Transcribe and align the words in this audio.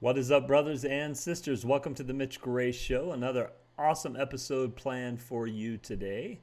What 0.00 0.16
is 0.16 0.30
up, 0.30 0.46
brothers 0.46 0.84
and 0.84 1.18
sisters? 1.18 1.66
Welcome 1.66 1.92
to 1.96 2.04
the 2.04 2.14
Mitch 2.14 2.40
Gray 2.40 2.70
Show. 2.70 3.10
Another 3.10 3.50
awesome 3.76 4.14
episode 4.14 4.76
planned 4.76 5.20
for 5.20 5.48
you 5.48 5.76
today. 5.76 6.38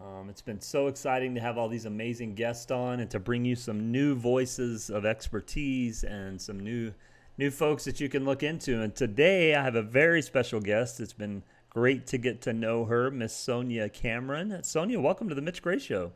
Um, 0.00 0.30
it's 0.30 0.40
been 0.40 0.62
so 0.62 0.86
exciting 0.86 1.34
to 1.34 1.42
have 1.42 1.58
all 1.58 1.68
these 1.68 1.84
amazing 1.84 2.36
guests 2.36 2.70
on 2.70 3.00
and 3.00 3.10
to 3.10 3.20
bring 3.20 3.44
you 3.44 3.54
some 3.54 3.92
new 3.92 4.14
voices 4.14 4.88
of 4.88 5.04
expertise 5.04 6.04
and 6.04 6.40
some 6.40 6.58
new 6.58 6.94
new 7.36 7.50
folks 7.50 7.84
that 7.84 8.00
you 8.00 8.08
can 8.08 8.24
look 8.24 8.42
into. 8.42 8.80
And 8.80 8.96
today 8.96 9.54
I 9.54 9.62
have 9.62 9.74
a 9.74 9.82
very 9.82 10.22
special 10.22 10.60
guest. 10.60 11.00
It's 11.00 11.12
been 11.12 11.42
great 11.68 12.06
to 12.06 12.16
get 12.16 12.40
to 12.42 12.54
know 12.54 12.86
her, 12.86 13.10
Miss 13.10 13.36
Sonia 13.36 13.90
Cameron. 13.90 14.58
Sonia, 14.62 14.98
welcome 14.98 15.28
to 15.28 15.34
the 15.34 15.42
Mitch 15.42 15.60
Gray 15.60 15.78
Show. 15.78 16.12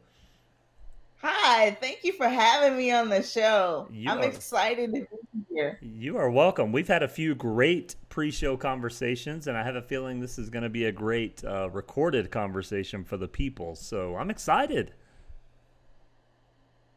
Hi, 1.27 1.70
thank 1.80 2.04
you 2.04 2.12
for 2.12 2.29
having 2.29 2.77
me 2.77 2.93
on 2.93 3.09
the 3.09 3.22
show. 3.22 3.88
You 3.90 4.11
I'm 4.11 4.18
are, 4.18 4.25
excited 4.25 4.93
to 4.93 5.00
be 5.00 5.45
here. 5.48 5.79
You 5.80 6.18
are 6.18 6.29
welcome. 6.29 6.71
We've 6.71 6.86
had 6.86 7.03
a 7.03 7.08
few 7.08 7.35
great 7.35 7.96
pre 8.11 8.31
show 8.31 8.58
conversations, 8.58 9.46
and 9.46 9.57
I 9.57 9.62
have 9.62 9.75
a 9.75 9.81
feeling 9.81 10.21
this 10.21 10.39
is 10.39 10.50
going 10.50 10.64
to 10.64 10.68
be 10.68 10.84
a 10.84 10.93
great 10.93 11.43
uh, 11.43 11.71
recorded 11.71 12.31
conversation 12.31 13.04
for 13.04 13.17
the 13.17 13.26
people. 13.26 13.75
So 13.75 14.17
I'm 14.17 14.29
excited. 14.29 14.93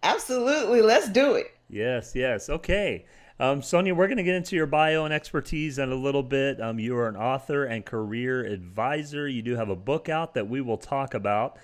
Absolutely. 0.04 0.82
Let's 0.82 1.08
do 1.08 1.36
it. 1.36 1.56
Yes, 1.70 2.12
yes. 2.14 2.50
Okay. 2.50 3.06
Um, 3.40 3.62
Sonia, 3.62 3.96
we're 3.96 4.08
going 4.08 4.18
to 4.18 4.24
get 4.24 4.36
into 4.36 4.58
your 4.58 4.66
bio 4.66 5.06
and 5.06 5.14
expertise 5.14 5.80
in 5.80 5.90
a 5.90 5.96
little 5.96 6.24
bit. 6.24 6.60
Um, 6.60 6.80
you 6.80 6.98
are 6.98 7.08
an 7.08 7.16
author 7.16 7.64
and 7.64 7.86
career 7.86 8.44
advisor. 8.44 9.26
You 9.30 9.42
do 9.42 9.56
have 9.56 9.70
a 9.70 9.76
book 9.78 10.10
out 10.10 10.34
that 10.34 10.50
we 10.50 10.60
will 10.60 10.78
talk 10.78 11.14
about. 11.14 11.58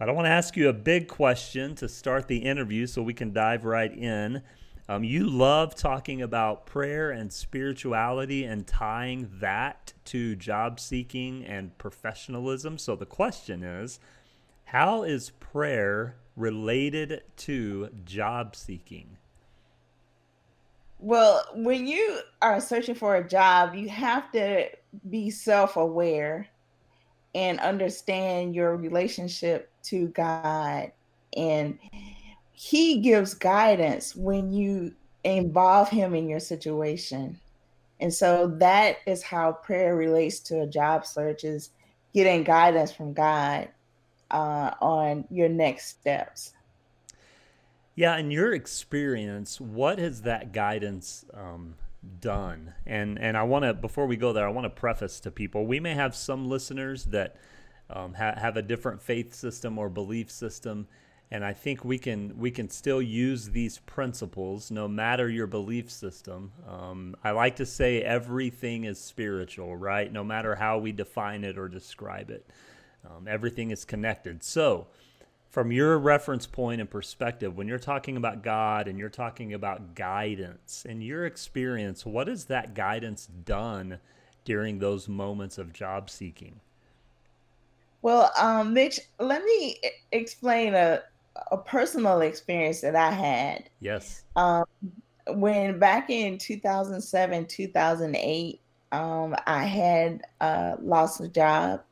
But 0.00 0.08
I 0.08 0.12
want 0.12 0.24
to 0.24 0.30
ask 0.30 0.56
you 0.56 0.70
a 0.70 0.72
big 0.72 1.08
question 1.08 1.74
to 1.74 1.86
start 1.86 2.26
the 2.26 2.38
interview 2.38 2.86
so 2.86 3.02
we 3.02 3.12
can 3.12 3.34
dive 3.34 3.66
right 3.66 3.94
in. 3.94 4.40
Um, 4.88 5.04
you 5.04 5.28
love 5.28 5.74
talking 5.74 6.22
about 6.22 6.64
prayer 6.64 7.10
and 7.10 7.30
spirituality 7.30 8.44
and 8.44 8.66
tying 8.66 9.28
that 9.40 9.92
to 10.06 10.36
job 10.36 10.80
seeking 10.80 11.44
and 11.44 11.76
professionalism. 11.76 12.78
So 12.78 12.96
the 12.96 13.04
question 13.04 13.62
is 13.62 14.00
how 14.64 15.02
is 15.02 15.32
prayer 15.38 16.16
related 16.34 17.20
to 17.36 17.90
job 18.06 18.56
seeking? 18.56 19.18
Well, 20.98 21.44
when 21.54 21.86
you 21.86 22.20
are 22.40 22.58
searching 22.62 22.94
for 22.94 23.16
a 23.16 23.28
job, 23.28 23.74
you 23.74 23.90
have 23.90 24.32
to 24.32 24.70
be 25.10 25.28
self 25.28 25.76
aware 25.76 26.48
and 27.34 27.60
understand 27.60 28.54
your 28.54 28.76
relationship 28.76 29.70
to 29.84 30.08
God. 30.08 30.92
And 31.36 31.78
He 32.52 32.98
gives 32.98 33.34
guidance 33.34 34.14
when 34.14 34.52
you 34.52 34.92
involve 35.24 35.88
Him 35.88 36.14
in 36.14 36.28
your 36.28 36.40
situation. 36.40 37.38
And 38.00 38.12
so 38.12 38.46
that 38.58 38.96
is 39.06 39.22
how 39.22 39.52
prayer 39.52 39.94
relates 39.94 40.40
to 40.40 40.62
a 40.62 40.66
job 40.66 41.04
search 41.04 41.44
is 41.44 41.70
getting 42.14 42.42
guidance 42.42 42.90
from 42.90 43.12
God 43.12 43.68
uh, 44.30 44.70
on 44.80 45.24
your 45.30 45.48
next 45.48 45.88
steps. 45.88 46.52
Yeah, 47.94 48.16
in 48.16 48.30
your 48.30 48.54
experience, 48.54 49.60
what 49.60 49.98
has 49.98 50.22
that 50.22 50.52
guidance 50.52 51.24
um, 51.34 51.74
done. 52.20 52.74
And 52.86 53.18
and 53.18 53.36
I 53.36 53.42
want 53.42 53.64
to 53.64 53.74
before 53.74 54.06
we 54.06 54.16
go 54.16 54.32
there, 54.32 54.46
I 54.46 54.50
want 54.50 54.64
to 54.64 54.70
preface 54.70 55.20
to 55.20 55.30
people: 55.30 55.66
we 55.66 55.80
may 55.80 55.94
have 55.94 56.14
some 56.14 56.48
listeners 56.48 57.06
that 57.06 57.36
um, 57.88 58.14
ha- 58.14 58.34
have 58.36 58.56
a 58.56 58.62
different 58.62 59.02
faith 59.02 59.34
system 59.34 59.78
or 59.78 59.88
belief 59.88 60.30
system, 60.30 60.86
and 61.30 61.44
I 61.44 61.52
think 61.52 61.84
we 61.84 61.98
can 61.98 62.38
we 62.38 62.50
can 62.50 62.68
still 62.68 63.02
use 63.02 63.50
these 63.50 63.78
principles 63.78 64.70
no 64.70 64.88
matter 64.88 65.28
your 65.28 65.46
belief 65.46 65.90
system. 65.90 66.52
Um, 66.68 67.16
I 67.22 67.32
like 67.32 67.56
to 67.56 67.66
say 67.66 68.02
everything 68.02 68.84
is 68.84 68.98
spiritual, 68.98 69.76
right? 69.76 70.12
No 70.12 70.24
matter 70.24 70.54
how 70.54 70.78
we 70.78 70.92
define 70.92 71.44
it 71.44 71.58
or 71.58 71.68
describe 71.68 72.30
it, 72.30 72.48
um, 73.04 73.28
everything 73.28 73.70
is 73.70 73.84
connected. 73.84 74.42
So 74.42 74.88
from 75.50 75.72
your 75.72 75.98
reference 75.98 76.46
point 76.46 76.80
and 76.80 76.88
perspective, 76.88 77.56
when 77.56 77.66
you're 77.66 77.78
talking 77.78 78.16
about 78.16 78.42
God 78.42 78.86
and 78.86 78.98
you're 78.98 79.08
talking 79.08 79.52
about 79.52 79.96
guidance, 79.96 80.86
in 80.88 81.02
your 81.02 81.26
experience, 81.26 82.06
what 82.06 82.28
has 82.28 82.44
that 82.46 82.72
guidance 82.72 83.26
done 83.26 83.98
during 84.44 84.78
those 84.78 85.08
moments 85.08 85.58
of 85.58 85.72
job 85.72 86.08
seeking? 86.08 86.60
Well, 88.02 88.30
um, 88.38 88.72
Mitch, 88.72 89.00
let 89.18 89.44
me 89.44 89.76
explain 90.12 90.74
a, 90.74 91.02
a 91.50 91.56
personal 91.56 92.20
experience 92.20 92.80
that 92.82 92.94
I 92.94 93.10
had. 93.10 93.68
Yes. 93.80 94.22
Um, 94.36 94.64
when 95.26 95.80
back 95.80 96.10
in 96.10 96.38
2007, 96.38 97.46
2008, 97.46 98.60
um, 98.92 99.34
I 99.46 99.64
had 99.64 100.22
uh, 100.40 100.76
lost 100.80 101.20
a 101.20 101.28
job 101.28 101.82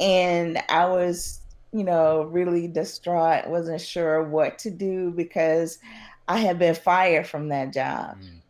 and 0.00 0.58
I 0.70 0.86
was 0.86 1.40
you 1.72 1.84
know, 1.84 2.22
really 2.24 2.66
distraught, 2.66 3.48
wasn't 3.48 3.80
sure 3.80 4.22
what 4.22 4.58
to 4.60 4.70
do 4.70 5.10
because 5.10 5.78
I 6.26 6.38
had 6.38 6.58
been 6.58 6.74
fired 6.74 7.26
from 7.26 7.48
that 7.48 7.72
job. 7.72 8.18
Mm. 8.20 8.40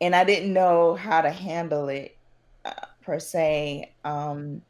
And 0.00 0.16
I 0.16 0.24
didn't 0.24 0.52
know 0.52 0.94
how 0.94 1.20
to 1.20 1.30
handle 1.30 1.88
it 1.88 2.16
uh, 2.64 2.72
per 3.02 3.18
se. 3.18 3.92
Um, 4.04 4.62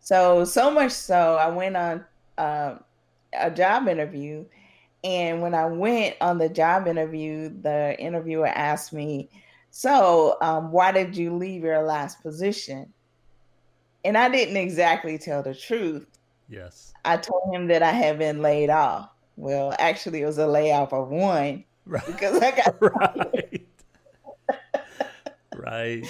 so, 0.00 0.44
so 0.44 0.70
much 0.70 0.92
so, 0.92 1.36
I 1.36 1.48
went 1.48 1.76
on 1.76 2.04
uh, 2.38 2.76
a 3.38 3.50
job 3.50 3.88
interview. 3.88 4.44
And 5.04 5.42
when 5.42 5.54
I 5.54 5.66
went 5.66 6.16
on 6.20 6.38
the 6.38 6.48
job 6.48 6.86
interview, 6.86 7.52
the 7.62 7.96
interviewer 7.98 8.46
asked 8.46 8.92
me, 8.92 9.28
So, 9.70 10.36
um, 10.40 10.70
why 10.70 10.92
did 10.92 11.16
you 11.16 11.34
leave 11.34 11.64
your 11.64 11.82
last 11.82 12.22
position? 12.22 12.92
And 14.04 14.16
I 14.16 14.28
didn't 14.28 14.56
exactly 14.56 15.18
tell 15.18 15.42
the 15.42 15.54
truth 15.54 16.06
Yes. 16.52 16.92
I 17.06 17.16
told 17.16 17.54
him 17.54 17.68
that 17.68 17.82
I 17.82 17.92
had 17.92 18.18
been 18.18 18.42
laid 18.42 18.68
off. 18.68 19.08
Well, 19.36 19.74
actually, 19.78 20.20
it 20.20 20.26
was 20.26 20.36
a 20.36 20.46
layoff 20.46 20.92
of 20.92 21.08
one 21.08 21.64
right. 21.86 22.06
because 22.06 22.42
I 22.42 22.50
got 22.50 22.76
right. 23.16 23.66
right. 25.56 26.04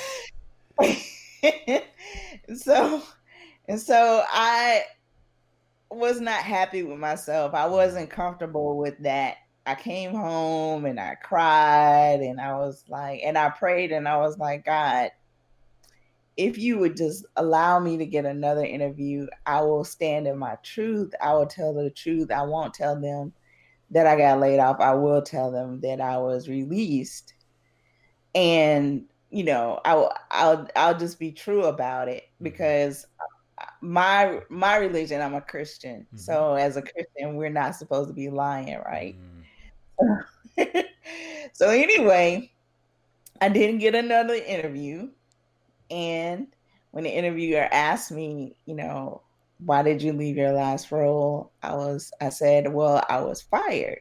so, 2.56 3.03
and 3.69 3.80
so 3.80 4.25
I 4.28 4.82
was 5.92 6.20
not 6.20 6.42
happy 6.42 6.82
with 6.82 6.98
myself. 6.98 7.54
I 7.54 7.66
wasn't 7.66 8.10
comfortable 8.10 8.76
with 8.76 8.98
that. 8.98 9.36
I 9.64 9.76
came 9.76 10.12
home 10.12 10.86
and 10.86 10.98
I 10.98 11.14
cried 11.22 12.19
and 12.20 12.41
I 12.41 12.56
was 12.56 12.82
like, 12.88 13.20
and 13.22 13.38
I 13.38 13.50
prayed 13.50 13.92
and 13.92 14.09
I 14.09 14.16
was 14.16 14.38
like, 14.38 14.64
God, 14.64 15.12
if 16.37 16.59
you 16.59 16.78
would 16.78 16.97
just 16.97 17.26
allow 17.37 17.78
me 17.78 17.97
to 17.98 18.06
get 18.06 18.25
another 18.25 18.65
interview, 18.65 19.26
I 19.47 19.60
will 19.62 19.84
stand 19.84 20.26
in 20.26 20.38
my 20.38 20.56
truth. 20.62 21.15
I 21.20 21.34
will 21.34 21.47
tell 21.47 21.75
the 21.75 21.91
truth. 21.91 22.31
I 22.31 22.43
won't 22.43 22.75
tell 22.75 22.98
them 22.98 23.32
that 23.91 24.06
I 24.06 24.16
got 24.16 24.41
laid 24.41 24.59
off. 24.59 24.81
I 24.81 24.94
will 24.94 25.22
tell 25.22 25.50
them 25.50 25.81
that 25.81 26.00
I 26.00 26.19
was 26.19 26.48
released. 26.48 27.34
And 28.34 29.04
you 29.31 29.44
know, 29.44 29.81
I'll 29.84 30.12
I'll 30.31 30.69
I'll 30.76 30.98
just 30.98 31.19
be 31.19 31.32
true 31.32 31.65
about 31.65 32.09
it 32.09 32.25
mm-hmm. 32.25 32.44
because 32.44 33.06
my 33.81 34.41
my 34.48 34.76
religion, 34.76 35.21
I'm 35.21 35.34
a 35.34 35.41
Christian. 35.41 36.06
Mm-hmm. 36.06 36.16
So 36.16 36.54
as 36.54 36.76
a 36.76 36.82
Christian, 36.82 37.37
we're 37.37 37.50
not 37.50 37.76
supposed 37.76 38.09
to 38.09 38.15
be 38.15 38.31
lying, 38.31 38.78
right? 38.87 39.16
Mm-hmm. 40.00 40.81
so 41.53 41.69
anyway, 41.69 42.50
I 43.41 43.48
didn't 43.50 43.78
get 43.78 43.94
another 43.94 44.34
interview 44.34 45.10
and 45.92 46.47
when 46.91 47.04
the 47.04 47.10
interviewer 47.10 47.69
asked 47.70 48.10
me, 48.10 48.56
you 48.66 48.75
know, 48.75 49.22
why 49.64 49.82
did 49.82 50.03
you 50.03 50.12
leave 50.12 50.36
your 50.36 50.53
last 50.53 50.91
role? 50.91 51.53
I 51.62 51.75
was 51.75 52.12
I 52.20 52.30
said, 52.30 52.72
well, 52.72 53.04
I 53.08 53.20
was 53.20 53.42
fired. 53.42 54.00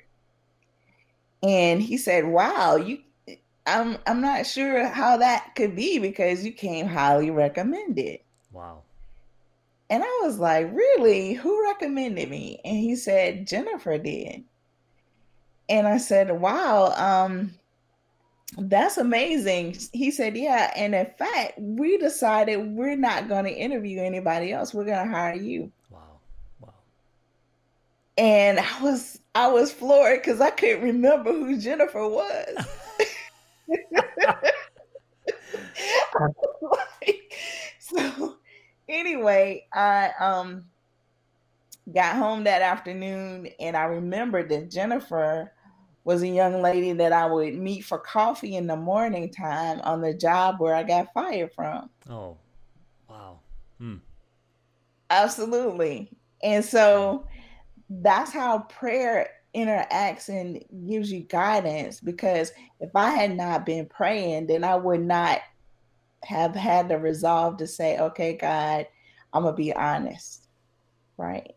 And 1.43 1.81
he 1.81 1.97
said, 1.97 2.25
"Wow, 2.25 2.75
you 2.75 2.99
I'm 3.65 3.97
I'm 4.05 4.21
not 4.21 4.45
sure 4.45 4.87
how 4.87 5.17
that 5.17 5.55
could 5.55 5.75
be 5.75 5.99
because 5.99 6.45
you 6.45 6.51
came 6.51 6.87
highly 6.87 7.31
recommended." 7.31 8.19
Wow. 8.51 8.83
And 9.89 10.03
I 10.03 10.19
was 10.23 10.39
like, 10.39 10.71
"Really? 10.71 11.33
Who 11.33 11.63
recommended 11.63 12.29
me?" 12.29 12.61
And 12.63 12.77
he 12.77 12.95
said, 12.95 13.47
"Jennifer 13.47 13.97
did." 13.97 14.43
And 15.67 15.87
I 15.87 15.97
said, 15.97 16.39
"Wow, 16.39 16.93
um 16.95 17.53
that's 18.57 18.97
amazing. 18.97 19.77
He 19.93 20.11
said, 20.11 20.35
Yeah. 20.35 20.71
And 20.75 20.93
in 20.93 21.07
fact, 21.17 21.53
we 21.57 21.97
decided 21.97 22.57
we're 22.75 22.97
not 22.97 23.29
going 23.29 23.45
to 23.45 23.51
interview 23.51 24.01
anybody 24.01 24.51
else. 24.51 24.73
We're 24.73 24.85
going 24.85 25.07
to 25.07 25.13
hire 25.13 25.35
you. 25.35 25.71
Wow. 25.89 26.19
Wow. 26.59 26.73
And 28.17 28.59
I 28.59 28.81
was 28.81 29.19
I 29.33 29.47
was 29.47 29.71
floored 29.71 30.21
because 30.21 30.41
I 30.41 30.49
couldn't 30.49 30.83
remember 30.83 31.31
who 31.31 31.57
Jennifer 31.57 32.07
was. 32.07 32.65
so 37.79 38.35
anyway, 38.89 39.65
I 39.73 40.11
um 40.19 40.65
got 41.91 42.15
home 42.15 42.43
that 42.43 42.61
afternoon 42.61 43.47
and 43.59 43.75
I 43.75 43.83
remembered 43.85 44.49
that 44.49 44.69
Jennifer 44.69 45.51
was 46.03 46.23
a 46.23 46.27
young 46.27 46.61
lady 46.61 46.93
that 46.93 47.13
I 47.13 47.25
would 47.25 47.55
meet 47.55 47.85
for 47.85 47.99
coffee 47.99 48.55
in 48.55 48.67
the 48.67 48.75
morning 48.75 49.31
time 49.31 49.81
on 49.81 50.01
the 50.01 50.13
job 50.13 50.59
where 50.59 50.73
I 50.73 50.83
got 50.83 51.13
fired 51.13 51.53
from. 51.53 51.89
Oh, 52.09 52.37
wow. 53.09 53.39
Hmm. 53.77 53.97
Absolutely. 55.09 56.09
And 56.41 56.65
so 56.65 57.27
that's 57.89 58.31
how 58.31 58.59
prayer 58.59 59.29
interacts 59.55 60.29
and 60.29 60.63
gives 60.87 61.11
you 61.11 61.19
guidance 61.21 61.99
because 61.99 62.51
if 62.79 62.95
I 62.95 63.11
had 63.11 63.35
not 63.35 63.65
been 63.65 63.85
praying, 63.85 64.47
then 64.47 64.63
I 64.63 64.75
would 64.75 65.01
not 65.01 65.41
have 66.23 66.55
had 66.55 66.87
the 66.87 66.97
resolve 66.97 67.57
to 67.57 67.67
say, 67.67 67.99
okay, 67.99 68.37
God, 68.37 68.87
I'm 69.33 69.43
going 69.43 69.53
to 69.53 69.57
be 69.57 69.73
honest. 69.73 70.47
Right. 71.17 71.55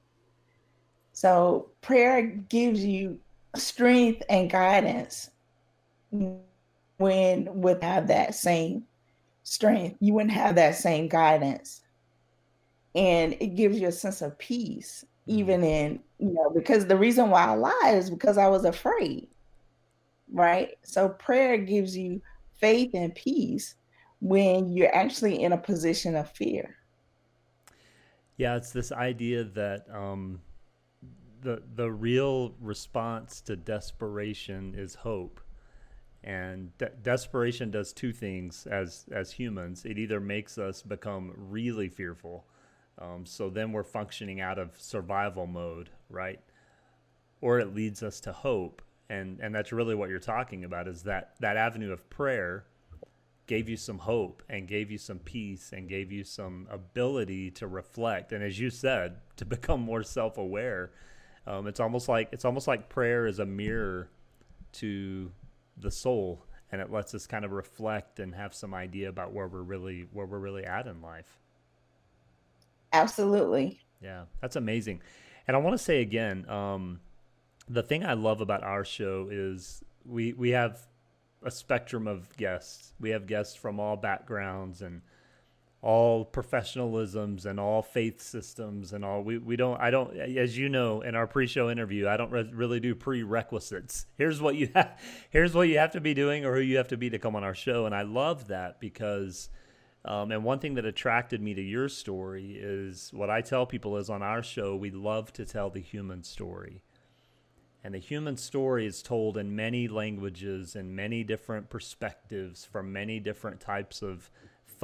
So 1.12 1.70
prayer 1.81 2.23
gives 2.23 2.85
you 2.85 3.20
strength 3.56 4.22
and 4.28 4.50
guidance 4.50 5.30
when 6.10 7.60
without 7.60 8.06
that 8.06 8.34
same 8.34 8.84
strength, 9.42 9.96
you 10.00 10.14
wouldn't 10.14 10.32
have 10.32 10.54
that 10.56 10.76
same 10.76 11.08
guidance. 11.08 11.82
And 12.94 13.34
it 13.40 13.56
gives 13.56 13.78
you 13.78 13.88
a 13.88 13.92
sense 13.92 14.22
of 14.22 14.38
peace, 14.38 15.04
mm-hmm. 15.28 15.38
even 15.38 15.64
in, 15.64 16.00
you 16.18 16.32
know, 16.32 16.50
because 16.50 16.86
the 16.86 16.96
reason 16.96 17.30
why 17.30 17.44
I 17.44 17.54
lied 17.54 17.96
is 17.96 18.10
because 18.10 18.38
I 18.38 18.48
was 18.48 18.64
afraid. 18.64 19.28
Right. 20.32 20.70
So 20.82 21.08
prayer 21.08 21.58
gives 21.58 21.96
you 21.96 22.22
faith 22.60 22.90
and 22.94 23.14
peace 23.14 23.74
when 24.20 24.68
you're 24.68 24.94
actually 24.94 25.42
in 25.42 25.52
a 25.52 25.58
position 25.58 26.16
of 26.16 26.30
fear. 26.30 26.76
Yeah, 28.36 28.56
it's 28.56 28.72
this 28.72 28.90
idea 28.90 29.44
that 29.44 29.86
um, 29.92 30.40
the 31.44 31.62
the 31.76 31.93
real 31.93 32.55
response 32.61 33.41
to 33.43 33.55
desperation 33.55 34.75
is 34.76 34.96
hope, 34.96 35.41
and 36.25 36.76
de- 36.79 36.91
desperation 37.02 37.70
does 37.70 37.93
two 37.93 38.12
things 38.12 38.67
as 38.67 39.05
as 39.12 39.31
humans. 39.31 39.85
It 39.85 39.99
either 39.99 40.19
makes 40.19 40.58
us 40.58 40.82
become 40.82 41.32
really 41.37 41.88
fearful, 41.88 42.46
um, 42.99 43.26
so 43.26 43.50
then 43.50 43.70
we're 43.73 43.85
functioning 43.85 44.41
out 44.41 44.58
of 44.58 44.81
survival 44.81 45.46
mode, 45.46 45.91
right? 46.08 46.41
Or 47.41 47.61
it 47.61 47.75
leads 47.75 48.02
us 48.02 48.20
to 48.20 48.32
hope, 48.32 48.82
and 49.11 49.38
and 49.40 49.55
that's 49.55 49.70
really 49.70 49.94
what 49.94 50.08
you're 50.08 50.19
talking 50.19 50.64
about 50.64 50.88
is 50.88 51.02
that 51.02 51.35
that 51.40 51.58
avenue 51.58 51.93
of 51.93 52.08
prayer 52.08 52.64
gave 53.47 53.69
you 53.69 53.76
some 53.76 53.99
hope 53.99 54.43
and 54.49 54.67
gave 54.67 54.90
you 54.90 54.97
some 54.97 55.19
peace 55.19 55.73
and 55.75 55.87
gave 55.87 56.11
you 56.11 56.25
some 56.25 56.67
ability 56.70 57.50
to 57.50 57.67
reflect 57.67 58.32
and 58.32 58.43
as 58.43 58.58
you 58.58 58.70
said 58.70 59.17
to 59.37 59.44
become 59.44 59.81
more 59.81 60.02
self-aware 60.02 60.90
um, 61.46 61.67
it's 61.67 61.81
almost 61.81 62.08
like 62.08 62.29
it's 62.32 62.44
almost 62.44 62.67
like 62.67 62.88
prayer 62.88 63.26
is 63.26 63.38
a 63.38 63.46
mirror 63.46 64.08
to 64.73 65.31
the 65.76 65.91
soul 65.91 66.44
and 66.73 66.81
it 66.81 66.91
lets 66.91 67.14
us 67.14 67.26
kind 67.26 67.44
of 67.44 67.52
reflect 67.52 68.19
and 68.19 68.35
have 68.35 68.55
some 68.55 68.75
idea 68.75 69.08
about 69.08 69.32
where 69.32 69.46
we're 69.46 69.62
really 69.62 70.06
where 70.12 70.26
we're 70.26 70.38
really 70.38 70.64
at 70.64 70.87
in 70.87 71.00
life. 71.02 71.38
Absolutely. 72.93 73.81
Yeah 74.02 74.25
that's 74.41 74.56
amazing. 74.56 75.00
And 75.46 75.56
i 75.56 75.61
want 75.61 75.76
to 75.76 75.82
say 75.82 76.00
again 76.00 76.49
um, 76.49 77.00
the 77.69 77.82
thing 77.82 78.05
i 78.05 78.14
love 78.14 78.40
about 78.40 78.62
our 78.62 78.85
show 78.85 79.29
is 79.31 79.82
we 80.05 80.32
we 80.32 80.50
have 80.50 80.87
a 81.44 81.50
spectrum 81.50 82.06
of 82.06 82.35
guests. 82.37 82.93
We 82.99 83.11
have 83.11 83.26
guests 83.26 83.55
from 83.55 83.79
all 83.79 83.97
backgrounds 83.97 84.82
and 84.82 85.02
all 85.84 86.25
professionalisms 86.25 87.44
and 87.44 87.60
all 87.60 87.82
faith 87.82 88.22
systems 88.22 88.94
and 88.94 89.04
all 89.04 89.20
we, 89.20 89.36
we 89.36 89.54
don't 89.54 89.78
i 89.82 89.90
don't 89.90 90.16
as 90.16 90.56
you 90.56 90.66
know 90.66 91.02
in 91.02 91.14
our 91.14 91.26
pre-show 91.26 91.69
interview 91.69 92.08
i 92.08 92.16
don't 92.16 92.31
re- 92.31 92.50
really 92.54 92.81
do 92.81 92.94
prerequisites. 92.94 94.06
Here's 94.16 94.40
what 94.40 94.54
you 94.54 94.70
have 94.75 94.98
here's 95.28 95.52
what 95.52 95.69
you 95.69 95.78
have 95.78 95.90
to 95.92 96.00
be 96.00 96.14
doing 96.14 96.46
or 96.46 96.54
who 96.54 96.62
you 96.62 96.78
have 96.78 96.88
to 96.88 96.96
be 96.96 97.10
to 97.10 97.19
come 97.19 97.36
on 97.36 97.44
our 97.44 97.54
show. 97.54 97.84
And 97.84 97.94
i 97.94 98.00
love 98.00 98.48
that 98.48 98.81
because 98.81 99.50
um, 100.06 100.32
and 100.32 100.42
one 100.42 100.58
thing 100.58 100.75
that 100.75 100.86
attracted 100.86 101.42
me 101.42 101.52
to 101.52 101.62
your 101.62 101.90
story 101.90 102.56
is 102.58 103.10
what 103.12 103.28
i 103.28 103.42
tell 103.42 103.66
people 103.66 103.98
is 103.98 104.08
on 104.08 104.22
our 104.22 104.42
show 104.42 104.75
we 104.75 104.90
love 104.90 105.34
to 105.34 105.44
tell 105.44 105.69
the 105.69 105.80
human 105.80 106.22
story. 106.22 106.80
And 107.82 107.92
the 107.92 107.98
human 107.98 108.38
story 108.38 108.87
is 108.87 109.02
told 109.02 109.37
in 109.37 109.54
many 109.54 109.87
languages 109.88 110.75
and 110.75 110.96
many 110.96 111.22
different 111.22 111.69
perspectives 111.69 112.64
from 112.64 112.90
many 112.90 113.20
different 113.20 113.60
types 113.60 114.00
of 114.00 114.30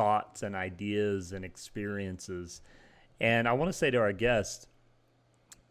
thoughts 0.00 0.42
and 0.42 0.56
ideas 0.56 1.32
and 1.32 1.44
experiences. 1.44 2.62
And 3.20 3.46
I 3.46 3.52
want 3.52 3.68
to 3.68 3.72
say 3.76 3.90
to 3.90 3.98
our 3.98 4.14
guest, 4.14 4.66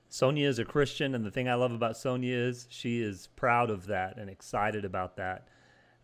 Sonia 0.07 0.47
is 0.47 0.59
a 0.59 0.65
Christian, 0.65 1.15
and 1.15 1.25
the 1.25 1.31
thing 1.31 1.49
I 1.49 1.55
love 1.55 1.71
about 1.71 1.97
Sonia 1.97 2.35
is 2.35 2.67
she 2.69 3.01
is 3.01 3.27
proud 3.35 3.71
of 3.71 3.87
that 3.87 4.17
and 4.17 4.29
excited 4.29 4.85
about 4.85 5.17
that. 5.17 5.47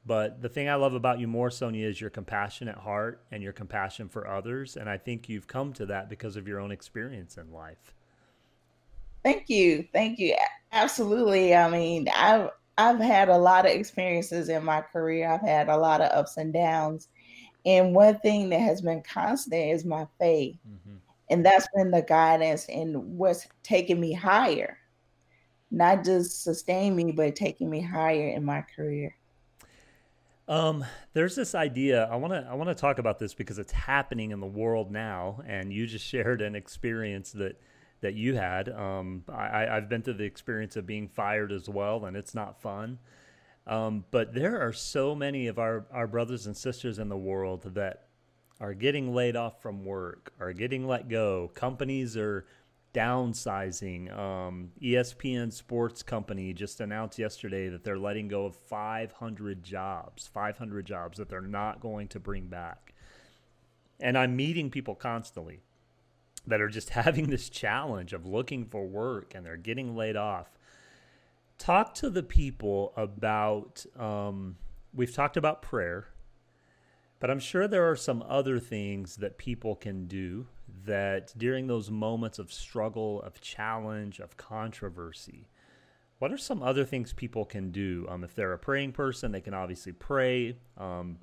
But 0.08 0.42
the 0.42 0.50
thing 0.50 0.68
I 0.68 0.74
love 0.74 0.96
about 0.96 1.20
you 1.20 1.28
more, 1.28 1.52
Sonia, 1.52 1.88
is 1.88 2.02
your 2.02 2.10
compassionate 2.10 2.78
heart 2.78 3.22
and 3.32 3.44
your 3.44 3.54
compassion 3.54 4.10
for 4.10 4.28
others. 4.28 4.76
And 4.76 4.90
I 4.90 4.98
think 4.98 5.30
you've 5.30 5.48
come 5.48 5.72
to 5.74 5.86
that 5.86 6.10
because 6.10 6.36
of 6.36 6.48
your 6.48 6.60
own 6.60 6.72
experience 6.72 7.38
in 7.38 7.52
life. 7.52 7.94
Thank 9.24 9.50
you. 9.50 9.88
Thank 9.94 10.18
you. 10.18 10.36
Absolutely. 10.72 11.56
I 11.56 11.70
mean, 11.70 12.10
I've 12.16 12.50
I've 12.78 13.00
had 13.00 13.30
a 13.30 13.38
lot 13.38 13.68
of 13.68 13.72
experiences 13.72 14.50
in 14.50 14.66
my 14.66 14.82
career. 14.82 15.30
I've 15.30 15.42
had 15.42 15.70
a 15.70 15.78
lot 15.78 16.02
of 16.02 16.12
ups 16.12 16.38
and 16.38 16.52
downs. 16.52 17.08
And 17.66 17.96
one 17.96 18.20
thing 18.20 18.50
that 18.50 18.60
has 18.60 18.82
been 18.82 19.02
constant 19.02 19.72
is 19.72 19.86
my 19.86 20.06
faith. 20.20 20.58
Mm-hmm. 20.68 20.98
And 21.32 21.46
that's 21.46 21.68
been 21.76 21.90
the 21.90 22.04
guidance 22.04 22.68
and 22.70 23.18
what's 23.18 23.48
taking 23.64 24.00
me 24.00 24.14
higher. 24.14 24.78
Not 25.72 26.04
just 26.04 26.44
sustain 26.44 26.96
me, 26.96 27.12
but 27.12 27.36
taking 27.36 27.70
me 27.70 27.82
higher 27.82 28.30
in 28.30 28.46
my 28.46 28.64
career. 28.76 29.16
Um, 30.48 30.86
there's 31.14 31.36
this 31.36 31.56
idea. 31.56 32.08
I 32.12 32.18
want 32.18 32.34
to 32.34 32.48
I 32.48 32.54
want 32.54 32.70
to 32.70 32.76
talk 32.76 33.00
about 33.00 33.18
this 33.18 33.34
because 33.34 33.58
it's 33.58 33.72
happening 33.72 34.32
in 34.32 34.40
the 34.40 34.46
world 34.46 34.92
now, 34.92 35.42
and 35.48 35.74
you 35.74 35.88
just 35.88 36.06
shared 36.08 36.42
an 36.42 36.56
experience 36.56 37.32
that 37.34 37.60
that 38.02 38.14
you 38.14 38.36
had. 38.36 38.70
Um, 38.70 39.24
I, 39.28 39.68
I've 39.68 39.90
been 39.90 40.04
through 40.04 40.16
the 40.16 40.26
experience 40.26 40.76
of 40.76 40.86
being 40.86 41.08
fired 41.08 41.52
as 41.52 41.68
well, 41.68 42.06
and 42.06 42.16
it's 42.16 42.36
not 42.36 42.62
fun. 42.62 43.00
Um, 43.68 44.06
but 44.12 44.34
there 44.34 44.62
are 44.62 44.74
so 44.74 45.16
many 45.16 45.48
of 45.48 45.58
our, 45.58 45.86
our 45.92 46.08
brothers 46.08 46.46
and 46.46 46.56
sisters 46.56 47.00
in 47.00 47.10
the 47.10 47.18
world 47.18 47.64
that 47.74 48.08
are 48.60 48.74
getting 48.74 49.14
laid 49.14 49.36
off 49.36 49.62
from 49.62 49.84
work, 49.84 50.34
are 50.40 50.54
getting 50.54 50.88
let 50.88 51.10
go. 51.10 51.52
Companies 51.54 52.16
are 52.16 52.46
downsizing. 52.94 54.18
Um, 54.18 54.72
ESPN 54.82 55.52
Sports 55.52 56.02
Company 56.02 56.54
just 56.54 56.80
announced 56.80 57.20
yesterday 57.20 57.68
that 57.68 57.84
they're 57.84 57.98
letting 57.98 58.30
go 58.30 58.46
of 58.46 58.56
500 58.56 59.64
jobs, 59.64 60.28
500 60.34 60.86
jobs 60.86 61.18
that 61.18 61.28
they're 61.28 61.42
not 61.42 61.82
going 61.82 62.08
to 62.10 62.20
bring 62.20 62.48
back. 62.48 62.94
And 64.00 64.18
I'm 64.18 64.36
meeting 64.36 64.70
people 64.70 64.96
constantly 64.96 65.62
that 66.48 66.62
are 66.62 66.70
just 66.70 66.90
having 66.92 67.30
this 67.30 67.50
challenge 67.50 68.14
of 68.14 68.26
looking 68.26 68.66
for 68.66 68.86
work 68.86 69.34
and 69.36 69.46
they're 69.46 69.58
getting 69.58 69.96
laid 69.96 70.16
off. 70.16 70.48
Talk 71.58 71.94
to 71.96 72.10
the 72.10 72.24
people 72.24 72.94
about, 72.98 73.86
um, 73.98 74.58
we've 74.94 75.14
talked 75.14 75.38
about 75.38 75.62
prayer, 75.62 76.08
but 77.20 77.32
I'm 77.32 77.40
sure 77.40 77.68
there 77.68 77.90
are 77.90 77.96
some 77.96 78.24
other 78.28 78.60
things 78.60 79.16
that 79.18 79.38
people 79.38 79.76
can 79.76 80.06
do 80.06 80.48
that 80.86 81.34
during 81.38 81.68
those 81.68 81.90
moments 81.90 82.40
of 82.40 82.52
struggle, 82.52 83.22
of 83.22 83.40
challenge, 83.42 84.20
of 84.20 84.38
controversy, 84.38 85.48
what 86.20 86.32
are 86.32 86.38
some 86.38 86.64
other 86.64 86.86
things 86.86 87.14
people 87.14 87.46
can 87.46 87.72
do? 87.72 88.06
Um, 88.10 88.24
if 88.24 88.36
they're 88.36 88.54
a 88.54 88.58
praying 88.58 88.94
person, 88.94 89.32
they 89.32 89.42
can 89.42 89.54
obviously 89.54 89.92
pray. 89.92 90.58
Um, 90.78 91.18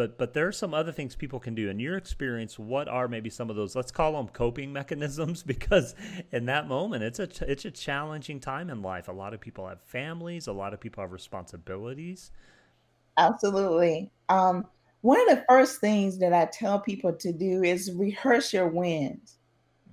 but 0.00 0.16
but 0.16 0.32
there 0.32 0.48
are 0.48 0.52
some 0.52 0.72
other 0.72 0.92
things 0.92 1.14
people 1.14 1.38
can 1.38 1.54
do. 1.54 1.68
In 1.68 1.78
your 1.78 1.98
experience 1.98 2.58
what 2.58 2.88
are 2.88 3.06
maybe 3.06 3.28
some 3.28 3.50
of 3.50 3.56
those 3.56 3.76
let's 3.76 3.92
call 3.92 4.14
them 4.14 4.28
coping 4.28 4.72
mechanisms? 4.72 5.42
Because 5.50 5.94
in 6.32 6.46
that 6.46 6.68
moment 6.68 7.02
it's 7.02 7.18
a 7.18 7.28
it's 7.46 7.66
a 7.66 7.70
challenging 7.70 8.40
time 8.40 8.70
in 8.70 8.80
life. 8.80 9.08
A 9.08 9.12
lot 9.12 9.34
of 9.34 9.40
people 9.42 9.68
have 9.68 9.82
families. 9.82 10.46
A 10.46 10.52
lot 10.52 10.72
of 10.72 10.80
people 10.80 11.02
have 11.02 11.12
responsibilities. 11.12 12.30
Absolutely. 13.18 14.10
Um, 14.30 14.64
one 15.02 15.20
of 15.20 15.36
the 15.36 15.44
first 15.46 15.80
things 15.80 16.18
that 16.18 16.32
i 16.32 16.46
tell 16.46 16.80
people 16.80 17.12
to 17.12 17.30
do 17.32 17.62
is 17.62 17.92
rehearse 17.92 18.54
your 18.54 18.68
wins. 18.68 19.36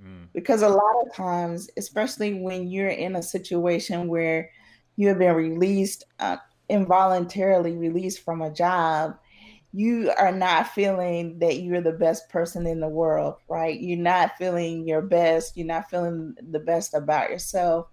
Mm. 0.01 0.27
because 0.31 0.61
a 0.61 0.69
lot 0.69 0.95
of 1.03 1.13
times 1.13 1.69
especially 1.75 2.35
when 2.35 2.67
you're 2.67 2.87
in 2.87 3.15
a 3.15 3.23
situation 3.23 4.07
where 4.07 4.51
you 4.95 5.07
have 5.07 5.17
been 5.17 5.33
released 5.35 6.05
uh, 6.19 6.37
involuntarily 6.69 7.75
released 7.75 8.23
from 8.23 8.41
a 8.41 8.51
job 8.51 9.17
you 9.77 10.11
are 10.17 10.31
not 10.31 10.69
feeling 10.69 11.37
that 11.37 11.59
you're 11.59 11.81
the 11.81 11.91
best 11.91 12.29
person 12.29 12.65
in 12.65 12.79
the 12.79 12.89
world, 12.89 13.35
right? 13.47 13.79
You're 13.79 13.99
not 13.99 14.35
feeling 14.35 14.87
your 14.87 15.03
best. 15.03 15.55
You're 15.55 15.67
not 15.67 15.87
feeling 15.87 16.35
the 16.49 16.57
best 16.57 16.95
about 16.95 17.29
yourself. 17.29 17.85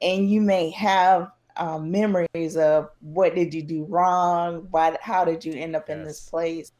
And 0.00 0.30
you 0.30 0.40
may 0.40 0.70
have 0.70 1.32
um, 1.56 1.90
memories 1.90 2.56
of 2.56 2.88
what 3.00 3.34
did 3.34 3.52
you 3.52 3.62
do 3.62 3.84
wrong? 3.86 4.68
Why, 4.70 4.96
how 5.02 5.24
did 5.24 5.44
you 5.44 5.54
end 5.54 5.74
up 5.74 5.86
yes. 5.88 5.96
in 5.96 6.04
this 6.04 6.20
place? 6.20 6.70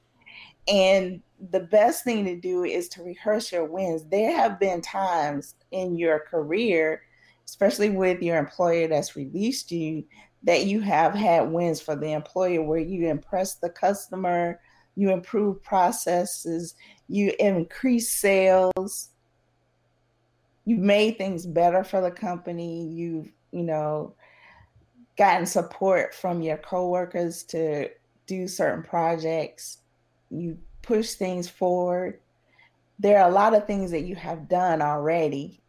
And 0.68 1.20
the 1.50 1.60
best 1.60 2.04
thing 2.04 2.24
to 2.24 2.36
do 2.36 2.62
is 2.62 2.88
to 2.90 3.02
rehearse 3.02 3.50
your 3.50 3.64
wins. 3.64 4.04
There 4.04 4.36
have 4.36 4.60
been 4.60 4.82
times 4.82 5.56
in 5.72 5.96
your 5.96 6.20
career, 6.20 7.02
especially 7.44 7.90
with 7.90 8.22
your 8.22 8.38
employer 8.38 8.86
that's 8.86 9.16
released 9.16 9.72
you, 9.72 10.04
that 10.44 10.66
you 10.66 10.80
have 10.80 11.14
had 11.14 11.50
wins 11.50 11.80
for 11.80 11.96
the 11.96 12.12
employer 12.12 12.62
where 12.62 12.78
you 12.78 13.08
impress 13.08 13.56
the 13.56 13.70
customer, 13.70 14.60
you 14.94 15.10
improve 15.10 15.62
processes, 15.62 16.74
you 17.08 17.32
increase 17.38 18.12
sales, 18.12 19.10
you've 20.64 20.80
made 20.80 21.18
things 21.18 21.46
better 21.46 21.82
for 21.82 22.00
the 22.00 22.10
company, 22.10 22.86
you've, 22.88 23.30
you 23.52 23.62
know, 23.62 24.14
gotten 25.16 25.46
support 25.46 26.14
from 26.14 26.42
your 26.42 26.58
coworkers 26.58 27.42
to 27.44 27.88
do 28.26 28.46
certain 28.46 28.82
projects, 28.82 29.78
you 30.30 30.58
push 30.82 31.12
things 31.12 31.48
forward. 31.48 32.20
There 32.98 33.18
are 33.18 33.28
a 33.28 33.32
lot 33.32 33.54
of 33.54 33.66
things 33.66 33.90
that 33.90 34.02
you 34.02 34.14
have 34.16 34.48
done 34.48 34.82
already 34.82 35.62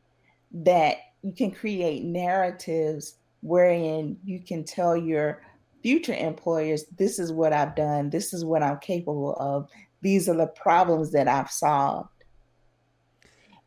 that 0.51 0.98
you 1.22 1.32
can 1.32 1.51
create 1.51 2.03
narratives 2.03 3.15
wherein 3.46 4.18
you 4.25 4.40
can 4.40 4.64
tell 4.64 4.98
your 4.98 5.42
future 5.84 6.16
employers, 6.16 6.86
this 6.98 7.20
is 7.20 7.32
what 7.32 7.54
I've 7.54 7.75
done, 7.75 8.10
this 8.10 8.34
is 8.34 8.44
what 8.44 8.64
I'm 8.64 8.80
capable 8.80 9.36
of, 9.36 9.70
these 10.02 10.28
are 10.28 10.36
the 10.36 10.48
problems 10.48 11.12
that 11.12 11.28
I've 11.28 11.52
solved. 11.52 12.10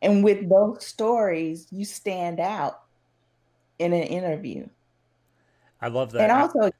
And 0.02 0.24
with 0.24 0.48
those 0.48 0.84
stories, 0.84 1.68
you 1.70 1.84
stand 1.84 2.40
out 2.40 2.82
in 3.78 3.92
an 3.92 4.02
interview. 4.02 4.66
I 5.80 5.88
love 5.88 6.10
that. 6.12 6.22
And 6.22 6.32
also 6.32 6.70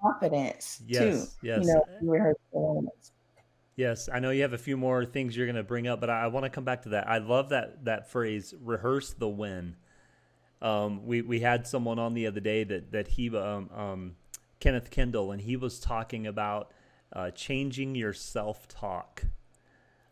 confidence 0.00 0.82
yes, 0.86 1.00
too. 1.00 1.46
Yes. 1.46 1.66
You 1.66 1.74
know, 1.74 1.84
rehearsal 2.02 2.92
Yes, 3.74 4.08
I 4.10 4.20
know 4.20 4.30
you 4.30 4.42
have 4.42 4.54
a 4.54 4.58
few 4.58 4.76
more 4.76 5.04
things 5.04 5.36
you're 5.36 5.46
going 5.46 5.56
to 5.56 5.62
bring 5.62 5.86
up, 5.86 6.00
but 6.00 6.08
I, 6.08 6.22
I 6.22 6.26
want 6.28 6.44
to 6.44 6.50
come 6.50 6.64
back 6.64 6.82
to 6.82 6.90
that. 6.90 7.08
I 7.08 7.18
love 7.18 7.50
that 7.50 7.84
that 7.84 8.10
phrase, 8.10 8.54
"rehearse 8.58 9.12
the 9.12 9.28
win." 9.28 9.76
Um, 10.62 11.06
we 11.06 11.22
we 11.22 11.40
had 11.40 11.66
someone 11.66 11.98
on 11.98 12.14
the 12.14 12.26
other 12.26 12.40
day 12.40 12.64
that 12.64 12.92
that 12.92 13.08
he 13.08 13.34
um, 13.36 13.70
um, 13.74 14.16
Kenneth 14.60 14.90
Kendall, 14.90 15.32
and 15.32 15.40
he 15.40 15.56
was 15.56 15.78
talking 15.78 16.26
about 16.26 16.72
uh, 17.12 17.30
changing 17.30 17.94
your 17.94 18.12
self 18.12 18.66
talk, 18.68 19.24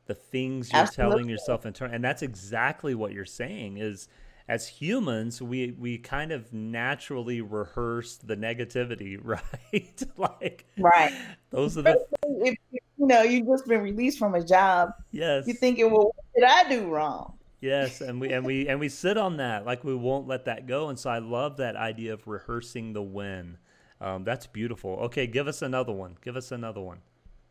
the 0.06 0.14
things 0.14 0.70
you're 0.70 0.82
Absolutely. 0.82 1.12
telling 1.12 1.28
yourself 1.28 1.66
internally, 1.66 1.96
and 1.96 2.04
that's 2.04 2.22
exactly 2.22 2.94
what 2.94 3.12
you're 3.12 3.24
saying. 3.24 3.78
Is 3.78 4.08
as 4.48 4.68
humans, 4.68 5.40
we 5.40 5.72
we 5.72 5.96
kind 5.98 6.30
of 6.30 6.52
naturally 6.52 7.40
rehearse 7.40 8.16
the 8.16 8.36
negativity, 8.36 9.18
right? 9.22 10.02
like 10.18 10.66
right. 10.78 11.14
Those 11.50 11.78
are 11.78 11.82
the 11.82 12.04
if 12.22 12.56
you 12.72 13.06
know 13.06 13.22
you've 13.22 13.46
just 13.46 13.66
been 13.66 13.80
released 13.80 14.18
from 14.18 14.34
a 14.34 14.44
job. 14.44 14.90
Yes. 15.10 15.46
You're 15.46 15.56
thinking, 15.56 15.90
well, 15.90 16.12
what 16.14 16.34
did 16.34 16.44
I 16.44 16.68
do 16.68 16.90
wrong? 16.90 17.38
Yes, 17.64 18.00
and 18.02 18.20
we 18.20 18.30
and 18.30 18.44
we 18.44 18.68
and 18.68 18.78
we 18.78 18.88
sit 18.88 19.16
on 19.16 19.38
that 19.38 19.64
like 19.64 19.84
we 19.84 19.94
won't 19.94 20.28
let 20.28 20.44
that 20.44 20.66
go. 20.66 20.90
And 20.90 20.98
so 20.98 21.10
I 21.10 21.18
love 21.18 21.56
that 21.56 21.76
idea 21.76 22.12
of 22.12 22.26
rehearsing 22.26 22.92
the 22.92 23.02
win. 23.02 23.56
Um, 24.00 24.24
that's 24.24 24.46
beautiful. 24.46 24.90
Okay, 25.04 25.26
give 25.26 25.48
us 25.48 25.62
another 25.62 25.92
one. 25.92 26.16
Give 26.22 26.36
us 26.36 26.52
another 26.52 26.80
one. 26.80 26.98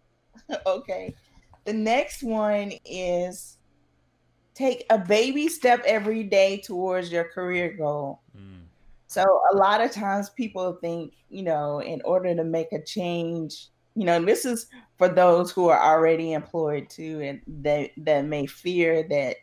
okay, 0.65 1.15
the 1.65 1.73
next 1.73 2.21
one 2.21 2.73
is 2.85 3.57
take 4.53 4.85
a 4.91 4.99
baby 4.99 5.47
step 5.47 5.81
every 5.85 6.23
day 6.23 6.61
towards 6.63 7.11
your 7.11 7.23
career 7.23 7.73
goal. 7.75 8.21
Mm. 8.37 8.65
So 9.07 9.23
a 9.51 9.55
lot 9.55 9.81
of 9.81 9.91
times 9.91 10.29
people 10.29 10.77
think, 10.81 11.13
you 11.29 11.43
know, 11.43 11.79
in 11.79 12.01
order 12.05 12.35
to 12.35 12.43
make 12.43 12.71
a 12.71 12.83
change, 12.83 13.69
you 13.95 14.05
know, 14.05 14.15
and 14.15 14.27
this 14.27 14.45
is 14.45 14.67
for 14.97 15.07
those 15.07 15.51
who 15.51 15.69
are 15.69 15.79
already 15.79 16.33
employed 16.33 16.89
too, 16.89 17.21
and 17.21 17.41
that 17.63 17.91
that 17.97 18.25
may 18.25 18.45
fear 18.45 19.07
that 19.09 19.37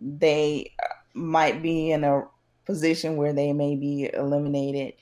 they 0.00 0.72
might 1.14 1.62
be 1.62 1.90
in 1.92 2.04
a 2.04 2.24
position 2.64 3.16
where 3.16 3.32
they 3.32 3.52
may 3.52 3.76
be 3.76 4.10
eliminated 4.12 4.94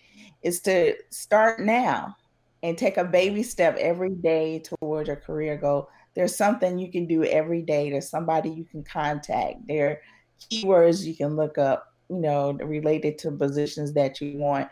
is 0.42 0.60
to 0.60 0.94
start 1.10 1.58
now 1.60 2.16
and 2.62 2.78
take 2.78 2.96
a 2.96 3.04
baby 3.04 3.42
step 3.42 3.76
every 3.78 4.14
day 4.14 4.60
towards 4.60 5.08
your 5.08 5.16
career 5.16 5.56
goal. 5.56 5.88
There's 6.14 6.36
something 6.36 6.78
you 6.78 6.90
can 6.90 7.06
do 7.06 7.24
every 7.24 7.62
day. 7.62 7.90
There's 7.90 8.08
somebody 8.08 8.50
you 8.50 8.64
can 8.64 8.84
contact. 8.84 9.66
There 9.66 9.90
are 9.90 10.00
keywords 10.50 11.04
you 11.04 11.16
can 11.16 11.34
look 11.36 11.58
up, 11.58 11.92
you 12.08 12.16
know, 12.16 12.52
related 12.52 13.18
to 13.18 13.32
positions 13.32 13.92
that 13.94 14.20
you 14.20 14.38
want. 14.38 14.68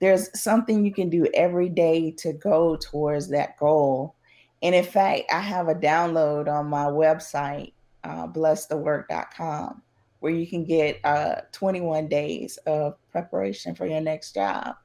There's 0.00 0.40
something 0.40 0.84
you 0.84 0.92
can 0.92 1.10
do 1.10 1.26
every 1.34 1.68
day 1.68 2.12
to 2.18 2.32
go 2.32 2.76
towards 2.76 3.28
that 3.28 3.58
goal. 3.58 4.14
And 4.62 4.74
in 4.74 4.84
fact, 4.84 5.24
I 5.32 5.40
have 5.40 5.68
a 5.68 5.74
download 5.74 6.48
on 6.48 6.66
my 6.66 6.86
website 6.86 7.72
uh, 8.04 8.26
blessthework.com, 8.26 9.82
where 10.20 10.32
you 10.32 10.46
can 10.46 10.64
get 10.64 11.00
uh, 11.04 11.42
21 11.52 12.08
days 12.08 12.58
of 12.66 12.96
preparation 13.10 13.74
for 13.74 13.86
your 13.86 14.00
next 14.00 14.34
job. 14.34 14.76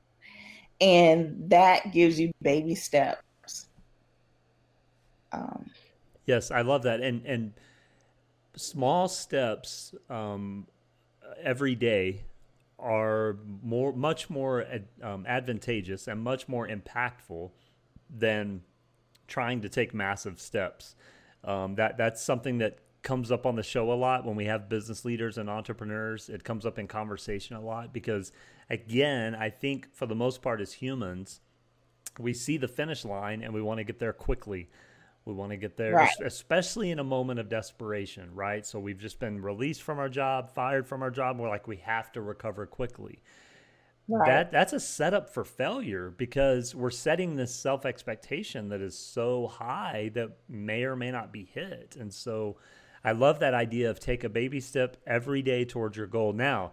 And 0.81 1.49
that 1.49 1.91
gives 1.91 2.19
you 2.19 2.31
baby 2.41 2.75
steps. 2.75 3.67
Um, 5.31 5.69
yes, 6.25 6.51
I 6.51 6.61
love 6.61 6.83
that. 6.83 6.99
And, 7.01 7.25
and 7.25 7.53
small 8.55 9.07
steps 9.07 9.95
um, 10.09 10.67
every 11.41 11.75
day 11.75 12.23
are 12.79 13.37
more, 13.61 13.93
much 13.93 14.29
more 14.29 14.65
um, 15.01 15.25
advantageous 15.25 16.07
and 16.07 16.21
much 16.21 16.47
more 16.47 16.67
impactful 16.67 17.49
than 18.09 18.61
trying 19.27 19.61
to 19.61 19.69
take 19.69 19.93
massive 19.93 20.39
steps. 20.39 20.95
Um, 21.43 21.75
that 21.75 21.97
that's 21.97 22.21
something 22.21 22.59
that 22.59 22.77
comes 23.03 23.31
up 23.31 23.45
on 23.45 23.55
the 23.55 23.63
show 23.63 23.91
a 23.91 23.93
lot 23.93 24.25
when 24.25 24.35
we 24.35 24.45
have 24.45 24.69
business 24.69 25.05
leaders 25.05 25.37
and 25.37 25.49
entrepreneurs. 25.49 26.29
It 26.29 26.43
comes 26.43 26.65
up 26.65 26.79
in 26.79 26.87
conversation 26.87 27.55
a 27.55 27.61
lot 27.61 27.93
because, 27.93 28.31
again, 28.69 29.35
I 29.35 29.49
think 29.49 29.93
for 29.93 30.05
the 30.05 30.15
most 30.15 30.41
part, 30.41 30.61
as 30.61 30.73
humans, 30.73 31.41
we 32.17 32.33
see 32.33 32.57
the 32.57 32.67
finish 32.67 33.03
line 33.05 33.43
and 33.43 33.53
we 33.53 33.61
want 33.61 33.79
to 33.79 33.83
get 33.83 33.99
there 33.99 34.13
quickly. 34.13 34.69
We 35.25 35.33
want 35.33 35.51
to 35.51 35.57
get 35.57 35.77
there, 35.77 35.93
right. 35.93 36.11
especially 36.23 36.91
in 36.91 36.99
a 36.99 37.03
moment 37.03 37.39
of 37.39 37.49
desperation, 37.49 38.33
right? 38.33 38.65
So 38.65 38.79
we've 38.79 38.97
just 38.97 39.19
been 39.19 39.41
released 39.41 39.81
from 39.81 39.99
our 39.99 40.09
job, 40.09 40.53
fired 40.53 40.87
from 40.87 41.01
our 41.01 41.11
job. 41.11 41.39
We're 41.39 41.49
like, 41.49 41.67
we 41.67 41.77
have 41.77 42.11
to 42.13 42.21
recover 42.21 42.65
quickly. 42.65 43.21
Right. 44.09 44.27
That 44.27 44.51
that's 44.51 44.73
a 44.73 44.81
setup 44.81 45.29
for 45.29 45.45
failure 45.45 46.09
because 46.09 46.75
we're 46.75 46.89
setting 46.89 47.37
this 47.37 47.55
self 47.55 47.85
expectation 47.85 48.67
that 48.69 48.81
is 48.81 48.97
so 48.97 49.47
high 49.47 50.11
that 50.13 50.31
may 50.49 50.83
or 50.83 50.97
may 50.97 51.09
not 51.09 51.31
be 51.31 51.45
hit, 51.45 51.95
and 51.97 52.13
so 52.13 52.57
I 53.03 53.11
love 53.11 53.39
that 53.39 53.53
idea 53.53 53.89
of 53.89 53.99
take 53.99 54.23
a 54.23 54.29
baby 54.29 54.59
step 54.59 54.97
every 55.05 55.41
day 55.41 55.65
towards 55.65 55.97
your 55.97 56.07
goal. 56.07 56.33
Now, 56.33 56.71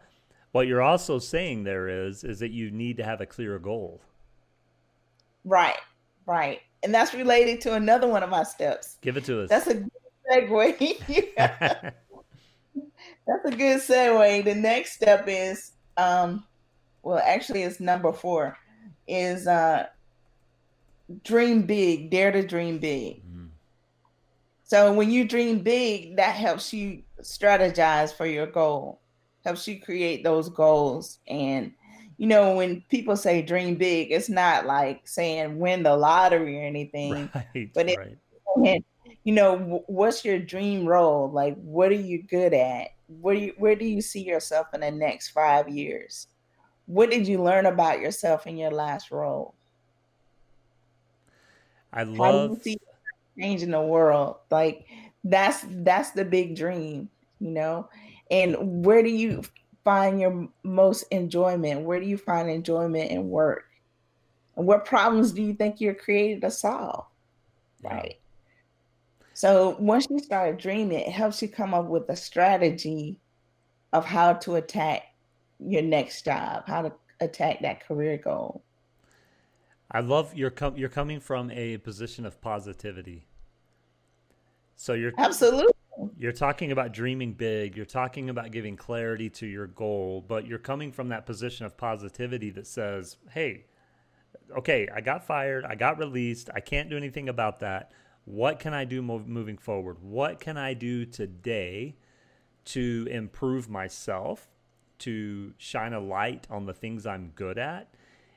what 0.53 0.67
you're 0.67 0.83
also 0.83 1.19
saying 1.19 1.65
there 1.65 1.89
is 1.89 2.25
is 2.25 2.39
that 2.41 2.51
you 2.51 2.71
need 2.71 2.97
to 2.99 3.05
have 3.05 3.21
a 3.21 3.27
clear 3.27 3.59
goal. 3.59 4.01
Right, 5.45 5.79
right, 6.27 6.61
and 6.83 6.95
that's 6.95 7.15
related 7.15 7.61
to 7.63 7.75
another 7.75 8.09
one 8.09 8.23
of 8.23 8.31
my 8.31 8.43
steps. 8.43 8.99
Give 9.01 9.17
it 9.17 9.25
to 9.25 9.43
us. 9.43 9.51
That's 9.51 9.67
a 9.67 9.75
good 9.75 9.91
segue. 10.31 11.35
that's 11.37 11.95
a 13.45 13.51
good 13.51 13.81
segue. 13.81 14.45
The 14.45 14.55
next 14.55 14.93
step 14.93 15.25
is, 15.27 15.73
um, 15.97 16.45
well, 17.03 17.21
actually, 17.25 17.63
it's 17.63 17.81
number 17.81 18.13
four. 18.13 18.57
Is 19.09 19.47
uh, 19.47 19.87
dream 21.25 21.63
big, 21.63 22.11
dare 22.11 22.33
to 22.33 22.47
dream 22.47 22.79
big. 22.79 23.23
So 24.71 24.93
when 24.93 25.11
you 25.11 25.25
dream 25.25 25.65
big, 25.65 26.15
that 26.15 26.37
helps 26.37 26.73
you 26.73 27.03
strategize 27.23 28.15
for 28.17 28.25
your 28.25 28.47
goal, 28.47 29.01
helps 29.45 29.67
you 29.67 29.81
create 29.81 30.23
those 30.23 30.49
goals. 30.49 31.19
And 31.27 31.73
you 32.19 32.29
know, 32.29 32.55
when 32.55 32.85
people 32.89 33.17
say 33.17 33.43
dream 33.43 33.75
big, 33.75 34.13
it's 34.13 34.29
not 34.29 34.67
like 34.67 35.09
saying 35.09 35.59
win 35.59 35.83
the 35.83 35.97
lottery 35.97 36.57
or 36.57 36.63
anything, 36.63 37.29
right, 37.35 37.75
but 37.75 37.89
it's 37.89 37.99
right. 38.57 38.85
you 39.25 39.35
know, 39.35 39.83
what's 39.89 40.25
your 40.25 40.39
dream 40.39 40.87
role? 40.87 41.29
Like, 41.29 41.57
what 41.57 41.91
are 41.91 41.95
you 41.95 42.23
good 42.23 42.55
at? 42.55 42.91
Where 43.09 43.35
do 43.35 43.41
you, 43.41 43.55
where 43.59 43.75
do 43.75 43.85
you 43.85 44.01
see 44.01 44.23
yourself 44.23 44.69
in 44.73 44.83
the 44.83 44.93
next 44.93 45.31
five 45.31 45.69
years? 45.69 46.29
What 46.87 47.11
did 47.11 47.27
you 47.27 47.43
learn 47.43 47.67
about 47.67 47.99
yourself 47.99 48.47
in 48.47 48.57
your 48.57 48.71
last 48.71 49.11
role? 49.11 49.53
I 51.93 52.05
love 52.05 52.63
changing 53.39 53.71
the 53.71 53.81
world. 53.81 54.37
Like 54.51 54.87
that's 55.25 55.65
that's 55.69 56.11
the 56.11 56.25
big 56.25 56.57
dream, 56.57 57.09
you 57.41 57.51
know. 57.51 57.89
And 58.31 58.85
where 58.85 59.03
do 59.03 59.11
you 59.11 59.43
find 59.85 60.21
your 60.21 60.49
most 60.63 61.05
enjoyment? 61.11 61.83
Where 61.83 62.01
do 62.01 62.07
you 62.07 62.17
find 62.17 62.49
enjoyment 62.49 63.11
in 63.11 63.29
work? 63.29 63.65
And 64.57 64.67
what 64.67 64.85
problems 64.85 65.33
do 65.33 65.43
you 65.43 65.55
think 65.55 65.81
you're 65.81 65.95
created 65.95 66.43
to 66.43 66.51
solve? 66.51 67.07
Right. 67.83 68.17
So 69.33 69.77
once 69.79 70.07
you 70.11 70.19
start 70.19 70.61
dreaming, 70.61 71.01
it 71.01 71.09
helps 71.09 71.41
you 71.41 71.49
come 71.49 71.73
up 71.73 71.87
with 71.87 72.09
a 72.11 72.17
strategy 72.17 73.17
of 73.93 74.05
how 74.05 74.35
to 74.35 74.57
attack 74.57 75.03
your 75.59 75.83
next 75.83 76.25
job, 76.25 76.65
how 76.67 76.83
to 76.83 76.93
attack 77.21 77.63
that 77.63 77.87
career 77.87 78.19
goal. 78.19 78.63
I 79.91 80.01
love 80.01 80.35
you're 80.35 80.51
com- 80.51 80.77
you're 80.77 80.89
coming 80.89 81.21
from 81.21 81.51
a 81.51 81.79
position 81.79 82.25
of 82.25 82.41
positivity. 82.41 83.27
So 84.77 84.95
you're 84.95 85.13
absolutely 85.19 85.73
you're 86.17 86.33
talking 86.33 86.73
about 86.73 86.93
dreaming 86.93 87.35
big. 87.35 87.77
You're 87.77 87.85
talking 87.85 88.31
about 88.31 88.53
giving 88.53 88.77
clarity 88.77 89.29
to 89.31 89.47
your 89.47 89.67
goal, 89.67 90.25
but 90.27 90.47
you're 90.47 90.59
coming 90.59 90.93
from 90.93 91.09
that 91.09 91.27
position 91.27 91.67
of 91.67 91.77
positivity 91.77 92.51
that 92.51 92.67
says, 92.67 93.17
"Hey, 93.31 93.67
okay, 94.57 94.89
I 94.95 95.01
got 95.01 95.27
fired, 95.27 95.65
I 95.65 95.75
got 95.75 95.99
released, 95.99 96.51
I 96.55 96.61
can't 96.61 96.89
do 96.89 96.97
anything 96.97 97.29
about 97.29 97.61
that. 97.61 97.93
What 98.25 98.61
can 98.61 98.75
I 98.75 98.85
do 98.85 99.03
moving 99.03 99.59
forward? 99.59 99.99
What 100.01 100.41
can 100.41 100.57
I 100.57 100.75
do 100.75 101.05
today 101.05 101.97
to 102.67 103.09
improve 103.11 103.69
myself, 103.69 104.49
to 105.01 105.55
shine 105.59 105.93
a 105.93 106.01
light 106.01 106.47
on 106.51 106.67
the 106.67 106.75
things 106.75 107.07
I'm 107.07 107.33
good 107.35 107.59
at? 107.59 107.93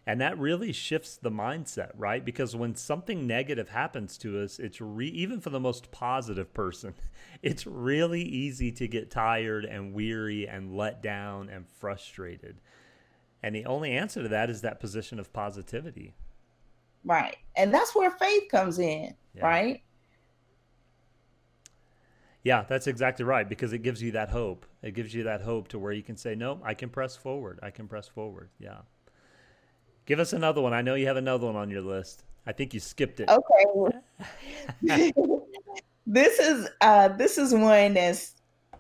And 0.05 0.19
that 0.19 0.37
really 0.37 0.73
shifts 0.73 1.15
the 1.15 1.31
mindset, 1.31 1.91
right? 1.95 2.23
Because 2.23 2.55
when 2.55 2.75
something 2.75 3.25
negative 3.25 3.69
happens 3.69 4.17
to 4.17 4.41
us, 4.43 4.59
it's 4.59 4.81
re- 4.81 5.07
even 5.07 5.39
for 5.39 5.49
the 5.49 5.61
most 5.61 5.91
positive 5.91 6.53
person, 6.53 6.93
it's 7.41 7.65
really 7.65 8.21
easy 8.21 8.71
to 8.73 8.87
get 8.87 9.09
tired 9.09 9.63
and 9.63 9.93
weary 9.93 10.47
and 10.47 10.75
let 10.75 11.01
down 11.01 11.49
and 11.49 11.67
frustrated. 11.67 12.59
And 13.41 13.55
the 13.55 13.65
only 13.65 13.91
answer 13.91 14.23
to 14.23 14.29
that 14.29 14.49
is 14.49 14.61
that 14.61 14.81
position 14.81 15.19
of 15.19 15.31
positivity. 15.31 16.15
Right. 17.05 17.37
And 17.55 17.73
that's 17.73 17.95
where 17.95 18.11
faith 18.11 18.49
comes 18.49 18.79
in, 18.79 19.13
yeah. 19.35 19.45
right? 19.45 19.83
Yeah, 22.43 22.65
that's 22.67 22.87
exactly 22.87 23.23
right 23.23 23.47
because 23.47 23.71
it 23.71 23.79
gives 23.79 24.01
you 24.01 24.11
that 24.11 24.29
hope. 24.29 24.65
It 24.81 24.95
gives 24.95 25.13
you 25.13 25.23
that 25.23 25.41
hope 25.41 25.69
to 25.69 25.79
where 25.79 25.93
you 25.93 26.03
can 26.03 26.17
say, 26.17 26.35
"No, 26.35 26.59
I 26.61 26.73
can 26.73 26.89
press 26.89 27.15
forward. 27.15 27.59
I 27.63 27.71
can 27.71 27.87
press 27.87 28.07
forward." 28.07 28.49
Yeah. 28.59 28.79
Give 30.05 30.19
us 30.19 30.33
another 30.33 30.61
one. 30.61 30.73
I 30.73 30.81
know 30.81 30.95
you 30.95 31.07
have 31.07 31.17
another 31.17 31.45
one 31.45 31.55
on 31.55 31.69
your 31.69 31.81
list. 31.81 32.23
I 32.45 32.51
think 32.51 32.73
you 32.73 32.79
skipped 32.79 33.19
it. 33.19 33.29
Okay. 33.29 33.93
this 36.05 36.39
is 36.39 36.69
uh 36.81 37.07
this 37.09 37.37
is 37.37 37.53
one 37.53 37.93
that 37.93 38.21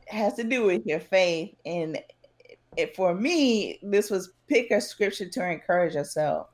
has 0.07 0.33
to 0.33 0.43
do 0.43 0.65
with 0.65 0.85
your 0.85 0.99
faith 0.99 1.55
and 1.65 1.97
it, 2.75 2.95
for 2.95 3.15
me 3.15 3.79
this 3.81 4.09
was 4.09 4.33
pick 4.47 4.71
a 4.71 4.81
scripture 4.81 5.29
to 5.29 5.49
encourage 5.49 5.95
yourself. 5.95 6.47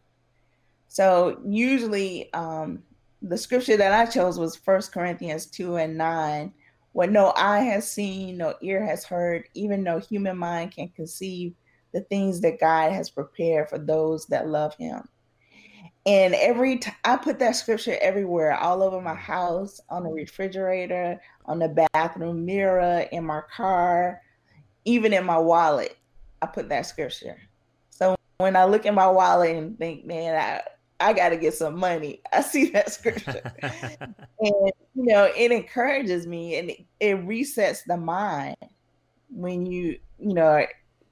So 0.88 1.39
usually 1.47 2.31
um 2.33 2.83
the 3.21 3.38
scripture 3.38 3.77
that 3.77 3.91
I 3.91 4.09
chose 4.09 4.39
was 4.39 4.55
First 4.55 4.91
Corinthians 4.91 5.47
2 5.47 5.75
and 5.77 5.97
9. 5.97 6.53
What 6.93 7.11
no 7.11 7.33
eye 7.35 7.59
has 7.61 7.89
seen, 7.89 8.38
no 8.38 8.55
ear 8.61 8.85
has 8.85 9.03
heard, 9.03 9.45
even 9.53 9.83
no 9.83 9.99
human 9.99 10.38
mind 10.38 10.71
can 10.71 10.89
conceive 10.89 11.53
the 11.93 12.01
things 12.01 12.41
that 12.41 12.60
God 12.60 12.91
has 12.91 13.10
prepared 13.10 13.69
for 13.69 13.77
those 13.77 14.25
that 14.27 14.48
love 14.48 14.75
Him. 14.75 15.01
And 16.05 16.34
every 16.36 16.77
time 16.77 16.96
I 17.03 17.17
put 17.17 17.39
that 17.39 17.55
scripture 17.55 17.98
everywhere, 18.01 18.55
all 18.55 18.81
over 18.81 19.01
my 19.01 19.15
house, 19.15 19.79
on 19.89 20.03
the 20.03 20.10
refrigerator, 20.10 21.19
on 21.46 21.60
the 21.60 21.88
bathroom 21.93 22.46
mirror, 22.46 23.05
in 23.12 23.25
my 23.25 23.41
car, 23.55 24.22
even 24.86 25.13
in 25.13 25.25
my 25.25 25.38
wallet, 25.38 25.98
I 26.41 26.48
put 26.48 26.69
that 26.69 26.86
scripture. 26.86 27.38
So 27.89 28.15
when 28.38 28.55
I 28.55 28.65
look 28.65 28.86
in 28.86 28.96
my 28.96 29.10
wallet 29.10 29.55
and 29.55 29.77
think, 29.77 30.05
man, 30.05 30.36
I 30.36 30.62
I 31.01 31.13
got 31.13 31.29
to 31.29 31.38
get 31.38 31.53
some 31.53 31.77
money. 31.77 32.22
I 32.34 32.41
see 32.41 32.69
that 32.72 32.91
scripture. 32.91 33.41
and, 33.62 34.12
you 34.39 34.74
know, 34.96 35.31
it 35.36 35.51
encourages 35.51 36.27
me 36.27 36.58
and 36.58 36.72
it, 36.72 36.86
it, 37.00 37.25
resets 37.25 37.79
the 37.86 37.98
mind 37.98 38.58
when 39.29 39.65
you, 39.65 39.98
you 40.17 40.34
know, 40.34 40.65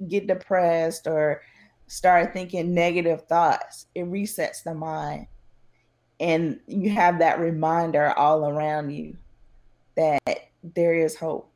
get 0.07 0.27
depressed 0.27 1.07
or 1.07 1.41
start 1.87 2.33
thinking 2.33 2.73
negative 2.73 3.23
thoughts, 3.23 3.87
it 3.95 4.05
resets 4.05 4.63
the 4.63 4.73
mind. 4.73 5.27
And 6.19 6.59
you 6.67 6.89
have 6.89 7.19
that 7.19 7.39
reminder 7.39 8.11
all 8.17 8.49
around 8.49 8.91
you 8.91 9.17
that 9.95 10.49
there 10.63 10.95
is 10.95 11.15
hope. 11.15 11.51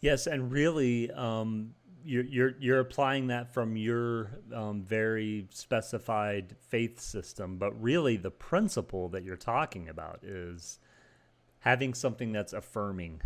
Yes, 0.00 0.26
and 0.26 0.52
really, 0.52 1.10
um, 1.10 1.74
you're, 2.04 2.24
you're 2.24 2.54
you're 2.60 2.78
applying 2.78 3.26
that 3.28 3.52
from 3.52 3.76
your 3.76 4.30
um, 4.54 4.82
very 4.82 5.48
specified 5.50 6.54
faith 6.68 7.00
system, 7.00 7.56
but 7.56 7.80
really 7.82 8.16
the 8.16 8.30
principle 8.30 9.08
that 9.08 9.24
you're 9.24 9.36
talking 9.36 9.88
about 9.88 10.22
is 10.22 10.78
having 11.60 11.94
something 11.94 12.30
that's 12.30 12.52
affirming, 12.52 13.20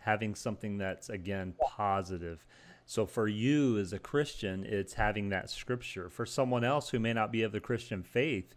having 0.00 0.34
something 0.34 0.78
that's 0.78 1.08
again 1.08 1.54
positive. 1.60 2.44
So 2.86 3.06
for 3.06 3.26
you 3.28 3.78
as 3.78 3.92
a 3.92 3.98
Christian, 3.98 4.64
it's 4.64 4.94
having 4.94 5.30
that 5.30 5.50
scripture. 5.50 6.10
For 6.10 6.26
someone 6.26 6.64
else 6.64 6.90
who 6.90 6.98
may 6.98 7.12
not 7.12 7.32
be 7.32 7.42
of 7.42 7.52
the 7.52 7.60
Christian 7.60 8.02
faith, 8.02 8.54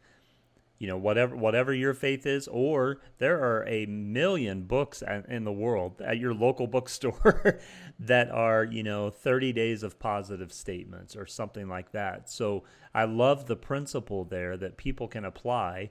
you 0.80 0.88
know, 0.88 0.98
whatever 0.98 1.36
whatever 1.36 1.74
your 1.74 1.94
faith 1.94 2.26
is, 2.26 2.48
or 2.48 3.00
there 3.18 3.40
are 3.40 3.66
a 3.68 3.86
million 3.88 4.64
books 4.64 5.02
in 5.28 5.44
the 5.44 5.52
world 5.52 6.02
at 6.02 6.20
your 6.20 6.34
local 6.34 6.68
bookstore 6.78 7.60
that 8.00 8.30
are, 8.30 8.64
you 8.64 8.84
know, 8.84 9.10
30 9.10 9.54
days 9.54 9.82
of 9.82 9.98
positive 9.98 10.54
statements 10.54 11.16
or 11.16 11.26
something 11.26 11.68
like 11.68 11.92
that. 11.94 12.30
So 12.30 12.64
I 12.94 13.06
love 13.06 13.48
the 13.48 13.56
principle 13.56 14.24
there 14.24 14.56
that 14.58 14.78
people 14.78 15.08
can 15.08 15.26
apply 15.26 15.90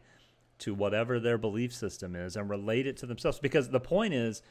to 0.58 0.74
whatever 0.74 1.18
their 1.18 1.38
belief 1.38 1.74
system 1.74 2.14
is 2.14 2.36
and 2.36 2.48
relate 2.48 2.86
it 2.86 2.96
to 2.98 3.06
themselves 3.06 3.38
because 3.38 3.70
the 3.70 3.80
point 3.80 4.14
is 4.14 4.42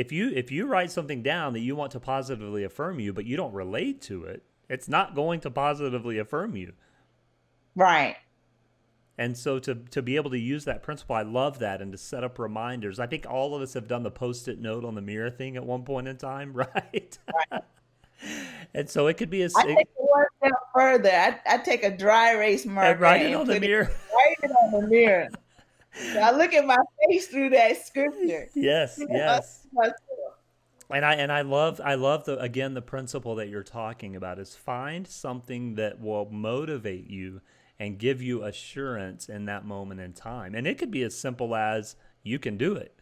if 0.00 0.10
you 0.10 0.30
if 0.34 0.50
you 0.50 0.66
write 0.66 0.90
something 0.90 1.22
down 1.22 1.52
that 1.52 1.60
you 1.60 1.76
want 1.76 1.92
to 1.92 2.00
positively 2.00 2.64
affirm 2.64 2.98
you 2.98 3.12
but 3.12 3.26
you 3.26 3.36
don't 3.36 3.52
relate 3.52 4.00
to 4.00 4.24
it 4.24 4.42
it's 4.70 4.88
not 4.88 5.14
going 5.14 5.40
to 5.40 5.50
positively 5.50 6.16
affirm 6.18 6.56
you. 6.56 6.72
Right. 7.74 8.16
And 9.18 9.36
so 9.36 9.58
to 9.58 9.74
to 9.74 10.00
be 10.00 10.16
able 10.16 10.30
to 10.30 10.38
use 10.38 10.64
that 10.64 10.82
principle 10.82 11.16
i 11.16 11.22
love 11.22 11.58
that 11.58 11.82
and 11.82 11.92
to 11.92 11.98
set 11.98 12.24
up 12.24 12.38
reminders. 12.38 12.98
I 12.98 13.06
think 13.06 13.26
all 13.28 13.54
of 13.54 13.60
us 13.60 13.74
have 13.74 13.86
done 13.86 14.02
the 14.02 14.10
post-it 14.10 14.58
note 14.58 14.86
on 14.86 14.94
the 14.94 15.02
mirror 15.02 15.28
thing 15.28 15.56
at 15.56 15.66
one 15.66 15.82
point 15.82 16.08
in 16.08 16.16
time 16.16 16.52
right, 16.54 17.18
right. 17.52 17.62
and 18.72 18.88
so 18.88 19.06
it 19.08 19.18
could 19.18 19.28
be 19.28 19.42
a 19.42 19.50
I 19.54 19.64
take 19.64 19.88
it 20.42 20.52
further. 20.74 21.10
I, 21.10 21.38
I 21.46 21.58
take 21.58 21.84
a 21.84 21.94
dry 21.94 22.32
erase 22.34 22.64
marker 22.64 22.92
and 22.92 23.00
write 23.00 23.22
it 23.26 23.34
on 23.34 23.46
the 23.46 23.60
mirror. 23.60 23.90
write 24.14 24.36
it 24.42 24.50
on 24.50 24.80
the 24.80 24.86
mirror 24.86 25.28
so 25.94 26.20
I 26.20 26.30
look 26.30 26.52
at 26.52 26.66
my 26.66 26.76
face 27.08 27.26
through 27.26 27.50
that 27.50 27.84
scripture. 27.84 28.48
Yes, 28.54 29.00
yes. 29.08 29.66
And 30.92 31.04
I 31.04 31.14
and 31.14 31.30
I 31.30 31.42
love 31.42 31.80
I 31.84 31.94
love 31.94 32.24
the 32.24 32.38
again 32.40 32.74
the 32.74 32.82
principle 32.82 33.36
that 33.36 33.48
you're 33.48 33.62
talking 33.62 34.16
about 34.16 34.38
is 34.38 34.56
find 34.56 35.06
something 35.06 35.76
that 35.76 36.00
will 36.00 36.28
motivate 36.30 37.08
you 37.08 37.40
and 37.78 37.98
give 37.98 38.20
you 38.20 38.44
assurance 38.44 39.28
in 39.28 39.46
that 39.46 39.64
moment 39.64 40.00
in 40.00 40.12
time. 40.12 40.54
And 40.54 40.66
it 40.66 40.78
could 40.78 40.90
be 40.90 41.02
as 41.02 41.16
simple 41.16 41.54
as 41.54 41.96
you 42.22 42.38
can 42.38 42.56
do 42.56 42.74
it. 42.74 42.94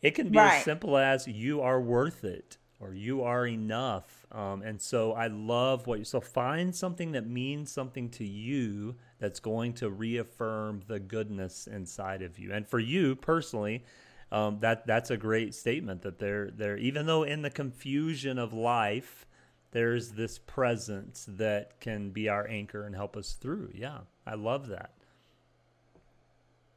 It 0.00 0.12
can 0.12 0.30
be 0.30 0.38
right. 0.38 0.58
as 0.58 0.64
simple 0.64 0.96
as 0.96 1.28
you 1.28 1.60
are 1.60 1.80
worth 1.80 2.24
it 2.24 2.56
or 2.80 2.94
you 2.94 3.22
are 3.22 3.46
enough. 3.46 4.26
Um, 4.30 4.62
and 4.62 4.80
so 4.80 5.12
I 5.12 5.26
love 5.26 5.86
what 5.86 5.98
you 5.98 6.04
so 6.04 6.20
find 6.20 6.74
something 6.74 7.12
that 7.12 7.26
means 7.26 7.72
something 7.72 8.08
to 8.10 8.24
you 8.24 8.96
that's 9.18 9.40
going 9.40 9.72
to 9.74 9.90
reaffirm 9.90 10.82
the 10.86 11.00
goodness 11.00 11.66
inside 11.66 12.22
of 12.22 12.38
you. 12.38 12.52
And 12.52 12.66
for 12.66 12.78
you 12.78 13.16
personally, 13.16 13.84
um, 14.30 14.58
that 14.60 14.86
that's 14.86 15.10
a 15.10 15.16
great 15.16 15.54
statement 15.54 16.02
that 16.02 16.18
there 16.18 16.50
there 16.50 16.76
even 16.76 17.06
though 17.06 17.22
in 17.22 17.42
the 17.42 17.50
confusion 17.50 18.38
of 18.38 18.52
life 18.52 19.26
there's 19.70 20.12
this 20.12 20.38
presence 20.38 21.26
that 21.28 21.80
can 21.80 22.10
be 22.10 22.28
our 22.28 22.46
anchor 22.48 22.84
and 22.84 22.94
help 22.94 23.16
us 23.16 23.34
through. 23.34 23.70
Yeah, 23.74 23.98
I 24.26 24.34
love 24.34 24.68
that. 24.68 24.92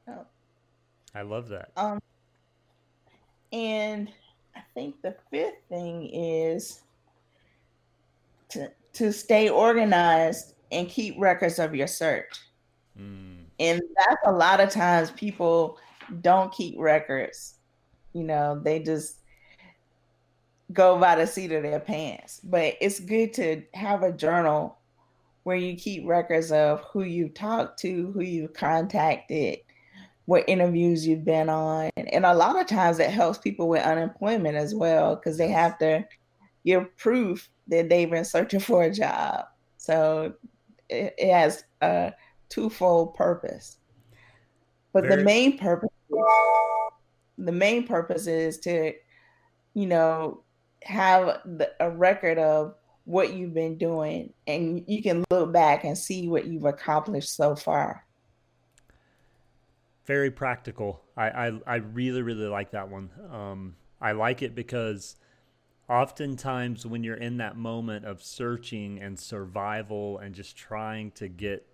Oh. 0.08 0.26
I 1.14 1.22
love 1.22 1.50
that. 1.50 1.72
Um, 1.76 2.02
and 3.52 4.10
I 4.56 4.62
think 4.74 5.02
the 5.02 5.16
fifth 5.30 5.62
thing 5.70 6.10
is 6.10 6.82
to 8.50 8.72
to 8.94 9.12
stay 9.14 9.50
organized 9.50 10.56
and 10.72 10.88
keep 10.90 11.16
records 11.18 11.60
of 11.60 11.76
your 11.76 11.88
search. 11.88 12.40
Mm. 13.00 13.44
And 13.60 13.82
that's 13.98 14.22
a 14.26 14.32
lot 14.32 14.60
of 14.60 14.70
times 14.70 15.12
people 15.12 15.78
don't 16.22 16.52
keep 16.52 16.76
records. 16.78 17.56
You 18.14 18.24
know, 18.24 18.60
they 18.62 18.80
just 18.80 19.18
go 20.74 20.98
by 20.98 21.16
the 21.16 21.28
seat 21.28 21.52
of 21.52 21.64
their 21.64 21.80
pants. 21.80 22.42
But 22.44 22.76
it's 22.82 23.00
good 23.00 23.34
to 23.34 23.64
have 23.74 24.04
a 24.04 24.12
journal 24.12 24.78
where 25.44 25.56
you 25.56 25.76
keep 25.76 26.08
records 26.08 26.52
of 26.52 26.82
who 26.92 27.04
you 27.04 27.30
talked 27.30 27.80
to, 27.80 28.12
who 28.12 28.22
you 28.22 28.48
contacted, 28.48 29.60
what 30.26 30.48
interviews 30.48 31.06
you've 31.06 31.26
been 31.26 31.50
on. 31.50 31.90
And 31.98 32.26
a 32.26 32.34
lot 32.34 32.60
of 32.60 32.68
times 32.68 33.00
it 33.00 33.10
helps 33.10 33.40
people 33.40 33.68
with 33.68 33.84
unemployment 33.84 34.56
as 34.56 34.74
well 34.74 35.16
because 35.16 35.38
they 35.38 35.50
have 35.50 35.78
to 35.80 36.06
give 36.66 36.96
proof 36.98 37.50
that 37.68 37.90
they've 37.90 38.10
been 38.10 38.26
searching 38.26 38.60
for 38.60 38.84
a 38.84 38.94
job. 38.94 39.46
So 39.78 40.34
it, 40.90 41.16
it 41.18 41.34
has 41.34 41.64
a 41.82 42.14
twofold 42.50 43.16
purpose. 43.16 43.78
But 44.94 45.04
Very- 45.04 45.18
the 45.18 45.24
main 45.24 45.58
purpose 45.58 45.90
the 47.38 47.52
main 47.52 47.88
purpose 47.88 48.28
is 48.28 48.60
to 48.60 48.94
you 49.74 49.88
know 49.88 50.44
have 50.84 51.40
the, 51.46 51.72
a 51.80 51.90
record 51.90 52.38
of 52.38 52.76
what 53.06 53.34
you've 53.34 53.54
been 53.54 53.78
doing 53.78 54.32
and 54.48 54.84
you 54.88 55.02
can 55.02 55.24
look 55.32 55.52
back 55.52 55.84
and 55.84 55.98
see 55.98 56.28
what 56.28 56.46
you've 56.46 56.66
accomplished 56.66 57.36
so 57.36 57.56
far 57.56 58.06
very 60.12 60.32
practical 60.32 61.02
i 61.16 61.30
i, 61.30 61.52
I 61.68 61.76
really 61.76 62.22
really 62.22 62.48
like 62.48 62.72
that 62.72 62.90
one 62.90 63.10
um, 63.32 63.76
i 64.02 64.12
like 64.12 64.42
it 64.42 64.56
because 64.56 65.16
oftentimes 65.90 66.86
when 66.86 67.04
you're 67.04 67.16
in 67.16 67.38
that 67.38 67.56
moment 67.56 68.06
of 68.06 68.22
searching 68.22 69.00
and 69.00 69.18
survival 69.18 70.20
and 70.20 70.36
just 70.36 70.58
trying 70.58 71.12
to 71.12 71.28
get 71.28 71.66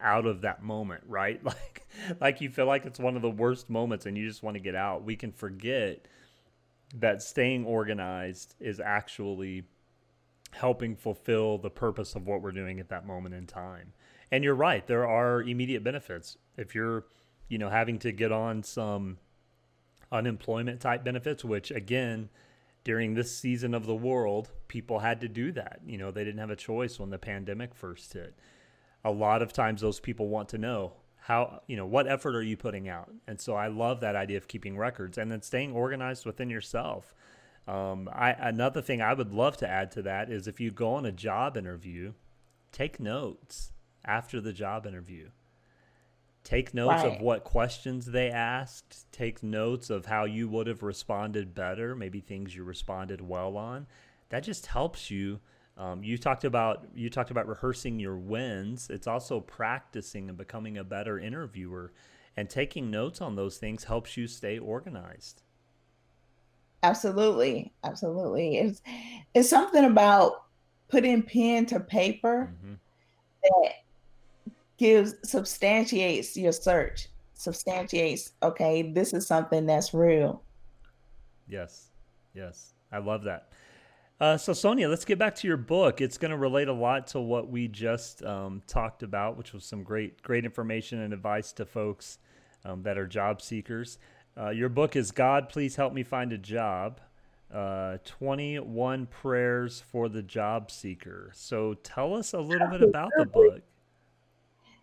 out 0.00 0.26
of 0.26 0.42
that 0.42 0.62
moment, 0.62 1.02
right? 1.06 1.40
Like 1.48 1.88
like 2.20 2.40
you 2.40 2.50
feel 2.50 2.66
like 2.66 2.86
it's 2.86 2.98
one 2.98 3.16
of 3.16 3.22
the 3.22 3.30
worst 3.30 3.68
moments 3.68 4.06
and 4.06 4.16
you 4.16 4.28
just 4.28 4.42
want 4.42 4.54
to 4.54 4.60
get 4.60 4.74
out. 4.74 5.04
We 5.04 5.16
can 5.16 5.32
forget 5.32 6.06
that 6.94 7.22
staying 7.22 7.64
organized 7.64 8.54
is 8.60 8.78
actually 8.78 9.64
helping 10.52 10.94
fulfill 10.94 11.58
the 11.58 11.70
purpose 11.70 12.14
of 12.14 12.26
what 12.26 12.40
we're 12.42 12.52
doing 12.52 12.78
at 12.78 12.88
that 12.90 13.06
moment 13.06 13.34
in 13.34 13.46
time. 13.46 13.92
And 14.30 14.44
you're 14.44 14.54
right, 14.54 14.86
there 14.86 15.06
are 15.06 15.42
immediate 15.42 15.82
benefits. 15.82 16.36
If 16.56 16.74
you're, 16.74 17.06
you 17.48 17.58
know, 17.58 17.70
having 17.70 17.98
to 18.00 18.12
get 18.12 18.32
on 18.32 18.62
some 18.62 19.18
unemployment 20.10 20.80
type 20.80 21.04
benefits, 21.04 21.44
which 21.44 21.70
again, 21.70 22.28
during 22.84 23.14
this 23.14 23.36
season 23.36 23.74
of 23.74 23.86
the 23.86 23.94
world, 23.94 24.50
people 24.68 25.00
had 25.00 25.20
to 25.20 25.28
do 25.28 25.52
that. 25.52 25.80
You 25.86 25.98
know, 25.98 26.10
they 26.10 26.24
didn't 26.24 26.40
have 26.40 26.50
a 26.50 26.56
choice 26.56 26.98
when 26.98 27.10
the 27.10 27.18
pandemic 27.18 27.74
first 27.74 28.12
hit. 28.12 28.34
A 29.04 29.10
lot 29.10 29.42
of 29.42 29.52
times 29.52 29.80
those 29.80 30.00
people 30.00 30.28
want 30.28 30.48
to 30.50 30.58
know 30.58 30.92
how, 31.16 31.60
you 31.66 31.76
know, 31.76 31.84
what 31.84 32.06
effort 32.06 32.34
are 32.34 32.42
you 32.42 32.56
putting 32.56 32.88
out? 32.88 33.10
And 33.26 33.38
so 33.38 33.54
I 33.54 33.66
love 33.68 34.00
that 34.00 34.16
idea 34.16 34.38
of 34.38 34.48
keeping 34.48 34.78
records 34.78 35.18
and 35.18 35.30
then 35.30 35.42
staying 35.42 35.72
organized 35.72 36.24
within 36.24 36.48
yourself. 36.48 37.14
Um, 37.66 38.08
I, 38.10 38.30
another 38.30 38.80
thing 38.80 39.02
I 39.02 39.12
would 39.12 39.34
love 39.34 39.58
to 39.58 39.68
add 39.68 39.90
to 39.92 40.02
that 40.02 40.30
is 40.30 40.48
if 40.48 40.58
you 40.58 40.70
go 40.70 40.94
on 40.94 41.04
a 41.04 41.12
job 41.12 41.58
interview, 41.58 42.14
take 42.72 42.98
notes 42.98 43.72
after 44.06 44.40
the 44.40 44.54
job 44.54 44.86
interview. 44.86 45.28
Take 46.48 46.72
notes 46.72 47.02
right. 47.02 47.12
of 47.12 47.20
what 47.20 47.44
questions 47.44 48.06
they 48.06 48.30
asked. 48.30 49.12
Take 49.12 49.42
notes 49.42 49.90
of 49.90 50.06
how 50.06 50.24
you 50.24 50.48
would 50.48 50.66
have 50.66 50.82
responded 50.82 51.54
better, 51.54 51.94
maybe 51.94 52.20
things 52.20 52.56
you 52.56 52.64
responded 52.64 53.20
well 53.20 53.58
on. 53.58 53.86
That 54.30 54.44
just 54.44 54.64
helps 54.64 55.10
you. 55.10 55.40
Um, 55.76 56.02
you 56.02 56.16
talked 56.16 56.44
about 56.44 56.86
you 56.94 57.10
talked 57.10 57.30
about 57.30 57.46
rehearsing 57.46 58.00
your 58.00 58.16
wins. 58.16 58.88
It's 58.88 59.06
also 59.06 59.40
practicing 59.40 60.30
and 60.30 60.38
becoming 60.38 60.78
a 60.78 60.84
better 60.84 61.18
interviewer, 61.18 61.92
and 62.34 62.48
taking 62.48 62.90
notes 62.90 63.20
on 63.20 63.36
those 63.36 63.58
things 63.58 63.84
helps 63.84 64.16
you 64.16 64.26
stay 64.26 64.58
organized. 64.58 65.42
Absolutely, 66.82 67.74
absolutely. 67.84 68.56
It's 68.56 68.80
it's 69.34 69.50
something 69.50 69.84
about 69.84 70.44
putting 70.88 71.24
pen 71.24 71.66
to 71.66 71.78
paper 71.78 72.54
mm-hmm. 72.54 72.74
that 73.42 73.72
gives 74.78 75.14
substantiates 75.28 76.36
your 76.36 76.52
search, 76.52 77.08
substantiates. 77.34 78.32
Okay, 78.42 78.90
this 78.92 79.12
is 79.12 79.26
something 79.26 79.66
that's 79.66 79.92
real. 79.92 80.42
Yes, 81.48 81.88
yes, 82.34 82.74
I 82.90 82.98
love 82.98 83.24
that. 83.24 83.52
Uh, 84.20 84.36
so 84.36 84.52
Sonia, 84.52 84.88
let's 84.88 85.04
get 85.04 85.18
back 85.18 85.34
to 85.36 85.46
your 85.46 85.56
book. 85.56 86.00
It's 86.00 86.18
going 86.18 86.32
to 86.32 86.36
relate 86.36 86.68
a 86.68 86.72
lot 86.72 87.06
to 87.08 87.20
what 87.20 87.48
we 87.48 87.68
just 87.68 88.24
um, 88.24 88.62
talked 88.66 89.02
about, 89.04 89.36
which 89.36 89.52
was 89.52 89.64
some 89.64 89.84
great, 89.84 90.22
great 90.22 90.44
information 90.44 91.00
and 91.02 91.12
advice 91.12 91.52
to 91.52 91.64
folks 91.64 92.18
um, 92.64 92.82
that 92.82 92.98
are 92.98 93.06
job 93.06 93.40
seekers. 93.40 93.98
Uh, 94.36 94.50
your 94.50 94.68
book 94.68 94.96
is 94.96 95.12
God, 95.12 95.48
Please 95.48 95.76
Help 95.76 95.92
Me 95.92 96.02
Find 96.02 96.32
a 96.32 96.38
Job 96.38 97.00
uh, 97.52 97.98
21 98.04 99.06
Prayers 99.06 99.82
for 99.90 100.08
the 100.08 100.22
Job 100.22 100.70
Seeker. 100.70 101.30
So 101.34 101.74
tell 101.82 102.14
us 102.14 102.34
a 102.34 102.40
little 102.40 102.68
bit 102.68 102.82
about 102.82 103.10
the 103.16 103.26
book. 103.26 103.62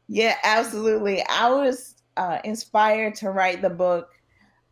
Yeah, 0.07 0.35
absolutely. 0.43 1.23
I 1.29 1.49
was 1.49 1.95
uh, 2.17 2.39
inspired 2.43 3.15
to 3.15 3.31
write 3.31 3.61
the 3.61 3.69
book 3.69 4.09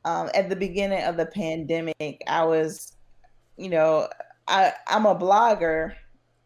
um, 0.05 0.29
at 0.33 0.49
the 0.49 0.55
beginning 0.55 1.03
of 1.03 1.17
the 1.17 1.25
pandemic. 1.25 2.21
I 2.27 2.43
was, 2.43 2.93
you 3.57 3.69
know, 3.69 4.09
I, 4.47 4.73
I'm 4.87 5.05
a 5.05 5.15
blogger, 5.15 5.93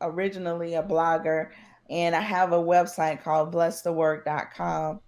originally 0.01 0.75
a 0.75 0.83
blogger, 0.83 1.49
and 1.89 2.15
I 2.15 2.21
have 2.21 2.53
a 2.53 2.57
website 2.57 3.23
called 3.23 3.53
blessthework.com. 3.53 5.01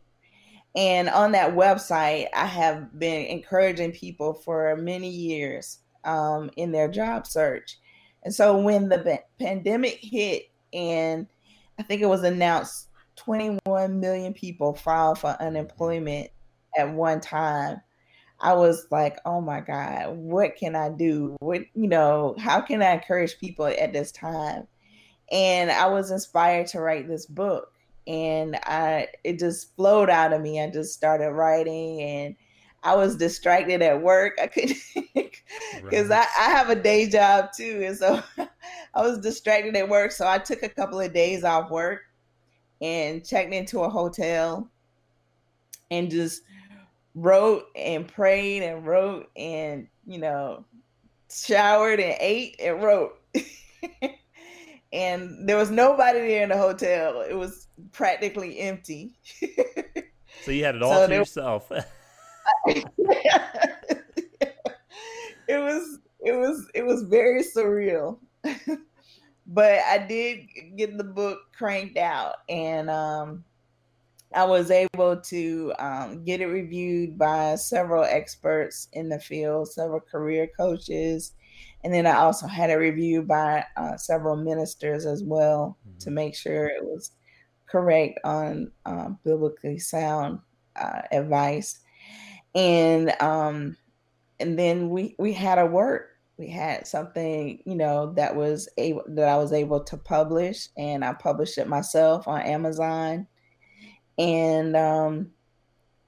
And 0.75 1.09
on 1.09 1.31
that 1.31 1.55
website, 1.55 2.27
I 2.33 2.45
have 2.45 2.97
been 2.99 3.25
encouraging 3.25 3.91
people 3.91 4.33
for 4.33 4.75
many 4.75 5.09
years 5.09 5.79
um, 6.03 6.51
in 6.57 6.71
their 6.71 6.87
job 6.87 7.25
search. 7.25 7.79
And 8.23 8.33
so 8.33 8.57
when 8.57 8.89
the 8.89 9.19
pandemic 9.39 9.99
hit, 10.01 10.43
and 10.73 11.27
I 11.79 11.83
think 11.83 12.01
it 12.01 12.07
was 12.07 12.23
announced 12.23 12.88
21 13.19 13.99
million 13.99 14.33
people 14.33 14.73
filed 14.73 15.19
for 15.19 15.35
unemployment 15.41 16.29
at 16.77 16.93
one 16.93 17.19
time. 17.19 17.81
I 18.39 18.53
was 18.53 18.87
like, 18.91 19.17
oh 19.25 19.41
my 19.41 19.59
God, 19.59 20.15
what 20.15 20.55
can 20.55 20.75
I 20.75 20.89
do? 20.89 21.35
What, 21.39 21.61
you 21.75 21.89
know, 21.89 22.35
how 22.39 22.61
can 22.61 22.81
I 22.81 22.93
encourage 22.93 23.37
people 23.37 23.65
at 23.65 23.91
this 23.91 24.13
time? 24.13 24.67
And 25.31 25.69
I 25.69 25.87
was 25.87 26.11
inspired 26.11 26.67
to 26.67 26.79
write 26.79 27.07
this 27.07 27.25
book. 27.25 27.73
And 28.07 28.55
I 28.63 29.07
it 29.23 29.37
just 29.37 29.75
flowed 29.75 30.09
out 30.09 30.33
of 30.33 30.41
me. 30.41 30.61
I 30.61 30.69
just 30.69 30.93
started 30.93 31.31
writing 31.31 32.01
and 32.01 32.35
I 32.81 32.95
was 32.95 33.17
distracted 33.17 33.81
at 33.81 34.01
work. 34.01 34.39
I 34.41 34.47
couldn't 34.47 34.77
because 35.13 36.07
right. 36.07 36.25
I, 36.39 36.47
I 36.47 36.49
have 36.51 36.69
a 36.69 36.75
day 36.75 37.09
job 37.09 37.49
too. 37.55 37.83
And 37.85 37.97
so 37.97 38.23
I 38.95 39.01
was 39.01 39.19
distracted 39.19 39.75
at 39.75 39.89
work. 39.89 40.11
So 40.11 40.25
I 40.25 40.37
took 40.39 40.63
a 40.63 40.69
couple 40.69 40.99
of 40.99 41.13
days 41.13 41.43
off 41.43 41.69
work 41.69 42.08
and 42.81 43.25
checked 43.25 43.53
into 43.53 43.81
a 43.81 43.89
hotel 43.89 44.69
and 45.91 46.09
just 46.09 46.43
wrote 47.15 47.65
and 47.75 48.07
prayed 48.07 48.63
and 48.63 48.85
wrote 48.85 49.29
and 49.35 49.87
you 50.05 50.19
know 50.19 50.63
showered 51.31 51.99
and 51.99 52.15
ate 52.19 52.59
and 52.63 52.81
wrote. 52.81 53.19
And 54.91 55.47
there 55.47 55.55
was 55.55 55.69
nobody 55.69 56.19
there 56.19 56.43
in 56.43 56.49
the 56.49 56.57
hotel. 56.57 57.21
It 57.21 57.35
was 57.35 57.67
practically 57.91 58.59
empty. 58.59 59.13
So 60.45 60.51
you 60.51 60.63
had 60.63 60.75
it 60.75 60.83
all 60.83 60.93
so 60.93 61.07
to 61.07 61.15
yourself. 61.15 61.69
It 62.65 62.85
was 65.57 65.99
it 66.21 66.31
was 66.31 66.65
it 66.75 66.85
was 66.85 67.03
very 67.03 67.43
surreal. 67.43 68.19
But 69.47 69.79
I 69.79 69.97
did 69.97 70.47
get 70.79 70.97
the 70.97 71.03
book 71.03 71.39
cranked 71.57 71.97
out, 71.97 72.35
and 72.47 72.89
um, 72.89 73.43
I 74.33 74.45
was 74.45 74.71
able 74.71 75.19
to 75.21 75.73
um, 75.79 76.23
get 76.23 76.41
it 76.41 76.47
reviewed 76.47 77.17
by 77.17 77.55
several 77.55 78.03
experts 78.03 78.87
in 78.93 79.09
the 79.09 79.19
field, 79.19 79.71
several 79.71 79.99
career 79.99 80.49
coaches, 80.57 81.33
and 81.83 81.93
then 81.93 82.05
I 82.05 82.15
also 82.15 82.47
had 82.47 82.69
it 82.69 82.75
reviewed 82.75 83.27
by 83.27 83.65
uh, 83.77 83.97
several 83.97 84.35
ministers 84.35 85.05
as 85.05 85.23
well 85.23 85.77
mm-hmm. 85.87 85.97
to 85.99 86.11
make 86.11 86.35
sure 86.35 86.67
it 86.67 86.83
was 86.83 87.11
correct 87.67 88.19
on 88.23 88.71
uh, 88.85 89.09
biblically 89.23 89.79
sound 89.79 90.39
uh, 90.75 91.01
advice. 91.11 91.79
And 92.55 93.13
um, 93.21 93.77
and 94.39 94.57
then 94.57 94.89
we 94.89 95.15
we 95.19 95.33
had 95.33 95.59
a 95.59 95.65
work 95.65 96.09
we 96.39 96.47
had 96.47 96.87
something 96.87 97.61
you 97.65 97.75
know 97.75 98.13
that 98.13 98.33
was 98.33 98.69
able 98.77 99.03
that 99.09 99.27
i 99.27 99.35
was 99.35 99.51
able 99.51 99.83
to 99.83 99.97
publish 99.97 100.69
and 100.77 101.03
i 101.03 101.11
published 101.11 101.57
it 101.57 101.67
myself 101.67 102.27
on 102.27 102.41
amazon. 102.41 103.27
And 104.17 104.75
um 104.75 105.31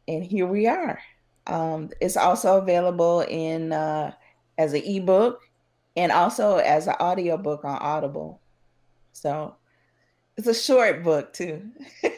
and 0.07 0.23
here 0.23 0.45
we 0.45 0.67
are. 0.67 0.99
Um 1.47 1.89
it's 2.01 2.17
also 2.17 2.57
available 2.57 3.21
in 3.21 3.71
uh 3.71 4.11
as 4.57 4.73
an 4.73 4.83
ebook 4.83 5.41
and 5.95 6.11
also 6.11 6.57
as 6.57 6.87
an 6.87 6.95
audiobook 6.99 7.63
on 7.63 7.77
audible. 7.77 8.41
So 9.13 9.55
it's 10.37 10.47
a 10.47 10.53
short 10.53 11.03
book 11.03 11.33
too. 11.33 11.69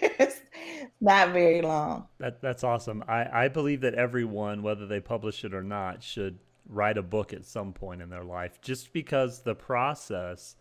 Not 1.02 1.34
very 1.34 1.62
long. 1.62 2.08
That 2.20 2.42
that's 2.42 2.64
awesome. 2.64 3.04
I 3.08 3.46
i 3.46 3.48
believe 3.48 3.82
that 3.82 3.94
everyone 3.94 4.64
whether 4.64 4.88
they 4.88 5.00
publish 5.00 5.44
it 5.44 5.54
or 5.54 5.64
not 5.64 6.02
should 6.02 6.40
write 6.68 6.98
a 6.98 7.04
book 7.04 7.34
at 7.34 7.46
some 7.46 7.74
point 7.74 8.02
in 8.02 8.10
their 8.10 8.24
life 8.24 8.62
just 8.62 8.94
because 8.94 9.42
the 9.42 9.56
process 9.56 10.56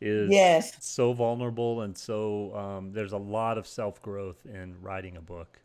is 0.00 0.30
yes. 0.30 0.76
so 0.80 1.12
vulnerable 1.12 1.82
and 1.82 1.96
so 1.96 2.54
um, 2.54 2.92
there's 2.92 3.12
a 3.12 3.18
lot 3.18 3.58
of 3.58 3.66
self-growth 3.66 4.46
in 4.46 4.80
writing 4.80 5.16
a 5.16 5.20
book 5.20 5.60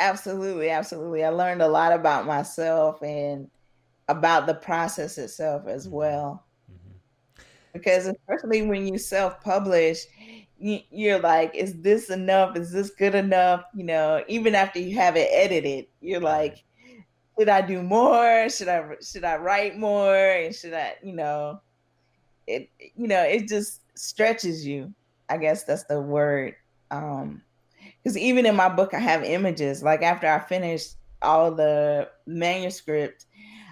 absolutely 0.00 0.70
absolutely 0.70 1.24
i 1.24 1.28
learned 1.28 1.62
a 1.62 1.68
lot 1.68 1.92
about 1.92 2.26
myself 2.26 3.02
and 3.02 3.48
about 4.08 4.46
the 4.46 4.54
process 4.54 5.18
itself 5.18 5.66
as 5.66 5.86
mm-hmm. 5.86 5.96
well 5.96 6.44
mm-hmm. 6.70 7.42
because 7.72 8.06
especially 8.06 8.62
when 8.62 8.86
you 8.86 8.98
self-publish 8.98 10.06
you're 10.58 11.18
like 11.18 11.52
is 11.56 11.80
this 11.80 12.10
enough 12.10 12.56
is 12.56 12.70
this 12.70 12.90
good 12.90 13.14
enough 13.16 13.64
you 13.74 13.82
know 13.82 14.22
even 14.28 14.54
after 14.54 14.78
you 14.78 14.94
have 14.94 15.16
it 15.16 15.28
edited 15.32 15.86
you're 16.00 16.20
like 16.20 16.62
should 17.42 17.48
I 17.48 17.60
do 17.60 17.82
more? 17.82 18.48
Should 18.48 18.68
I 18.68 18.84
should 19.04 19.24
I 19.24 19.36
write 19.36 19.76
more? 19.76 20.14
And 20.14 20.54
should 20.54 20.74
I, 20.74 20.94
you 21.02 21.12
know, 21.12 21.60
it 22.46 22.70
you 22.78 23.08
know, 23.08 23.20
it 23.24 23.48
just 23.48 23.80
stretches 23.98 24.64
you. 24.64 24.94
I 25.28 25.38
guess 25.38 25.64
that's 25.64 25.82
the 25.84 26.00
word. 26.00 26.54
Um 26.92 27.42
because 28.00 28.16
even 28.16 28.46
in 28.46 28.54
my 28.54 28.68
book 28.68 28.94
I 28.94 29.00
have 29.00 29.24
images. 29.24 29.82
Like 29.82 30.02
after 30.02 30.28
I 30.28 30.38
finished 30.38 30.94
all 31.20 31.52
the 31.52 32.08
manuscript, 32.26 33.26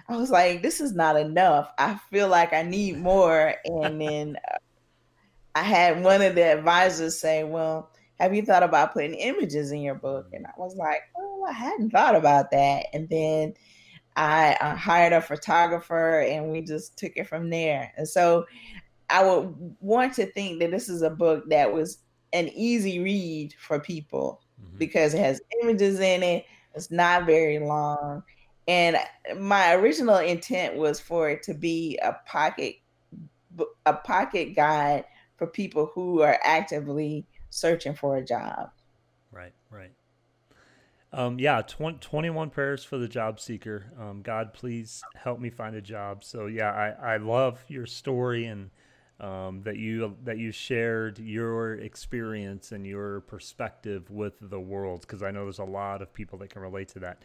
I 0.09 0.17
was 0.17 0.31
like, 0.31 0.61
this 0.61 0.81
is 0.81 0.91
not 0.91 1.15
enough. 1.15 1.71
I 1.77 1.97
feel 2.11 2.27
like 2.27 2.51
I 2.51 2.63
need 2.63 2.97
more. 2.97 3.53
And 3.63 4.01
then 4.01 4.35
uh, 4.51 4.57
I 5.55 5.61
had 5.61 6.03
one 6.03 6.21
of 6.21 6.35
the 6.35 6.43
advisors 6.43 7.17
say, 7.17 7.45
well, 7.45 7.89
have 8.19 8.35
you 8.35 8.41
thought 8.41 8.63
about 8.63 8.91
putting 8.91 9.13
images 9.13 9.71
in 9.71 9.79
your 9.79 9.95
book? 9.95 10.27
And 10.33 10.45
I 10.45 10.51
was 10.57 10.75
like, 10.75 11.03
I 11.45 11.53
hadn't 11.53 11.91
thought 11.91 12.15
about 12.15 12.51
that. 12.51 12.87
And 12.93 13.09
then 13.09 13.53
I 14.15 14.57
uh, 14.59 14.75
hired 14.75 15.13
a 15.13 15.21
photographer 15.21 16.21
and 16.21 16.51
we 16.51 16.61
just 16.61 16.97
took 16.97 17.13
it 17.15 17.27
from 17.27 17.49
there. 17.49 17.93
And 17.97 18.07
so 18.07 18.45
I 19.09 19.23
would 19.23 19.75
want 19.79 20.13
to 20.15 20.25
think 20.25 20.59
that 20.59 20.71
this 20.71 20.89
is 20.89 21.01
a 21.01 21.09
book 21.09 21.49
that 21.49 21.71
was 21.71 21.99
an 22.33 22.49
easy 22.49 22.99
read 22.99 23.53
for 23.59 23.79
people 23.79 24.41
mm-hmm. 24.61 24.77
because 24.77 25.13
it 25.13 25.19
has 25.19 25.41
images 25.61 25.99
in 25.99 26.23
it. 26.23 26.45
It's 26.75 26.91
not 26.91 27.25
very 27.25 27.59
long. 27.59 28.23
And 28.67 28.97
my 29.37 29.73
original 29.73 30.17
intent 30.17 30.75
was 30.75 30.99
for 30.99 31.29
it 31.29 31.43
to 31.43 31.53
be 31.53 31.99
a 32.01 32.13
pocket 32.25 32.75
a 33.85 33.93
pocket 33.93 34.55
guide 34.55 35.03
for 35.35 35.45
people 35.47 35.91
who 35.93 36.21
are 36.21 36.39
actively 36.43 37.25
searching 37.49 37.93
for 37.93 38.17
a 38.17 38.23
job. 38.23 38.69
Right, 39.31 39.51
right. 39.69 39.91
Um, 41.13 41.39
yeah, 41.39 41.61
20, 41.61 41.97
21 41.99 42.49
prayers 42.49 42.83
for 42.83 42.97
the 42.97 43.07
job 43.07 43.39
seeker. 43.39 43.91
Um, 43.99 44.21
God, 44.21 44.53
please 44.53 45.01
help 45.15 45.39
me 45.39 45.49
find 45.49 45.75
a 45.75 45.81
job. 45.81 46.23
So 46.23 46.45
yeah, 46.45 46.71
I, 46.71 47.15
I 47.15 47.17
love 47.17 47.63
your 47.67 47.85
story 47.85 48.45
and 48.45 48.69
um, 49.19 49.61
that 49.63 49.77
you 49.77 50.15
that 50.23 50.39
you 50.39 50.51
shared 50.51 51.19
your 51.19 51.75
experience 51.75 52.71
and 52.71 52.87
your 52.87 53.21
perspective 53.21 54.09
with 54.09 54.33
the 54.41 54.59
world 54.59 55.01
because 55.01 55.21
I 55.21 55.29
know 55.29 55.43
there's 55.43 55.59
a 55.59 55.63
lot 55.63 56.01
of 56.01 56.11
people 56.11 56.39
that 56.39 56.49
can 56.49 56.61
relate 56.61 56.87
to 56.89 56.99
that. 56.99 57.21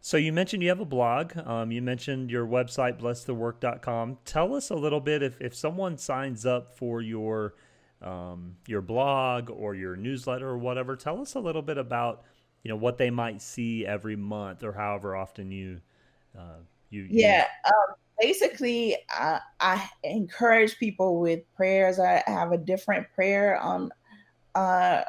So 0.00 0.16
you 0.16 0.32
mentioned 0.32 0.62
you 0.62 0.68
have 0.70 0.80
a 0.80 0.84
blog. 0.84 1.36
Um, 1.36 1.70
you 1.70 1.82
mentioned 1.82 2.30
your 2.30 2.46
website, 2.46 3.00
blessthework.com. 3.00 4.18
Tell 4.24 4.54
us 4.54 4.70
a 4.70 4.74
little 4.74 5.00
bit 5.00 5.22
if, 5.22 5.40
if 5.40 5.54
someone 5.54 5.98
signs 5.98 6.46
up 6.46 6.76
for 6.76 7.00
your 7.00 7.54
um, 8.02 8.56
your 8.66 8.82
blog 8.82 9.50
or 9.50 9.74
your 9.74 9.96
newsletter 9.96 10.48
or 10.48 10.58
whatever. 10.58 10.96
Tell 10.96 11.20
us 11.20 11.34
a 11.34 11.40
little 11.40 11.62
bit 11.62 11.78
about 11.78 12.24
you 12.66 12.68
know 12.68 12.76
what 12.76 12.98
they 12.98 13.10
might 13.10 13.40
see 13.40 13.86
every 13.86 14.16
month 14.16 14.64
or 14.64 14.72
however 14.72 15.14
often 15.14 15.52
you 15.52 15.80
uh, 16.36 16.58
you 16.90 17.06
yeah. 17.08 17.46
You... 17.64 17.70
Um, 17.70 17.94
basically, 18.20 18.96
I, 19.08 19.38
I 19.60 19.88
encourage 20.02 20.76
people 20.76 21.20
with 21.20 21.42
prayers. 21.54 22.00
I 22.00 22.24
have 22.26 22.50
a 22.50 22.58
different 22.58 23.06
prayer 23.14 23.56
on 23.56 23.92
uh, 24.56 25.02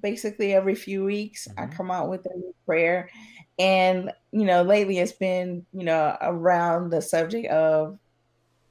basically 0.00 0.54
every 0.54 0.74
few 0.74 1.04
weeks. 1.04 1.48
Mm-hmm. 1.48 1.60
I 1.60 1.76
come 1.76 1.90
out 1.90 2.08
with 2.08 2.24
a 2.24 2.34
new 2.34 2.54
prayer 2.64 3.10
and, 3.58 4.10
you 4.30 4.46
know, 4.46 4.62
lately 4.62 4.98
it's 4.98 5.12
been, 5.12 5.66
you 5.74 5.84
know, 5.84 6.16
around 6.22 6.88
the 6.88 7.02
subject 7.02 7.48
of 7.48 7.98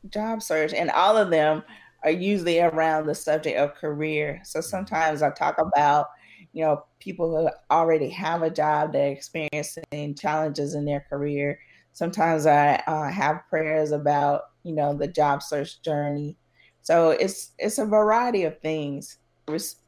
job 0.10 0.41
search, 0.41 0.73
and 0.73 0.89
all 0.89 1.15
of 1.15 1.30
them 1.30 1.62
are 2.04 2.10
usually 2.10 2.60
around 2.60 3.06
the 3.06 3.13
subject 3.13 3.56
of 3.60 3.75
career. 3.75 4.41
So 4.43 4.62
sometimes 4.62 5.21
I 5.21 5.30
talk 5.30 5.60
about, 5.60 6.08
you 6.54 6.64
know, 6.64 6.84
people 7.00 7.30
who 7.30 7.50
already 7.74 8.10
have 8.10 8.42
a 8.42 8.50
job, 8.50 8.94
they're 8.94 9.12
experiencing 9.12 10.16
challenges 10.16 10.76
in 10.76 10.86
their 10.86 11.06
career. 11.10 11.60
Sometimes 11.94 12.46
I 12.46 12.76
uh, 12.88 13.10
have 13.10 13.48
prayers 13.50 13.92
about, 13.92 14.44
you 14.64 14.74
know, 14.74 14.94
the 14.94 15.08
job 15.08 15.44
search 15.44 15.82
journey. 15.82 16.38
So 16.82 17.12
it's 17.12 17.52
it's 17.58 17.78
a 17.78 17.86
variety 17.86 18.44
of 18.44 18.60
things 18.60 19.18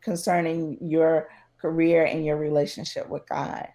concerning 0.01 0.77
your 0.81 1.29
career 1.59 2.05
and 2.05 2.25
your 2.25 2.37
relationship 2.37 3.09
with 3.09 3.27
God. 3.27 3.67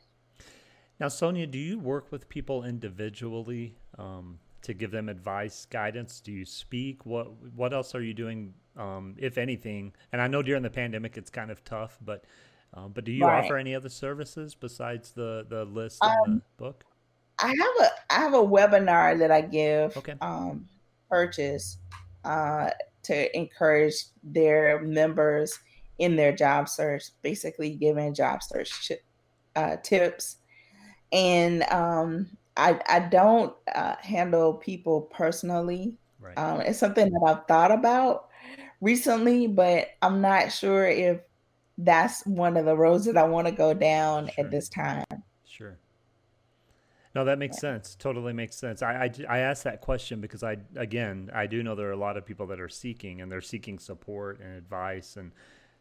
Now, 1.00 1.08
Sonia, 1.08 1.46
do 1.46 1.58
you 1.58 1.78
work 1.78 2.10
with 2.10 2.28
people 2.28 2.64
individually 2.64 3.76
um, 3.98 4.38
to 4.62 4.74
give 4.74 4.90
them 4.90 5.08
advice, 5.08 5.64
guidance? 5.64 6.20
Do 6.20 6.32
you 6.32 6.44
speak? 6.44 7.06
What 7.06 7.32
What 7.54 7.72
else 7.72 7.94
are 7.94 8.02
you 8.02 8.14
doing, 8.14 8.54
um, 8.76 9.14
if 9.18 9.38
anything? 9.38 9.94
And 10.12 10.20
I 10.20 10.26
know 10.26 10.42
during 10.42 10.62
the 10.62 10.70
pandemic 10.70 11.16
it's 11.16 11.30
kind 11.30 11.50
of 11.50 11.64
tough, 11.64 11.98
but 12.04 12.24
um, 12.74 12.92
but 12.94 13.04
do 13.04 13.12
you 13.12 13.24
right. 13.24 13.44
offer 13.44 13.56
any 13.56 13.74
other 13.74 13.88
services 13.88 14.54
besides 14.54 15.12
the 15.12 15.46
the 15.48 15.64
list 15.64 16.02
in 16.02 16.08
the 16.08 16.32
um, 16.32 16.42
book? 16.56 16.84
I 17.38 17.48
have 17.48 17.86
a 17.86 17.90
I 18.10 18.20
have 18.20 18.34
a 18.34 18.36
webinar 18.36 19.18
that 19.18 19.30
I 19.30 19.40
give 19.42 19.96
okay. 19.96 20.14
Um, 20.20 20.68
purchase 21.10 21.78
uh, 22.24 22.70
to 23.04 23.36
encourage 23.36 23.94
their 24.22 24.80
members 24.82 25.58
in 25.98 26.16
their 26.16 26.32
job 26.32 26.68
search, 26.68 27.04
basically 27.22 27.70
giving 27.74 28.14
job 28.14 28.42
search 28.42 28.92
uh, 29.56 29.76
tips 29.82 30.36
and 31.12 31.62
um, 31.64 32.28
I 32.56 32.80
I 32.88 33.00
don't 33.00 33.54
uh, 33.74 33.96
handle 34.00 34.54
people 34.54 35.02
personally. 35.02 35.94
Right. 36.20 36.36
Um, 36.36 36.60
it's 36.60 36.78
something 36.78 37.10
that 37.10 37.22
I've 37.26 37.46
thought 37.46 37.70
about 37.70 38.28
recently, 38.80 39.46
but 39.46 39.88
I'm 40.02 40.20
not 40.20 40.52
sure 40.52 40.86
if 40.86 41.20
that's 41.78 42.26
one 42.26 42.56
of 42.56 42.64
the 42.64 42.76
roads 42.76 43.06
that 43.06 43.16
I 43.16 43.22
want 43.24 43.46
to 43.46 43.52
go 43.52 43.72
down 43.72 44.26
sure. 44.34 44.44
at 44.44 44.50
this 44.50 44.68
time. 44.68 45.04
Sure. 45.44 45.78
No, 47.14 47.24
that 47.24 47.38
makes 47.38 47.58
sense. 47.58 47.96
Totally 47.98 48.32
makes 48.32 48.56
sense. 48.56 48.82
I, 48.82 49.04
I, 49.04 49.36
I 49.36 49.38
asked 49.38 49.64
that 49.64 49.80
question 49.80 50.20
because 50.20 50.42
I 50.42 50.58
again 50.76 51.30
I 51.34 51.46
do 51.46 51.62
know 51.62 51.74
there 51.74 51.88
are 51.88 51.92
a 51.92 51.96
lot 51.96 52.16
of 52.16 52.26
people 52.26 52.46
that 52.48 52.60
are 52.60 52.68
seeking 52.68 53.20
and 53.20 53.32
they're 53.32 53.40
seeking 53.40 53.78
support 53.78 54.40
and 54.40 54.56
advice 54.56 55.16
and 55.16 55.32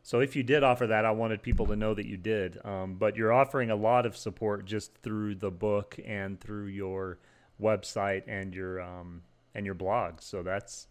so 0.07 0.21
if 0.21 0.37
you 0.37 0.43
did 0.43 0.63
offer 0.63 0.87
that, 0.87 1.03
I 1.03 1.11
wanted 1.11 1.41
people 1.41 1.65
to 1.65 1.75
know 1.75 1.93
that 1.93 2.05
you 2.05 2.15
did. 2.15 2.65
Um, 2.65 2.95
but 2.95 3.17
you're 3.17 3.33
offering 3.33 3.71
a 3.71 3.75
lot 3.75 4.05
of 4.05 4.15
support 4.15 4.63
just 4.63 4.95
through 4.99 5.35
the 5.35 5.51
book 5.51 5.99
and 6.05 6.39
through 6.39 6.67
your 6.67 7.19
website 7.61 8.23
and 8.25 8.55
your 8.55 8.79
um, 8.79 9.23
and 9.53 9.65
your 9.65 9.75
blog. 9.75 10.21
So 10.21 10.43
that's 10.43 10.87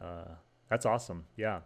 uh, 0.00 0.36
that's 0.70 0.86
awesome. 0.86 1.24
Yeah. 1.36 1.62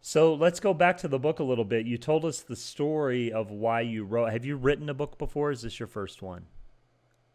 So 0.00 0.34
let's 0.34 0.60
go 0.60 0.72
back 0.72 0.98
to 0.98 1.08
the 1.08 1.18
book 1.18 1.40
a 1.40 1.44
little 1.44 1.64
bit. 1.64 1.86
You 1.86 1.98
told 1.98 2.24
us 2.24 2.40
the 2.40 2.56
story 2.56 3.32
of 3.32 3.50
why 3.50 3.80
you 3.80 4.04
wrote. 4.04 4.32
Have 4.32 4.44
you 4.44 4.56
written 4.56 4.88
a 4.88 4.94
book 4.94 5.18
before? 5.18 5.50
is 5.50 5.62
this 5.62 5.78
your 5.78 5.88
first 5.88 6.22
one? 6.22 6.46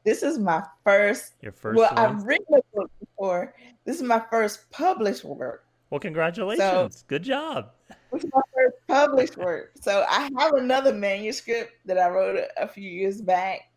This 0.04 0.24
is 0.24 0.38
my 0.38 0.64
first. 0.84 1.34
Your 1.42 1.52
first. 1.52 1.78
Well, 1.78 1.94
one? 1.94 2.06
I've 2.06 2.24
written 2.24 2.56
a 2.56 2.76
book 2.76 2.92
before. 3.00 3.54
This 3.86 3.98
is 3.98 4.04
my 4.04 4.22
first 4.30 4.70
published 4.72 5.24
work. 5.24 5.66
Well, 5.90 6.00
congratulations. 6.00 6.60
So, 6.98 7.04
Good 7.08 7.24
job. 7.24 7.70
This 8.12 8.24
is 8.24 8.32
my 8.34 8.42
first 8.54 8.76
published 8.88 9.38
work. 9.38 9.72
So 9.80 10.06
I 10.10 10.30
have 10.38 10.54
another 10.54 10.94
manuscript 10.94 11.74
that 11.86 11.98
I 11.98 12.10
wrote 12.10 12.36
a, 12.36 12.64
a 12.64 12.68
few 12.68 12.90
years 12.90 13.22
back 13.22 13.70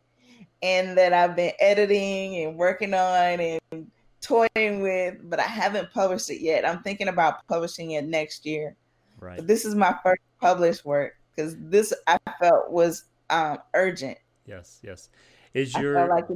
and 0.63 0.97
that 0.97 1.13
I've 1.13 1.37
been 1.37 1.53
editing 1.61 2.45
and 2.45 2.57
working 2.57 2.95
on 2.95 3.41
and 3.41 3.91
toying 4.27 4.83
with, 4.83 5.19
but 5.25 5.39
I 5.39 5.45
haven't 5.45 5.93
published 5.93 6.31
it 6.31 6.41
yet. 6.41 6.67
I'm 6.67 6.83
thinking 6.83 7.09
about 7.09 7.47
publishing 7.47 7.93
it 7.93 8.05
next 8.05 8.45
year. 8.45 8.77
Right. 9.21 9.37
But 9.37 9.47
this 9.47 9.65
is 9.65 9.75
my 9.75 9.95
first 10.03 10.23
published 10.41 10.85
work 10.85 11.15
because 11.35 11.57
this 11.59 11.93
I 12.07 12.19
felt 12.39 12.71
was 12.71 13.05
um, 13.31 13.59
urgent. 13.75 14.19
Yes, 14.47 14.81
yes. 14.83 15.09
Is 15.55 15.75
your 15.75 16.07
like 16.09 16.27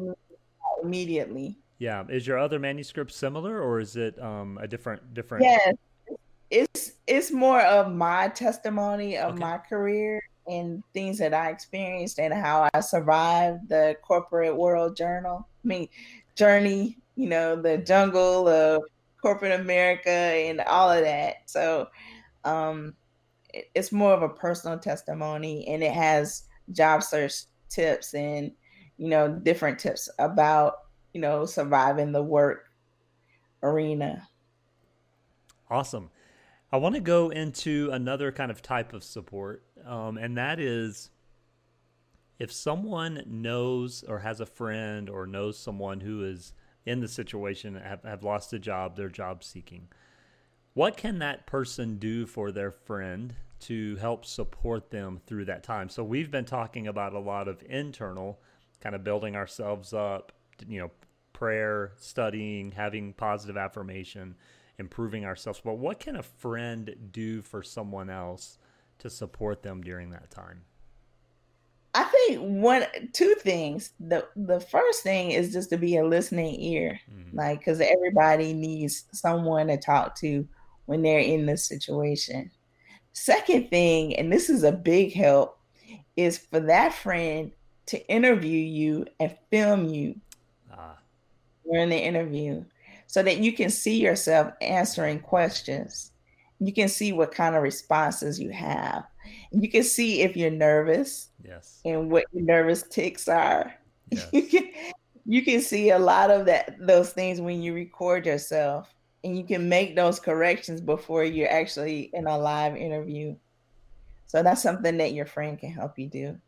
immediately? 0.82 1.58
Yeah. 1.78 2.04
Is 2.08 2.26
your 2.26 2.38
other 2.38 2.58
manuscript 2.58 3.12
similar 3.12 3.60
or 3.60 3.80
is 3.80 3.96
it 3.96 4.20
um, 4.22 4.58
a 4.60 4.68
different 4.68 5.14
different 5.14 5.44
Yes. 5.44 5.74
It's 6.50 6.92
it's 7.06 7.30
more 7.30 7.60
of 7.62 7.92
my 7.92 8.28
testimony 8.28 9.16
of 9.16 9.34
okay. 9.34 9.40
my 9.40 9.58
career 9.58 10.22
and 10.48 10.82
things 10.94 11.18
that 11.18 11.32
I 11.32 11.50
experienced 11.50 12.18
and 12.18 12.34
how 12.34 12.68
I 12.74 12.80
survived 12.80 13.68
the 13.68 13.96
corporate 14.02 14.56
world 14.56 14.96
journal. 14.96 15.46
I 15.64 15.68
mean 15.68 15.88
journey, 16.34 16.96
you 17.16 17.28
know, 17.28 17.60
the 17.60 17.78
jungle 17.78 18.48
of 18.48 18.82
corporate 19.20 19.60
America 19.60 20.10
and 20.10 20.60
all 20.62 20.90
of 20.90 21.02
that. 21.04 21.36
So 21.46 21.88
um 22.44 22.94
it's 23.52 23.92
more 23.92 24.12
of 24.12 24.22
a 24.22 24.28
personal 24.28 24.78
testimony 24.78 25.66
and 25.68 25.82
it 25.82 25.92
has 25.92 26.44
job 26.72 27.02
search 27.02 27.42
tips 27.68 28.14
and 28.14 28.52
you 28.96 29.08
know 29.08 29.28
different 29.28 29.78
tips 29.78 30.08
about 30.18 30.74
you 31.12 31.20
know, 31.20 31.44
surviving 31.46 32.12
the 32.12 32.22
work 32.22 32.66
arena. 33.62 34.28
Awesome. 35.68 36.10
I 36.72 36.76
want 36.76 36.94
to 36.94 37.00
go 37.00 37.30
into 37.30 37.90
another 37.92 38.30
kind 38.30 38.50
of 38.50 38.62
type 38.62 38.92
of 38.92 39.02
support, 39.02 39.64
um, 39.84 40.16
and 40.18 40.36
that 40.38 40.60
is 40.60 41.10
if 42.38 42.52
someone 42.52 43.24
knows 43.26 44.04
or 44.06 44.20
has 44.20 44.40
a 44.40 44.46
friend 44.46 45.10
or 45.10 45.26
knows 45.26 45.58
someone 45.58 46.00
who 46.00 46.24
is 46.24 46.52
in 46.86 47.00
the 47.00 47.08
situation 47.08 47.74
have, 47.74 48.02
have 48.02 48.22
lost 48.22 48.52
a 48.52 48.58
job, 48.58 48.96
they're 48.96 49.08
job 49.08 49.44
seeking. 49.44 49.88
What 50.74 50.96
can 50.96 51.18
that 51.18 51.46
person 51.46 51.98
do 51.98 52.26
for 52.26 52.52
their 52.52 52.70
friend 52.70 53.34
to 53.60 53.96
help 53.96 54.24
support 54.24 54.90
them 54.90 55.20
through 55.26 55.46
that 55.46 55.62
time? 55.62 55.88
So 55.88 56.04
we've 56.04 56.30
been 56.30 56.44
talking 56.44 56.86
about 56.86 57.12
a 57.12 57.18
lot 57.18 57.48
of 57.48 57.62
internal, 57.68 58.40
kind 58.80 58.94
of 58.94 59.04
building 59.04 59.36
ourselves 59.36 59.92
up, 59.92 60.32
you 60.66 60.80
know, 60.80 60.90
prayer, 61.32 61.92
studying, 61.96 62.72
having 62.72 63.12
positive 63.12 63.56
affirmation, 63.56 64.36
improving 64.78 65.24
ourselves. 65.24 65.60
But 65.62 65.78
what 65.78 65.98
can 65.98 66.16
a 66.16 66.22
friend 66.22 66.94
do 67.12 67.42
for 67.42 67.62
someone 67.62 68.10
else 68.10 68.58
to 68.98 69.10
support 69.10 69.62
them 69.62 69.82
during 69.82 70.10
that 70.10 70.30
time? 70.30 70.62
I 71.94 72.04
think 72.04 72.40
one 72.40 72.84
two 73.12 73.34
things. 73.40 73.92
The 73.98 74.26
the 74.36 74.60
first 74.60 75.02
thing 75.02 75.32
is 75.32 75.52
just 75.52 75.70
to 75.70 75.76
be 75.76 75.96
a 75.96 76.06
listening 76.06 76.60
ear. 76.60 77.00
Mm-hmm. 77.12 77.36
Like 77.36 77.64
cuz 77.64 77.80
everybody 77.80 78.52
needs 78.52 79.04
someone 79.12 79.66
to 79.68 79.76
talk 79.76 80.16
to 80.16 80.46
when 80.86 81.02
they're 81.02 81.20
in 81.20 81.46
this 81.46 81.64
situation. 81.64 82.50
Second 83.12 83.70
thing, 83.70 84.16
and 84.16 84.32
this 84.32 84.48
is 84.48 84.62
a 84.62 84.72
big 84.72 85.12
help, 85.12 85.58
is 86.16 86.38
for 86.38 86.60
that 86.60 86.94
friend 86.94 87.50
to 87.86 88.08
interview 88.08 88.58
you 88.58 89.04
and 89.18 89.36
film 89.50 89.86
you 89.86 90.14
ah. 90.72 90.96
during 91.64 91.88
the 91.88 91.98
interview 91.98 92.64
so 93.08 93.22
that 93.22 93.38
you 93.38 93.52
can 93.52 93.68
see 93.68 94.00
yourself 94.00 94.52
answering 94.60 95.18
questions. 95.18 96.12
You 96.60 96.72
can 96.72 96.88
see 96.88 97.12
what 97.12 97.32
kind 97.32 97.56
of 97.56 97.62
responses 97.62 98.38
you 98.38 98.50
have. 98.50 99.04
You 99.52 99.68
can 99.68 99.82
see 99.82 100.22
if 100.22 100.36
you're 100.36 100.50
nervous. 100.50 101.28
Yes. 101.44 101.80
And 101.84 102.10
what 102.10 102.24
your 102.32 102.44
nervous 102.44 102.82
tics 102.82 103.28
are. 103.28 103.74
Yes. 104.10 104.28
you 104.32 104.42
can 104.42 104.70
you 105.26 105.42
can 105.42 105.60
see 105.60 105.90
a 105.90 105.98
lot 105.98 106.30
of 106.30 106.46
that 106.46 106.76
those 106.80 107.12
things 107.12 107.40
when 107.40 107.62
you 107.62 107.74
record 107.74 108.26
yourself 108.26 108.92
and 109.22 109.36
you 109.36 109.44
can 109.44 109.68
make 109.68 109.94
those 109.94 110.18
corrections 110.18 110.80
before 110.80 111.24
you're 111.24 111.50
actually 111.50 112.10
in 112.14 112.26
a 112.26 112.38
live 112.38 112.76
interview. 112.76 113.36
So 114.26 114.42
that's 114.42 114.62
something 114.62 114.96
that 114.98 115.12
your 115.12 115.26
friend 115.26 115.58
can 115.58 115.72
help 115.72 115.98
you 115.98 116.08
do. 116.08 116.38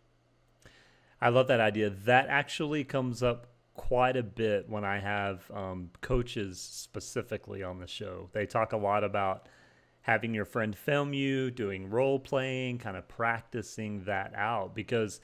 I 1.20 1.28
love 1.28 1.48
that 1.48 1.60
idea. 1.60 1.90
That 1.90 2.28
actually 2.28 2.84
comes 2.84 3.22
up 3.22 3.46
quite 3.74 4.16
a 4.16 4.22
bit 4.22 4.68
when 4.68 4.84
I 4.84 4.98
have 4.98 5.50
um, 5.52 5.90
coaches 6.00 6.60
specifically 6.60 7.62
on 7.62 7.78
the 7.78 7.86
show. 7.86 8.28
They 8.32 8.46
talk 8.46 8.72
a 8.72 8.76
lot 8.76 9.04
about 9.04 9.48
having 10.02 10.34
your 10.34 10.44
friend 10.44 10.76
film 10.76 11.14
you, 11.14 11.50
doing 11.50 11.88
role 11.88 12.18
playing, 12.18 12.78
kind 12.78 12.96
of 12.96 13.08
practicing 13.08 14.04
that 14.04 14.32
out 14.34 14.74
because 14.74 15.20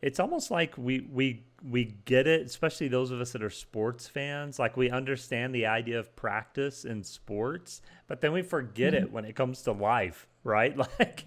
it's 0.00 0.20
almost 0.20 0.50
like 0.50 0.76
we 0.78 1.00
we 1.12 1.44
we 1.68 1.96
get 2.04 2.26
it, 2.26 2.46
especially 2.46 2.88
those 2.88 3.10
of 3.10 3.20
us 3.20 3.32
that 3.32 3.42
are 3.42 3.50
sports 3.50 4.06
fans. 4.06 4.58
Like 4.58 4.76
we 4.76 4.90
understand 4.90 5.54
the 5.54 5.66
idea 5.66 5.98
of 5.98 6.14
practice 6.14 6.84
in 6.84 7.02
sports, 7.02 7.82
but 8.06 8.20
then 8.20 8.32
we 8.32 8.42
forget 8.42 8.92
mm-hmm. 8.92 9.04
it 9.04 9.12
when 9.12 9.24
it 9.24 9.34
comes 9.34 9.62
to 9.62 9.72
life, 9.72 10.28
right? 10.44 10.76
Like 10.98 11.26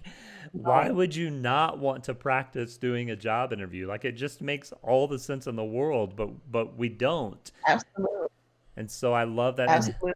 why 0.52 0.90
would 0.90 1.14
you 1.14 1.30
not 1.30 1.78
want 1.78 2.04
to 2.04 2.14
practice 2.14 2.76
doing 2.76 3.10
a 3.10 3.16
job 3.16 3.52
interview? 3.52 3.86
Like 3.86 4.04
it 4.04 4.12
just 4.12 4.42
makes 4.42 4.72
all 4.82 5.06
the 5.06 5.18
sense 5.18 5.46
in 5.46 5.56
the 5.56 5.64
world, 5.64 6.14
but 6.16 6.30
but 6.50 6.76
we 6.76 6.88
don't. 6.88 7.50
Absolutely. 7.66 8.28
And 8.76 8.90
so 8.90 9.12
I 9.12 9.24
love 9.24 9.56
that. 9.56 9.68
Absolutely. 9.68 10.12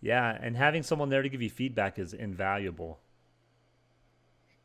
Yeah, 0.00 0.36
and 0.40 0.56
having 0.56 0.82
someone 0.82 1.10
there 1.10 1.22
to 1.22 1.28
give 1.28 1.42
you 1.42 1.50
feedback 1.50 1.98
is 1.98 2.14
invaluable. 2.14 3.00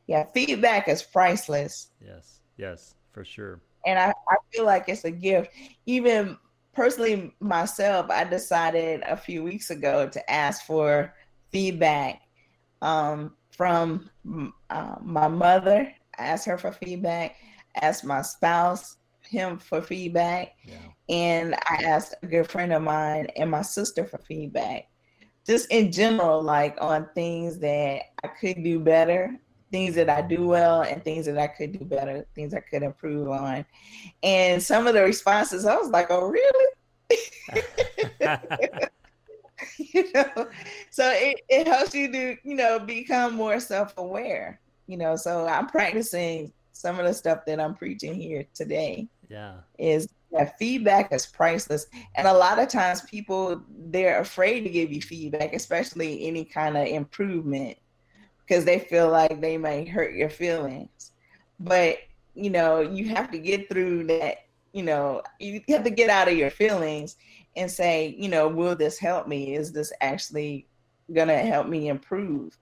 Yeah, 0.08 0.26
feedback 0.34 0.88
is 0.88 1.04
priceless. 1.04 1.90
Yes, 2.00 2.42
yes, 2.58 2.96
for 3.12 3.26
sure. 3.26 3.62
And 3.86 4.00
I, 4.00 4.10
I 4.30 4.36
feel 4.54 4.66
like 4.66 4.88
it's 4.88 5.04
a 5.04 5.12
gift. 5.12 5.52
Even 5.86 6.38
personally, 6.74 7.34
myself, 7.40 8.10
I 8.10 8.24
decided 8.24 9.02
a 9.06 9.18
few 9.18 9.44
weeks 9.44 9.72
ago 9.72 10.08
to 10.08 10.32
ask 10.32 10.66
for 10.66 11.14
feedback 11.52 12.22
um, 12.82 13.34
from 13.52 14.10
uh, 14.70 14.96
my 15.02 15.28
mother. 15.28 15.92
I 16.18 16.24
asked 16.24 16.46
her 16.46 16.58
for 16.58 16.72
feedback. 16.72 17.36
Asked 17.82 18.06
my 18.06 18.22
spouse 18.22 18.96
him 19.22 19.58
for 19.58 19.82
feedback, 19.82 20.54
yeah. 20.64 20.76
and 21.10 21.56
I 21.56 21.84
asked 21.84 22.14
a 22.24 22.28
good 22.28 22.50
friend 22.50 22.72
of 22.72 22.84
mine 22.84 23.28
and 23.36 23.52
my 23.52 23.64
sister 23.64 24.06
for 24.06 24.20
feedback 24.20 24.88
just 25.46 25.70
in 25.72 25.92
general, 25.92 26.42
like 26.42 26.78
on 26.82 27.08
things 27.14 27.60
that 27.60 28.02
I 28.24 28.28
could 28.28 28.64
do 28.64 28.80
better, 28.80 29.36
things 29.72 29.96
that 29.96 30.10
I 30.10 30.22
do 30.22 30.48
well, 30.48 30.82
and 30.82 31.04
things 31.04 31.26
that 31.28 31.38
I 31.38 31.48
could 31.48 31.78
do 31.78 31.86
better, 31.86 32.26
things 32.36 32.54
I 32.54 32.62
could 32.62 32.84
improve 32.84 33.30
on. 33.30 33.66
And 34.24 34.62
some 34.62 34.88
of 34.88 34.94
the 34.94 35.04
responses, 35.04 35.66
I 35.66 35.76
was 35.76 35.90
like, 35.90 36.08
oh, 36.10 36.28
really? 36.28 36.76
you 39.78 40.12
know, 40.14 40.48
so 40.90 41.12
it, 41.14 41.42
it 41.50 41.68
helps 41.68 41.94
you 41.94 42.12
to, 42.12 42.38
you 42.44 42.56
know, 42.56 42.80
become 42.80 43.36
more 43.36 43.60
self 43.60 43.94
aware, 43.98 44.60
you 44.88 44.98
know. 44.98 45.16
So 45.16 45.48
I'm 45.48 45.68
practicing 45.68 46.52
some 46.72 47.00
of 47.00 47.06
the 47.06 47.14
stuff 47.14 47.46
that 47.46 47.60
I'm 47.60 47.76
preaching 47.76 48.14
here 48.14 48.46
today. 48.54 49.08
Yeah. 49.30 49.56
Is 49.78 50.08
that 50.32 50.58
feedback 50.58 51.14
is 51.14 51.26
priceless. 51.26 51.88
And 52.16 52.28
a 52.28 52.34
lot 52.34 52.60
of 52.60 52.68
times 52.68 53.02
people 53.02 53.62
they're 53.88 54.20
afraid 54.20 54.62
to 54.62 54.70
give 54.70 54.92
you 54.92 55.02
feedback, 55.02 55.54
especially 55.54 56.28
any 56.28 56.46
kind 56.46 56.78
of 56.78 56.88
improvement, 56.88 57.78
because 58.46 58.66
they 58.66 58.80
feel 58.80 59.10
like 59.10 59.42
they 59.42 59.58
may 59.58 59.86
hurt 59.86 60.14
your 60.16 60.30
feelings. 60.30 61.12
But 61.60 62.00
you 62.34 62.50
know, 62.50 62.82
you 62.82 63.08
have 63.10 63.32
to 63.32 63.38
get 63.38 63.70
through 63.70 64.08
that, 64.08 64.46
you 64.74 64.84
know, 64.84 65.22
you 65.40 65.62
have 65.70 65.86
to 65.86 65.90
get 65.90 66.10
out 66.10 66.28
of 66.28 66.38
your 66.38 66.50
feelings 66.50 67.16
and 67.56 67.72
say, 67.72 68.14
you 68.20 68.28
know, 68.28 68.50
will 68.50 68.76
this 68.76 69.00
help 69.00 69.28
me? 69.28 69.56
Is 69.56 69.72
this 69.72 69.94
actually 70.02 70.68
gonna 71.14 71.38
help 71.38 71.68
me 71.68 71.88
improve 71.88 72.58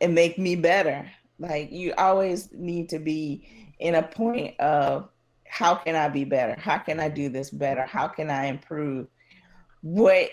and 0.00 0.14
make 0.14 0.38
me 0.38 0.54
better? 0.54 1.10
Like 1.40 1.72
you 1.72 1.94
always 1.98 2.50
need 2.52 2.88
to 2.90 2.98
be 3.00 3.72
in 3.80 3.96
a 3.96 4.02
point 4.02 4.58
of 4.60 5.08
how 5.50 5.74
can 5.74 5.96
I 5.96 6.08
be 6.08 6.24
better? 6.24 6.54
How 6.58 6.78
can 6.78 7.00
I 7.00 7.08
do 7.08 7.28
this 7.28 7.50
better? 7.50 7.82
How 7.82 8.06
can 8.06 8.30
I 8.30 8.46
improve? 8.46 9.08
What 9.82 10.30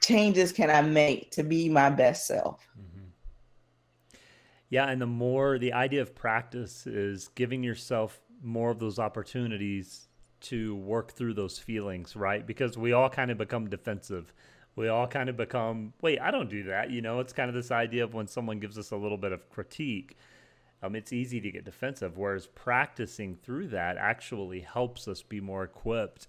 changes 0.00 0.52
can 0.52 0.70
I 0.70 0.82
make 0.82 1.32
to 1.32 1.42
be 1.42 1.68
my 1.68 1.90
best 1.90 2.26
self? 2.26 2.66
Mm-hmm. 2.78 3.06
Yeah, 4.70 4.88
and 4.88 5.02
the 5.02 5.06
more 5.06 5.58
the 5.58 5.72
idea 5.72 6.00
of 6.00 6.14
practice 6.14 6.86
is 6.86 7.28
giving 7.34 7.64
yourself 7.64 8.20
more 8.40 8.70
of 8.70 8.78
those 8.78 8.98
opportunities 9.00 10.06
to 10.42 10.76
work 10.76 11.12
through 11.12 11.34
those 11.34 11.58
feelings, 11.58 12.14
right? 12.14 12.46
Because 12.46 12.78
we 12.78 12.92
all 12.92 13.08
kind 13.08 13.30
of 13.30 13.38
become 13.38 13.68
defensive. 13.68 14.32
We 14.76 14.88
all 14.88 15.06
kind 15.08 15.28
of 15.28 15.36
become, 15.36 15.92
wait, 16.00 16.20
I 16.20 16.30
don't 16.30 16.48
do 16.48 16.64
that. 16.64 16.90
You 16.90 17.02
know, 17.02 17.18
it's 17.18 17.32
kind 17.32 17.48
of 17.48 17.54
this 17.54 17.70
idea 17.70 18.04
of 18.04 18.14
when 18.14 18.28
someone 18.28 18.60
gives 18.60 18.78
us 18.78 18.92
a 18.92 18.96
little 18.96 19.18
bit 19.18 19.32
of 19.32 19.50
critique 19.50 20.16
um, 20.82 20.96
it's 20.96 21.12
easy 21.12 21.40
to 21.40 21.50
get 21.50 21.64
defensive. 21.64 22.18
Whereas 22.18 22.46
practicing 22.46 23.36
through 23.36 23.68
that 23.68 23.96
actually 23.96 24.60
helps 24.60 25.06
us 25.06 25.22
be 25.22 25.40
more 25.40 25.62
equipped 25.62 26.26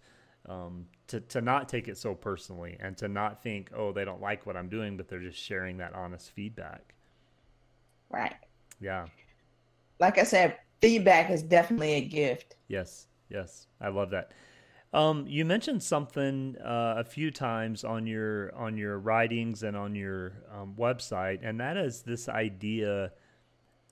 um, 0.48 0.86
to, 1.08 1.20
to 1.22 1.42
not 1.42 1.68
take 1.70 1.88
it 1.88 1.98
so 1.98 2.14
personally 2.14 2.78
and 2.80 2.98
to 2.98 3.08
not 3.08 3.42
think, 3.42 3.72
oh, 3.76 3.92
they 3.92 4.06
don't 4.06 4.22
like 4.22 4.46
what 4.46 4.56
I'm 4.56 4.70
doing, 4.70 4.98
but 4.98 5.08
they're 5.08 5.20
just 5.20 5.40
sharing 5.40 5.78
that 5.78 5.94
honest 5.94 6.32
feedback. 6.32 6.94
Right. 8.10 8.36
Yeah. 8.80 9.08
Like 10.00 10.18
I 10.18 10.24
said, 10.24 10.58
feedback 10.82 11.32
is 11.32 11.42
definitely 11.42 11.94
a 11.94 12.02
gift. 12.02 12.58
Yes. 12.68 13.08
Yes. 13.30 13.68
I 13.82 13.88
love 13.88 14.12
that. 14.12 14.32
Um, 14.94 15.26
you 15.28 15.44
mentioned 15.44 15.82
something 15.82 16.56
uh, 16.64 16.96
a 16.98 17.04
few 17.04 17.32
times 17.32 17.84
on 17.84 18.06
your 18.06 18.54
on 18.54 18.78
your 18.78 19.00
writings 19.00 19.64
and 19.64 19.76
on 19.76 19.96
your 19.96 20.34
um, 20.54 20.76
website, 20.78 21.40
and 21.42 21.60
that 21.60 21.78
is 21.78 22.04
this 22.04 22.30
idea 22.30 23.12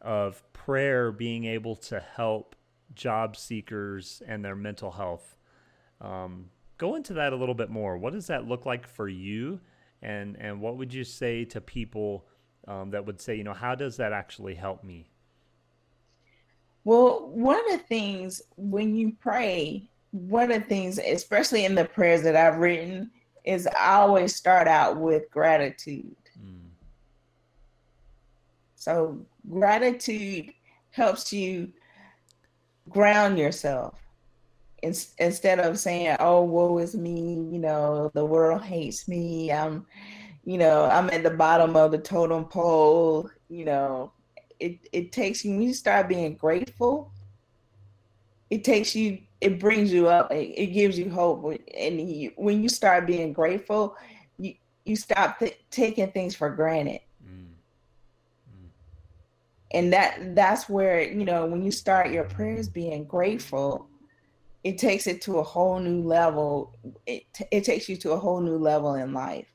of 0.01 0.41
prayer 0.53 1.11
being 1.11 1.45
able 1.45 1.75
to 1.75 1.99
help 1.99 2.55
job 2.93 3.37
seekers 3.37 4.21
and 4.27 4.43
their 4.43 4.55
mental 4.55 4.91
health. 4.91 5.37
Um, 5.99 6.49
go 6.77 6.95
into 6.95 7.13
that 7.13 7.33
a 7.33 7.35
little 7.35 7.55
bit 7.55 7.69
more. 7.69 7.97
What 7.97 8.13
does 8.13 8.27
that 8.27 8.47
look 8.47 8.65
like 8.65 8.87
for 8.87 9.07
you? 9.07 9.59
And, 10.01 10.35
and 10.39 10.59
what 10.59 10.77
would 10.77 10.93
you 10.93 11.03
say 11.03 11.45
to 11.45 11.61
people 11.61 12.25
um, 12.67 12.89
that 12.91 13.05
would 13.05 13.21
say, 13.21 13.35
you 13.35 13.43
know, 13.43 13.53
how 13.53 13.75
does 13.75 13.97
that 13.97 14.13
actually 14.13 14.55
help 14.55 14.83
me? 14.83 15.07
Well, 16.83 17.29
one 17.29 17.59
of 17.59 17.79
the 17.79 17.85
things 17.85 18.41
when 18.55 18.95
you 18.95 19.15
pray, 19.19 19.87
one 20.11 20.51
of 20.51 20.61
the 20.61 20.67
things, 20.67 20.97
especially 20.97 21.65
in 21.65 21.75
the 21.75 21.85
prayers 21.85 22.23
that 22.23 22.35
I've 22.35 22.57
written, 22.57 23.11
is 23.45 23.67
I 23.67 23.95
always 23.95 24.35
start 24.35 24.67
out 24.67 24.97
with 24.97 25.29
gratitude. 25.29 26.15
So 28.81 29.23
gratitude 29.47 30.53
helps 30.89 31.31
you 31.31 31.71
ground 32.89 33.37
yourself 33.37 33.93
In, 34.81 34.95
instead 35.19 35.59
of 35.59 35.77
saying 35.77 36.17
oh 36.19 36.41
woe 36.43 36.79
is 36.79 36.95
me 36.95 37.47
you 37.51 37.59
know 37.59 38.09
the 38.15 38.25
world 38.25 38.63
hates 38.63 39.07
me 39.07 39.51
i'm 39.51 39.85
you 40.45 40.57
know 40.57 40.85
i'm 40.85 41.11
at 41.11 41.21
the 41.21 41.29
bottom 41.29 41.75
of 41.75 41.91
the 41.91 41.99
totem 41.99 42.45
pole 42.45 43.29
you 43.49 43.65
know. 43.65 44.13
It, 44.59 44.79
it 44.91 45.11
takes 45.11 45.45
you 45.45 45.51
when 45.51 45.61
you 45.61 45.75
start 45.75 46.09
being 46.09 46.35
grateful 46.35 47.11
it 48.49 48.63
takes 48.63 48.95
you 48.95 49.19
it 49.41 49.59
brings 49.59 49.93
you 49.93 50.07
up 50.07 50.31
it, 50.31 50.53
it 50.57 50.67
gives 50.67 50.97
you 50.97 51.11
hope. 51.11 51.45
And 51.77 52.09
you, 52.09 52.31
when 52.35 52.63
you 52.63 52.69
start 52.69 53.05
being 53.05 53.31
grateful 53.31 53.95
you 54.39 54.55
you 54.85 54.95
stop 54.95 55.37
th- 55.37 55.59
taking 55.69 56.11
things 56.11 56.33
for 56.33 56.49
granted 56.49 57.01
and 59.73 59.91
that 59.93 60.35
that's 60.35 60.69
where 60.69 61.01
you 61.01 61.25
know 61.25 61.45
when 61.45 61.63
you 61.63 61.71
start 61.71 62.11
your 62.11 62.23
prayers 62.23 62.67
being 62.67 63.03
grateful 63.05 63.87
it 64.63 64.77
takes 64.77 65.07
it 65.07 65.21
to 65.21 65.39
a 65.39 65.43
whole 65.43 65.79
new 65.79 66.01
level 66.01 66.75
it 67.05 67.23
it 67.51 67.63
takes 67.63 67.89
you 67.89 67.95
to 67.95 68.11
a 68.11 68.17
whole 68.17 68.41
new 68.41 68.57
level 68.57 68.95
in 68.95 69.13
life 69.13 69.47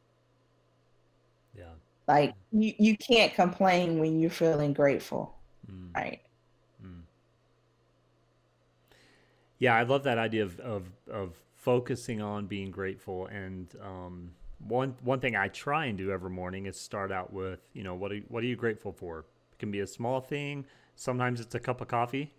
yeah 1.56 1.64
like 2.08 2.34
you, 2.52 2.72
you 2.78 2.96
can't 2.96 3.34
complain 3.34 3.98
when 3.98 4.18
you're 4.18 4.30
feeling 4.30 4.72
grateful 4.72 5.34
mm. 5.70 5.94
right 5.94 6.20
mm. 6.84 7.00
yeah 9.58 9.74
i 9.74 9.82
love 9.82 10.02
that 10.04 10.18
idea 10.18 10.42
of, 10.42 10.58
of 10.60 10.86
of 11.10 11.34
focusing 11.54 12.22
on 12.22 12.46
being 12.46 12.70
grateful 12.70 13.26
and 13.26 13.74
um 13.82 14.30
one 14.58 14.94
one 15.02 15.20
thing 15.20 15.36
I 15.36 15.48
try 15.48 15.86
and 15.86 15.98
do 15.98 16.10
every 16.10 16.30
morning 16.30 16.66
is 16.66 16.78
start 16.78 17.12
out 17.12 17.32
with, 17.32 17.60
you 17.72 17.84
know, 17.84 17.94
what 17.94 18.12
are 18.12 18.18
what 18.28 18.42
are 18.42 18.46
you 18.46 18.56
grateful 18.56 18.92
for? 18.92 19.26
It 19.56 19.60
can 19.60 19.70
be 19.70 19.80
a 19.80 19.86
small 19.86 20.20
thing. 20.20 20.66
Sometimes 20.96 21.40
it's 21.40 21.54
a 21.54 21.60
cup 21.60 21.80
of 21.80 21.88
coffee. 21.88 22.34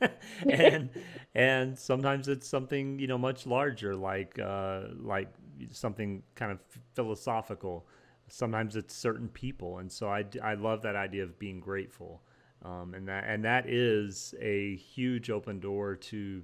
and 0.48 0.90
and 1.36 1.78
sometimes 1.78 2.26
it's 2.26 2.48
something 2.48 2.98
you 2.98 3.06
know 3.06 3.16
much 3.16 3.46
larger 3.46 3.94
like 3.94 4.36
uh, 4.40 4.82
like 5.00 5.28
something 5.70 6.24
kind 6.34 6.50
of 6.50 6.58
philosophical. 6.94 7.86
Sometimes 8.28 8.74
it's 8.74 8.92
certain 8.92 9.28
people. 9.28 9.78
And 9.78 9.92
so 9.92 10.08
I, 10.08 10.24
I 10.42 10.54
love 10.54 10.82
that 10.82 10.96
idea 10.96 11.22
of 11.22 11.38
being 11.38 11.60
grateful. 11.60 12.22
Um, 12.64 12.94
and 12.94 13.06
that 13.06 13.24
and 13.28 13.44
that 13.44 13.68
is 13.68 14.34
a 14.40 14.74
huge 14.76 15.30
open 15.30 15.60
door 15.60 15.94
to 15.94 16.42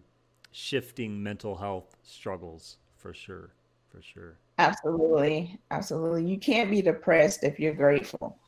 shifting 0.53 1.21
mental 1.21 1.57
health 1.57 1.97
struggles 2.05 2.77
for 2.97 3.13
sure 3.13 3.51
for 3.91 4.01
sure. 4.01 4.39
Absolutely. 4.59 5.59
Absolutely. 5.73 6.25
You 6.25 6.39
can't 6.39 6.71
be 6.71 6.83
depressed 6.83 7.43
if 7.43 7.59
you're 7.59 7.75
grateful. 7.75 8.39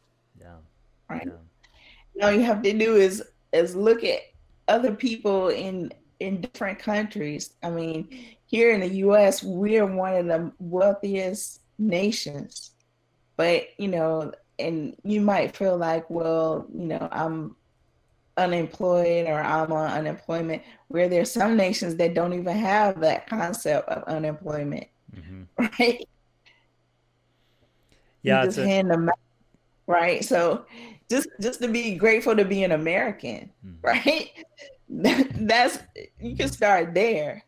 Yeah 0.41 0.57
right 1.11 1.29
yeah. 2.15 2.25
all 2.27 2.33
you 2.33 2.43
have 2.43 2.63
to 2.63 2.73
do 2.73 2.97
is 2.97 3.23
is 3.53 3.75
look 3.75 4.05
at 4.05 4.21
other 4.69 4.95
people 4.95 5.49
in 5.49 5.93
in 6.21 6.41
different 6.41 6.79
countries 6.79 7.55
i 7.63 7.71
mean 7.71 8.09
here 8.47 8.73
in 8.73 8.81
the 8.81 8.89
us 8.89 9.43
we're 9.43 9.87
one 9.87 10.15
of 10.15 10.27
the 10.27 10.53
wealthiest 10.59 11.61
nations 11.79 12.73
but 13.37 13.69
you 13.79 13.89
know 13.89 14.33
and 14.59 14.95
you 15.03 15.21
might 15.21 15.57
feel 15.57 15.77
like 15.77 16.09
well 16.11 16.67
you 16.73 16.87
know 16.87 17.09
i'm 17.11 17.57
unemployed 18.41 19.27
or 19.27 19.41
I'm 19.41 19.73
on 19.73 19.91
unemployment, 19.91 20.63
where 20.89 21.09
there's 21.09 21.31
some 21.31 21.57
nations 21.57 21.97
that 21.97 22.15
don't 22.15 22.33
even 22.33 22.57
have 22.57 23.01
that 23.01 23.29
concept 23.29 23.89
of 23.89 24.03
unemployment, 24.05 24.87
mm-hmm. 25.15 25.43
right? 25.79 26.09
Yeah, 28.23 28.41
you 28.41 28.49
just 28.49 28.59
hand 28.59 28.91
them 28.91 29.09
out, 29.09 29.19
right? 29.87 30.25
So 30.25 30.67
just 31.11 31.29
just 31.41 31.61
to 31.63 31.69
be 31.69 31.95
grateful 31.95 32.37
to 32.37 32.45
be 32.45 32.63
an 32.63 32.73
American, 32.73 33.51
mm-hmm. 33.67 33.87
right? 33.87 34.31
That's 34.89 35.79
you 36.21 36.37
can 36.37 36.49
start 36.49 36.95
there. 36.95 37.45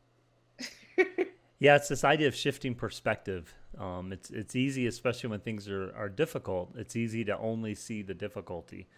yeah, 1.58 1.76
it's 1.76 1.88
this 1.88 2.04
idea 2.04 2.28
of 2.28 2.34
shifting 2.34 2.74
perspective. 2.74 3.54
Um, 3.78 4.12
it's 4.12 4.30
it's 4.30 4.54
easy, 4.54 4.86
especially 4.86 5.30
when 5.30 5.40
things 5.40 5.68
are, 5.68 5.94
are 5.96 6.08
difficult. 6.08 6.74
It's 6.76 6.96
easy 6.96 7.24
to 7.24 7.38
only 7.38 7.74
see 7.74 8.02
the 8.02 8.14
difficulty 8.14 8.88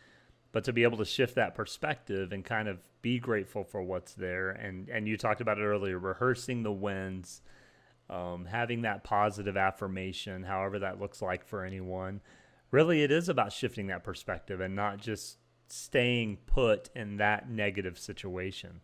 but 0.55 0.62
to 0.62 0.73
be 0.73 0.85
able 0.85 0.99
to 0.99 1.05
shift 1.05 1.35
that 1.35 1.57
perspective 1.57 2.33
and 2.33 2.45
kind 2.45 2.69
of 2.69 2.79
be 3.03 3.19
grateful 3.19 3.65
for 3.65 3.83
what's 3.83 4.15
there 4.15 4.51
and 4.51 4.89
and 4.89 5.07
you 5.07 5.19
talked 5.19 5.41
about 5.41 5.59
it 5.59 5.62
earlier 5.62 5.99
rehearsing 5.99 6.62
the 6.62 6.73
wins 6.73 7.43
um, 8.09 8.45
having 8.45 8.83
that 8.83 9.03
positive 9.03 9.57
affirmation 9.57 10.45
however 10.45 10.79
that 10.79 11.01
looks 11.01 11.21
like 11.21 11.45
for 11.45 11.65
anyone 11.65 12.21
really 12.75 13.03
it 13.03 13.11
is 13.11 13.29
about 13.29 13.53
shifting 13.53 13.87
that 13.87 14.03
perspective 14.03 14.61
and 14.61 14.75
not 14.75 14.99
just 14.99 15.39
staying 15.68 16.37
put 16.47 16.91
in 16.95 17.16
that 17.16 17.49
negative 17.49 17.99
situation 17.99 18.81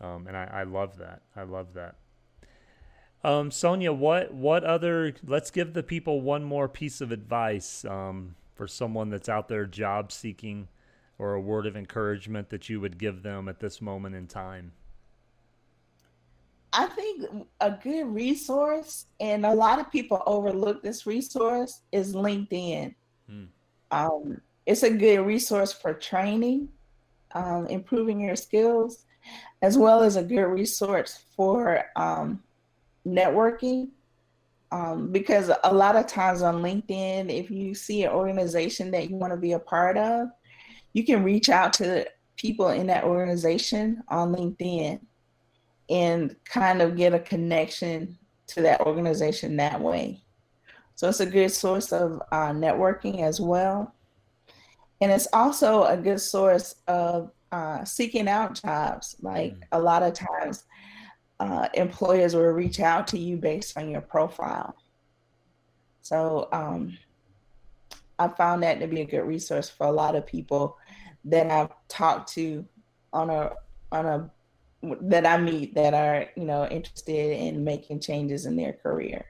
um, 0.00 0.26
and 0.26 0.36
I, 0.36 0.48
I, 0.52 0.62
love 0.62 0.98
that 0.98 1.22
i 1.36 1.42
love 1.42 1.74
that 1.74 1.96
um, 3.24 3.50
sonia 3.50 3.92
what 3.92 4.32
what 4.32 4.64
other 4.64 5.14
let's 5.26 5.50
give 5.50 5.74
the 5.74 5.82
people 5.82 6.20
one 6.20 6.44
more 6.44 6.68
piece 6.68 7.00
of 7.00 7.12
advice 7.12 7.84
um, 7.84 8.36
for 8.54 8.66
someone 8.66 9.10
that's 9.10 9.28
out 9.28 9.48
there 9.48 9.66
job 9.66 10.12
seeking 10.12 10.68
or 11.18 11.34
a 11.34 11.40
word 11.40 11.66
of 11.66 11.76
encouragement 11.76 12.50
that 12.50 12.68
you 12.68 12.80
would 12.80 12.98
give 12.98 13.22
them 13.22 13.48
at 13.48 13.60
this 13.60 13.80
moment 13.80 14.14
in 14.14 14.26
time? 14.26 14.72
I 16.72 16.86
think 16.86 17.26
a 17.60 17.70
good 17.70 18.06
resource, 18.06 19.06
and 19.20 19.44
a 19.44 19.54
lot 19.54 19.78
of 19.78 19.92
people 19.92 20.22
overlook 20.26 20.82
this 20.82 21.06
resource, 21.06 21.82
is 21.92 22.14
LinkedIn. 22.14 22.94
Hmm. 23.32 23.44
Um, 23.90 24.40
it's 24.66 24.82
a 24.82 24.90
good 24.90 25.20
resource 25.20 25.72
for 25.72 25.94
training, 25.94 26.68
um, 27.34 27.66
improving 27.66 28.20
your 28.20 28.36
skills, 28.36 29.04
as 29.60 29.78
well 29.78 30.02
as 30.02 30.16
a 30.16 30.22
good 30.22 30.44
resource 30.44 31.24
for 31.36 31.84
um, 31.96 32.42
networking. 33.06 33.88
Um, 34.70 35.12
because 35.12 35.50
a 35.64 35.74
lot 35.74 35.96
of 35.96 36.06
times 36.06 36.40
on 36.40 36.62
LinkedIn, 36.62 37.28
if 37.28 37.50
you 37.50 37.74
see 37.74 38.04
an 38.04 38.12
organization 38.12 38.90
that 38.92 39.10
you 39.10 39.16
want 39.16 39.32
to 39.32 39.36
be 39.36 39.52
a 39.52 39.58
part 39.58 39.98
of, 39.98 40.28
you 40.94 41.04
can 41.04 41.22
reach 41.22 41.50
out 41.50 41.74
to 41.74 42.06
people 42.36 42.68
in 42.68 42.86
that 42.86 43.04
organization 43.04 44.02
on 44.08 44.34
LinkedIn 44.34 44.98
and 45.90 46.36
kind 46.46 46.80
of 46.80 46.96
get 46.96 47.12
a 47.12 47.18
connection 47.18 48.16
to 48.46 48.62
that 48.62 48.80
organization 48.80 49.56
that 49.56 49.78
way. 49.78 50.22
So 50.94 51.08
it's 51.08 51.20
a 51.20 51.26
good 51.26 51.50
source 51.50 51.92
of 51.92 52.22
uh, 52.30 52.50
networking 52.50 53.22
as 53.22 53.40
well. 53.40 53.94
And 55.00 55.10
it's 55.10 55.28
also 55.32 55.84
a 55.84 55.96
good 55.96 56.20
source 56.20 56.76
of 56.86 57.32
uh, 57.50 57.84
seeking 57.84 58.28
out 58.28 58.60
jobs. 58.62 59.16
Like 59.20 59.54
mm. 59.54 59.62
a 59.72 59.80
lot 59.80 60.02
of 60.02 60.14
times, 60.14 60.64
uh, 61.40 61.68
employers 61.74 62.36
will 62.36 62.42
reach 62.52 62.78
out 62.78 63.06
to 63.08 63.18
you 63.18 63.36
based 63.36 63.76
on 63.76 63.90
your 63.90 64.00
profile. 64.00 64.76
So 66.02 66.48
um, 66.52 66.96
I 68.18 68.28
found 68.28 68.62
that 68.62 68.80
to 68.80 68.86
be 68.86 69.00
a 69.00 69.04
good 69.04 69.22
resource 69.22 69.68
for 69.68 69.86
a 69.86 69.92
lot 69.92 70.14
of 70.14 70.26
people 70.26 70.76
that 71.24 71.50
I've 71.50 71.70
talked 71.88 72.32
to 72.34 72.64
on 73.12 73.30
a 73.30 73.52
on 73.90 74.06
a 74.06 74.30
that 75.02 75.26
I 75.26 75.36
meet 75.38 75.74
that 75.74 75.94
are 75.94 76.26
you 76.36 76.44
know 76.44 76.66
interested 76.66 77.38
in 77.38 77.64
making 77.64 78.00
changes 78.00 78.46
in 78.46 78.56
their 78.56 78.72
career. 78.72 79.26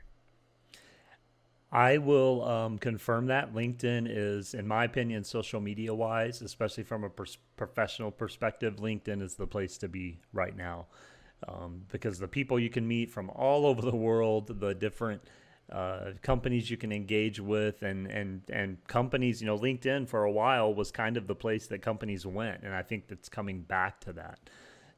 I 1.72 1.96
will 1.96 2.44
um, 2.44 2.78
confirm 2.78 3.26
that 3.26 3.54
LinkedIn 3.54 4.06
is, 4.06 4.52
in 4.52 4.68
my 4.68 4.84
opinion, 4.84 5.24
social 5.24 5.58
media 5.58 5.94
wise, 5.94 6.42
especially 6.42 6.84
from 6.84 7.02
a 7.02 7.08
pers- 7.08 7.38
professional 7.56 8.10
perspective, 8.10 8.76
LinkedIn 8.76 9.22
is 9.22 9.36
the 9.36 9.46
place 9.46 9.78
to 9.78 9.88
be 9.88 10.20
right 10.34 10.54
now. 10.54 10.86
Um, 11.48 11.82
because 11.90 12.18
the 12.18 12.28
people 12.28 12.60
you 12.60 12.68
can 12.68 12.86
meet 12.86 13.10
from 13.10 13.30
all 13.30 13.64
over 13.64 13.80
the 13.80 13.96
world, 13.96 14.60
the 14.60 14.74
different 14.74 15.22
uh, 15.72 16.12
companies 16.20 16.70
you 16.70 16.76
can 16.76 16.92
engage 16.92 17.40
with 17.40 17.82
and 17.82 18.06
and 18.08 18.42
and 18.50 18.84
companies 18.88 19.40
you 19.40 19.46
know 19.46 19.56
linkedin 19.56 20.06
for 20.06 20.24
a 20.24 20.30
while 20.30 20.74
was 20.74 20.90
kind 20.90 21.16
of 21.16 21.26
the 21.26 21.34
place 21.34 21.66
that 21.68 21.80
companies 21.80 22.26
went 22.26 22.62
and 22.62 22.74
i 22.74 22.82
think 22.82 23.06
that's 23.06 23.28
coming 23.28 23.62
back 23.62 23.98
to 23.98 24.12
that 24.12 24.38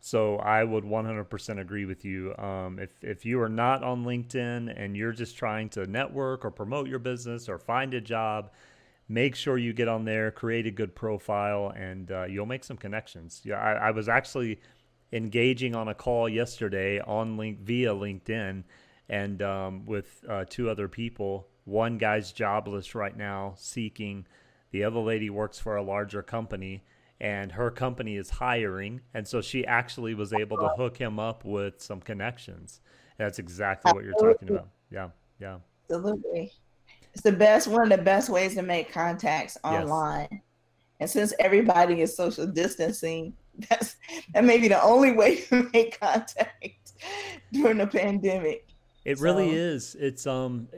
so 0.04 0.36
i 0.36 0.62
would 0.62 0.84
100% 0.84 1.60
agree 1.60 1.84
with 1.84 2.04
you 2.04 2.34
um, 2.36 2.78
if, 2.78 3.02
if 3.02 3.24
you 3.24 3.40
are 3.40 3.48
not 3.48 3.82
on 3.82 4.04
linkedin 4.04 4.72
and 4.76 4.96
you're 4.96 5.12
just 5.12 5.36
trying 5.36 5.68
to 5.68 5.86
network 5.86 6.44
or 6.44 6.50
promote 6.50 6.88
your 6.88 6.98
business 6.98 7.48
or 7.48 7.58
find 7.58 7.94
a 7.94 8.00
job 8.00 8.50
make 9.08 9.34
sure 9.34 9.56
you 9.56 9.72
get 9.72 9.88
on 9.88 10.04
there 10.04 10.30
create 10.30 10.66
a 10.66 10.70
good 10.70 10.94
profile 10.94 11.72
and 11.76 12.10
uh, 12.10 12.24
you'll 12.24 12.46
make 12.46 12.64
some 12.64 12.76
connections 12.76 13.40
yeah 13.44 13.56
I, 13.56 13.88
I 13.88 13.90
was 13.92 14.08
actually 14.08 14.60
engaging 15.12 15.76
on 15.76 15.88
a 15.88 15.94
call 15.94 16.28
yesterday 16.28 17.00
on 17.00 17.36
link 17.36 17.60
via 17.60 17.94
linkedin 17.94 18.64
and 19.08 19.42
um, 19.42 19.86
with 19.86 20.24
uh, 20.28 20.44
two 20.48 20.68
other 20.68 20.88
people. 20.88 21.48
One 21.64 21.98
guy's 21.98 22.32
jobless 22.32 22.94
right 22.94 23.16
now, 23.16 23.54
seeking. 23.56 24.26
The 24.70 24.84
other 24.84 25.00
lady 25.00 25.30
works 25.30 25.58
for 25.58 25.76
a 25.76 25.82
larger 25.82 26.22
company, 26.22 26.82
and 27.20 27.52
her 27.52 27.70
company 27.70 28.16
is 28.16 28.30
hiring. 28.30 29.00
And 29.14 29.26
so 29.26 29.40
she 29.40 29.66
actually 29.66 30.14
was 30.14 30.32
able 30.32 30.56
to 30.58 30.68
hook 30.76 30.96
him 30.96 31.18
up 31.18 31.44
with 31.44 31.80
some 31.80 32.00
connections. 32.00 32.80
That's 33.18 33.38
exactly 33.38 33.92
what 33.92 34.04
you're 34.04 34.14
talking 34.14 34.50
about. 34.50 34.68
Yeah, 34.90 35.08
yeah. 35.40 35.58
Absolutely. 35.88 36.52
It's 37.12 37.22
the 37.22 37.32
best, 37.32 37.68
one 37.68 37.82
of 37.82 37.96
the 37.96 38.04
best 38.04 38.28
ways 38.28 38.54
to 38.54 38.62
make 38.62 38.92
contacts 38.92 39.56
online. 39.62 40.28
Yes. 40.30 40.40
And 41.00 41.10
since 41.10 41.32
everybody 41.38 42.00
is 42.00 42.16
social 42.16 42.46
distancing, 42.46 43.34
that's 43.68 43.96
that 44.32 44.44
may 44.44 44.58
be 44.58 44.68
the 44.68 44.82
only 44.82 45.12
way 45.12 45.36
to 45.48 45.68
make 45.72 46.00
contact 46.00 46.92
during 47.52 47.78
the 47.78 47.86
pandemic. 47.86 48.68
It 49.04 49.18
so. 49.18 49.24
really 49.24 49.50
is. 49.50 49.94
It's 49.98 50.26
um 50.26 50.68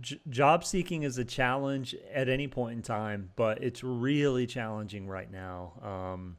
j- 0.00 0.20
job 0.28 0.64
seeking 0.64 1.02
is 1.02 1.18
a 1.18 1.24
challenge 1.24 1.94
at 2.12 2.28
any 2.28 2.48
point 2.48 2.76
in 2.76 2.82
time, 2.82 3.30
but 3.36 3.62
it's 3.62 3.82
really 3.84 4.46
challenging 4.46 5.06
right 5.06 5.30
now. 5.30 5.72
Um, 5.82 6.36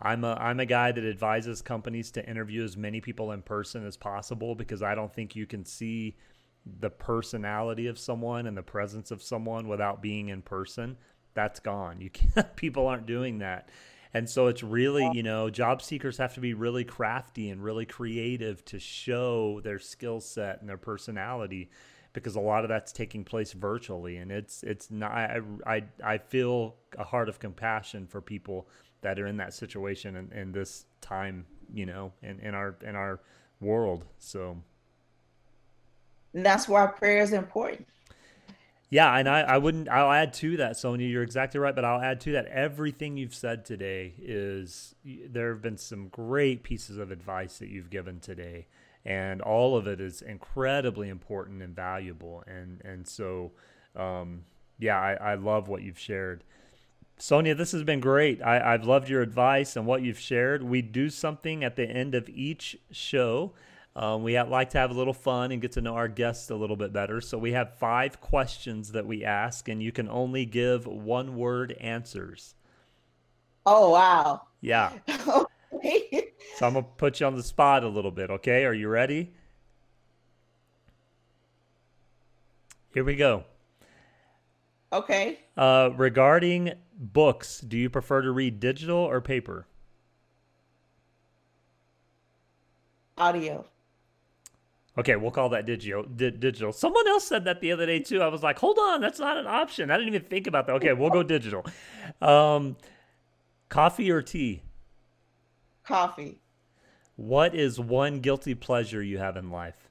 I'm 0.00 0.24
a 0.24 0.34
I'm 0.34 0.60
a 0.60 0.66
guy 0.66 0.92
that 0.92 1.04
advises 1.04 1.62
companies 1.62 2.10
to 2.12 2.28
interview 2.28 2.62
as 2.62 2.76
many 2.76 3.00
people 3.00 3.32
in 3.32 3.42
person 3.42 3.86
as 3.86 3.96
possible 3.96 4.54
because 4.54 4.82
I 4.82 4.94
don't 4.94 5.12
think 5.12 5.34
you 5.34 5.46
can 5.46 5.64
see 5.64 6.16
the 6.80 6.90
personality 6.90 7.86
of 7.86 7.98
someone 7.98 8.46
and 8.46 8.56
the 8.56 8.62
presence 8.62 9.10
of 9.10 9.22
someone 9.22 9.68
without 9.68 10.02
being 10.02 10.28
in 10.28 10.42
person. 10.42 10.96
That's 11.34 11.60
gone. 11.60 12.00
You 12.00 12.10
can't, 12.10 12.56
people 12.56 12.86
aren't 12.86 13.06
doing 13.06 13.38
that. 13.38 13.70
And 14.14 14.28
so 14.28 14.46
it's 14.46 14.62
really, 14.62 15.10
you 15.12 15.22
know, 15.22 15.50
job 15.50 15.82
seekers 15.82 16.16
have 16.16 16.34
to 16.34 16.40
be 16.40 16.54
really 16.54 16.84
crafty 16.84 17.50
and 17.50 17.62
really 17.62 17.84
creative 17.84 18.64
to 18.66 18.78
show 18.78 19.60
their 19.62 19.78
skill 19.78 20.20
set 20.20 20.60
and 20.60 20.68
their 20.68 20.78
personality 20.78 21.70
because 22.16 22.36
a 22.36 22.40
lot 22.40 22.64
of 22.64 22.70
that's 22.70 22.92
taking 22.92 23.24
place 23.24 23.52
virtually 23.52 24.16
and 24.16 24.32
it's 24.32 24.62
it's 24.64 24.90
not 24.90 25.12
I 25.12 25.40
I, 25.66 25.84
I 26.04 26.18
feel 26.18 26.76
a 26.98 27.04
heart 27.04 27.28
of 27.28 27.38
compassion 27.38 28.06
for 28.08 28.20
people 28.20 28.68
that 29.02 29.20
are 29.20 29.26
in 29.26 29.36
that 29.38 29.54
situation 29.54 30.16
in, 30.16 30.32
in 30.32 30.52
this 30.52 30.86
time, 31.00 31.46
you 31.72 31.86
know, 31.86 32.12
in, 32.22 32.40
in 32.40 32.54
our 32.54 32.76
in 32.82 32.96
our 32.96 33.20
world. 33.60 34.06
So 34.18 34.58
And 36.34 36.46
that's 36.46 36.68
why 36.68 36.86
prayer 36.88 37.22
is 37.22 37.32
important. 37.32 37.86
Yeah, 38.90 39.12
and 39.18 39.28
I, 39.28 39.40
I 39.40 39.58
wouldn't. 39.58 39.88
I'll 39.88 40.12
add 40.12 40.32
to 40.34 40.58
that, 40.58 40.76
Sonia. 40.76 41.08
You're 41.08 41.24
exactly 41.24 41.58
right, 41.58 41.74
but 41.74 41.84
I'll 41.84 42.00
add 42.00 42.20
to 42.22 42.32
that. 42.32 42.46
Everything 42.46 43.16
you've 43.16 43.34
said 43.34 43.64
today 43.64 44.14
is 44.18 44.94
there 45.04 45.50
have 45.50 45.62
been 45.62 45.76
some 45.78 46.08
great 46.08 46.62
pieces 46.62 46.96
of 46.98 47.10
advice 47.10 47.58
that 47.58 47.68
you've 47.68 47.90
given 47.90 48.20
today, 48.20 48.68
and 49.06 49.40
all 49.40 49.76
of 49.76 49.86
it 49.86 50.00
is 50.00 50.20
incredibly 50.20 51.08
important 51.08 51.62
and 51.62 51.74
valuable. 51.74 52.44
And 52.46 52.82
and 52.84 53.06
so, 53.06 53.52
um, 53.94 54.44
yeah, 54.78 55.00
I, 55.00 55.14
I 55.14 55.34
love 55.36 55.68
what 55.68 55.82
you've 55.82 55.98
shared. 55.98 56.44
Sonia, 57.18 57.54
this 57.54 57.72
has 57.72 57.82
been 57.82 58.00
great. 58.00 58.42
I, 58.42 58.74
I've 58.74 58.84
loved 58.84 59.08
your 59.08 59.22
advice 59.22 59.76
and 59.76 59.86
what 59.86 60.02
you've 60.02 60.18
shared. 60.18 60.62
We 60.62 60.82
do 60.82 61.08
something 61.08 61.64
at 61.64 61.76
the 61.76 61.88
end 61.88 62.14
of 62.14 62.28
each 62.28 62.76
show 62.90 63.54
um, 63.96 64.22
we 64.22 64.34
have, 64.34 64.50
like 64.50 64.68
to 64.70 64.78
have 64.78 64.90
a 64.90 64.94
little 64.94 65.14
fun 65.14 65.52
and 65.52 65.62
get 65.62 65.72
to 65.72 65.80
know 65.80 65.94
our 65.94 66.06
guests 66.06 66.50
a 66.50 66.54
little 66.54 66.76
bit 66.76 66.92
better. 66.92 67.22
So 67.22 67.38
we 67.38 67.52
have 67.52 67.78
five 67.78 68.20
questions 68.20 68.92
that 68.92 69.06
we 69.06 69.24
ask, 69.24 69.70
and 69.70 69.82
you 69.82 69.90
can 69.90 70.06
only 70.10 70.44
give 70.44 70.86
one 70.86 71.34
word 71.34 71.72
answers. 71.80 72.54
Oh, 73.64 73.90
wow. 73.90 74.42
Yeah. 74.60 74.92
so 76.56 76.66
I'm 76.66 76.72
going 76.74 76.84
to 76.84 76.90
put 76.96 77.20
you 77.20 77.26
on 77.26 77.34
the 77.34 77.42
spot 77.42 77.84
a 77.84 77.88
little 77.88 78.10
bit, 78.10 78.30
okay? 78.30 78.64
Are 78.64 78.74
you 78.74 78.88
ready? 78.88 79.32
Here 82.94 83.04
we 83.04 83.16
go. 83.16 83.44
Okay. 84.92 85.40
Uh, 85.56 85.90
regarding 85.96 86.72
books, 86.98 87.60
do 87.60 87.76
you 87.76 87.90
prefer 87.90 88.22
to 88.22 88.30
read 88.30 88.60
digital 88.60 88.96
or 88.96 89.20
paper? 89.20 89.66
Audio. 93.18 93.66
Okay, 94.98 95.16
we'll 95.16 95.30
call 95.30 95.50
that 95.50 95.66
digital. 95.66 96.04
Di- 96.04 96.30
digital. 96.30 96.72
Someone 96.72 97.06
else 97.06 97.26
said 97.26 97.44
that 97.44 97.60
the 97.60 97.72
other 97.72 97.84
day 97.84 97.98
too. 98.00 98.22
I 98.22 98.28
was 98.28 98.42
like, 98.42 98.58
hold 98.58 98.78
on, 98.78 99.00
that's 99.00 99.18
not 99.18 99.36
an 99.36 99.46
option. 99.46 99.90
I 99.90 99.98
didn't 99.98 100.14
even 100.14 100.28
think 100.28 100.46
about 100.46 100.66
that. 100.66 100.74
Okay, 100.74 100.92
we'll 100.92 101.10
go 101.10 101.22
digital. 101.22 101.66
Um, 102.22 102.76
coffee 103.68 104.10
or 104.10 104.22
tea? 104.22 104.62
Coffee. 105.86 106.38
What 107.16 107.54
is 107.54 107.80
one 107.80 108.20
guilty 108.20 108.54
pleasure 108.54 109.02
you 109.02 109.18
have 109.18 109.36
in 109.36 109.50
life? 109.50 109.88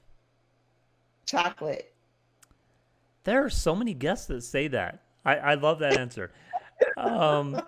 Chocolate. 1.24 1.92
There 3.24 3.44
are 3.44 3.50
so 3.50 3.74
many 3.74 3.94
guests 3.94 4.26
that 4.26 4.42
say 4.42 4.68
that. 4.68 5.02
I, 5.24 5.36
I 5.36 5.54
love 5.54 5.80
that 5.80 5.98
answer. 5.98 6.30
Um, 6.96 7.62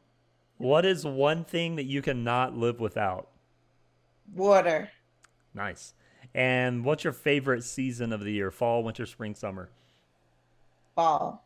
what 0.59 0.85
is 0.85 1.05
one 1.05 1.45
thing 1.45 1.77
that 1.77 1.85
you 1.85 2.03
cannot 2.03 2.57
live 2.57 2.79
without? 2.79 3.29
Water. 4.35 4.91
Nice. 5.55 5.95
And 6.35 6.85
what's 6.85 7.03
your 7.03 7.13
favorite 7.13 7.65
season 7.65 8.13
of 8.13 8.21
the 8.21 8.31
year? 8.31 8.51
Fall, 8.51 8.85
winter, 8.85 9.07
spring, 9.07 9.35
summer? 9.35 9.71
Fall. 10.95 11.45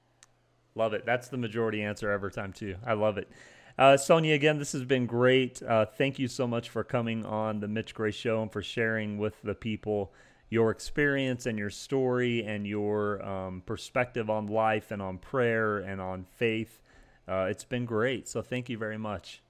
Love 0.74 0.92
it. 0.92 1.06
That's 1.06 1.28
the 1.28 1.36
majority 1.36 1.82
answer 1.82 2.10
every 2.10 2.32
time, 2.32 2.52
too. 2.52 2.76
I 2.84 2.94
love 2.94 3.16
it. 3.16 3.30
Uh, 3.78 3.96
Sonia, 3.96 4.34
again, 4.34 4.58
this 4.58 4.72
has 4.72 4.84
been 4.84 5.06
great. 5.06 5.62
Uh, 5.62 5.86
thank 5.86 6.18
you 6.18 6.28
so 6.28 6.46
much 6.46 6.68
for 6.68 6.84
coming 6.84 7.24
on 7.24 7.60
the 7.60 7.68
Mitch 7.68 7.94
Gray 7.94 8.10
Show 8.10 8.42
and 8.42 8.52
for 8.52 8.62
sharing 8.62 9.18
with 9.18 9.40
the 9.42 9.54
people 9.54 10.12
your 10.50 10.70
experience 10.70 11.46
and 11.46 11.58
your 11.58 11.70
story 11.70 12.44
and 12.44 12.66
your 12.66 13.24
um, 13.24 13.62
perspective 13.64 14.28
on 14.28 14.46
life 14.46 14.90
and 14.90 15.00
on 15.00 15.16
prayer 15.16 15.78
and 15.78 16.00
on 16.00 16.26
faith. 16.36 16.82
Uh, 17.26 17.46
it's 17.48 17.64
been 17.64 17.86
great. 17.86 18.28
So 18.28 18.42
thank 18.42 18.68
you 18.68 18.76
very 18.76 18.98
much. 18.98 19.42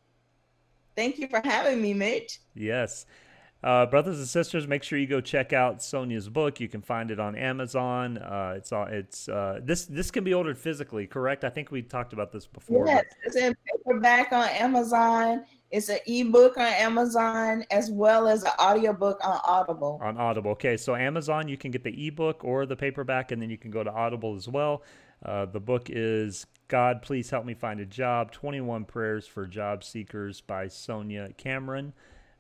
Thank 0.95 1.19
you 1.19 1.27
for 1.27 1.41
having 1.43 1.83
me, 1.83 1.93
Mitch. 1.95 2.39
Yes. 2.55 3.07
Uh, 3.63 3.87
brothers 3.87 4.19
and 4.19 4.27
sisters, 4.27 4.67
make 4.67 4.83
sure 4.83 4.99
you 4.99 5.07
go 5.07 5.21
check 5.21 5.53
out 5.53 5.83
Sonia's 5.83 6.29
book. 6.29 6.59
You 6.59 6.69
can 6.69 6.83
find 6.83 7.13
it 7.13 7.21
on 7.21 7.37
Amazon. 7.37 8.19
Uh, 8.19 8.55
it's 8.57 8.73
all 8.73 8.87
it's 8.87 9.29
uh, 9.29 9.61
this 9.63 9.85
this 9.85 10.11
can 10.11 10.25
be 10.25 10.35
ordered 10.35 10.59
physically, 10.59 11.07
correct? 11.07 11.45
I 11.45 11.51
think 11.51 11.71
we 11.71 11.81
talked 11.83 12.13
about 12.13 12.33
this 12.33 12.47
before. 12.47 12.87
Yes, 12.87 13.05
but... 13.09 13.27
it's 13.27 13.37
in 13.37 13.55
paperback 13.67 14.33
on 14.33 14.49
Amazon. 14.49 15.45
It's 15.71 15.89
an 15.89 16.01
ebook 16.07 16.59
on 16.59 16.67
Amazon 16.67 17.65
as 17.71 17.91
well 17.91 18.27
as 18.27 18.43
an 18.43 18.51
audiobook 18.61 19.25
on 19.25 19.41
Audible. 19.45 20.01
On 20.03 20.19
Audible, 20.19 20.51
okay. 20.51 20.77
So 20.77 20.97
Amazon, 20.97 21.49
you 21.49 21.57
can 21.57 21.71
get 21.71 21.85
the 21.85 22.09
ebook 22.09 22.45
or 22.45 22.67
the 22.67 22.77
paperback, 22.77 23.31
and 23.31 23.41
then 23.41 23.49
you 23.49 23.57
can 23.57 23.71
go 23.71 23.85
to 23.85 23.91
Audible 23.91 24.35
as 24.35 24.49
well. 24.49 24.83
Uh, 25.25 25.47
the 25.47 25.61
book 25.61 25.89
is 25.89 26.47
God, 26.67 27.01
Please 27.01 27.31
Help 27.31 27.45
Me 27.45 27.55
Find 27.55 27.79
a 27.79 27.87
Job 27.87 28.33
21 28.33 28.85
Prayers 28.87 29.27
for 29.27 29.47
Job 29.47 29.85
Seekers 29.85 30.41
by 30.41 30.67
Sonia 30.67 31.31
Cameron. 31.37 31.93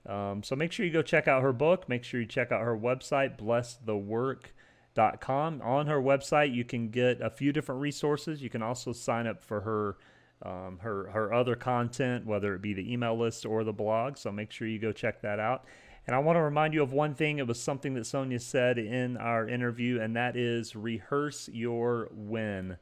Um, 0.06 0.42
so 0.42 0.56
make 0.56 0.72
sure 0.72 0.84
you 0.84 0.92
go 0.92 1.02
check 1.02 1.28
out 1.28 1.42
her 1.42 1.52
book. 1.52 1.88
Make 1.88 2.02
sure 2.04 2.20
you 2.20 2.26
check 2.26 2.50
out 2.50 2.62
her 2.62 2.76
website, 2.76 3.38
blessthework.com. 3.38 5.62
On 5.62 5.86
her 5.86 6.02
website, 6.02 6.52
you 6.54 6.64
can 6.64 6.90
get 6.90 7.20
a 7.20 7.30
few 7.30 7.52
different 7.52 7.80
resources. 7.80 8.42
You 8.42 8.50
can 8.50 8.62
also 8.62 8.92
sign 8.92 9.26
up 9.26 9.44
for 9.44 9.60
her 9.60 9.96
um, 10.44 10.78
her 10.80 11.08
her 11.10 11.32
other 11.32 11.54
content, 11.54 12.26
whether 12.26 12.52
it 12.54 12.62
be 12.62 12.74
the 12.74 12.92
email 12.92 13.16
list 13.16 13.46
or 13.46 13.62
the 13.62 13.72
blog. 13.72 14.16
So 14.16 14.32
make 14.32 14.50
sure 14.50 14.66
you 14.66 14.80
go 14.80 14.90
check 14.92 15.22
that 15.22 15.38
out. 15.38 15.64
And 16.06 16.16
I 16.16 16.18
want 16.18 16.36
to 16.36 16.42
remind 16.42 16.74
you 16.74 16.82
of 16.82 16.92
one 16.92 17.14
thing. 17.14 17.38
It 17.38 17.46
was 17.46 17.62
something 17.62 17.94
that 17.94 18.06
Sonia 18.06 18.40
said 18.40 18.76
in 18.76 19.16
our 19.16 19.48
interview, 19.48 20.00
and 20.00 20.16
that 20.16 20.36
is 20.36 20.74
rehearse 20.74 21.48
your 21.52 22.08
win. 22.10 22.76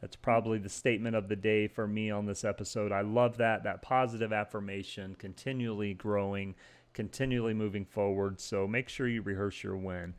That's 0.00 0.16
probably 0.16 0.58
the 0.58 0.68
statement 0.68 1.16
of 1.16 1.28
the 1.28 1.36
day 1.36 1.68
for 1.68 1.86
me 1.86 2.10
on 2.10 2.26
this 2.26 2.44
episode. 2.44 2.92
I 2.92 3.00
love 3.00 3.38
that, 3.38 3.64
that 3.64 3.82
positive 3.82 4.32
affirmation, 4.32 5.16
continually 5.18 5.94
growing, 5.94 6.54
continually 6.92 7.54
moving 7.54 7.84
forward. 7.84 8.40
So 8.40 8.66
make 8.66 8.88
sure 8.88 9.08
you 9.08 9.22
rehearse 9.22 9.62
your 9.62 9.76
win. 9.76 10.14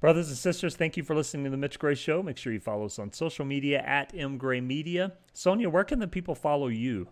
Brothers 0.00 0.28
and 0.28 0.36
sisters, 0.36 0.76
thank 0.76 0.98
you 0.98 1.02
for 1.02 1.16
listening 1.16 1.44
to 1.44 1.50
the 1.50 1.56
Mitch 1.56 1.78
Gray 1.78 1.94
Show. 1.94 2.22
Make 2.22 2.36
sure 2.36 2.52
you 2.52 2.60
follow 2.60 2.84
us 2.84 2.98
on 2.98 3.12
social 3.12 3.46
media 3.46 3.80
at 3.80 4.12
mgray 4.12 4.62
media. 4.62 5.12
Sonia, 5.32 5.70
where 5.70 5.84
can 5.84 5.98
the 5.98 6.06
people 6.06 6.34
follow 6.34 6.68
you? 6.68 7.08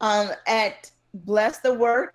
Um, 0.00 0.30
at 0.46 0.92
Bless 1.12 1.58
the 1.58 1.74
Work 1.74 2.14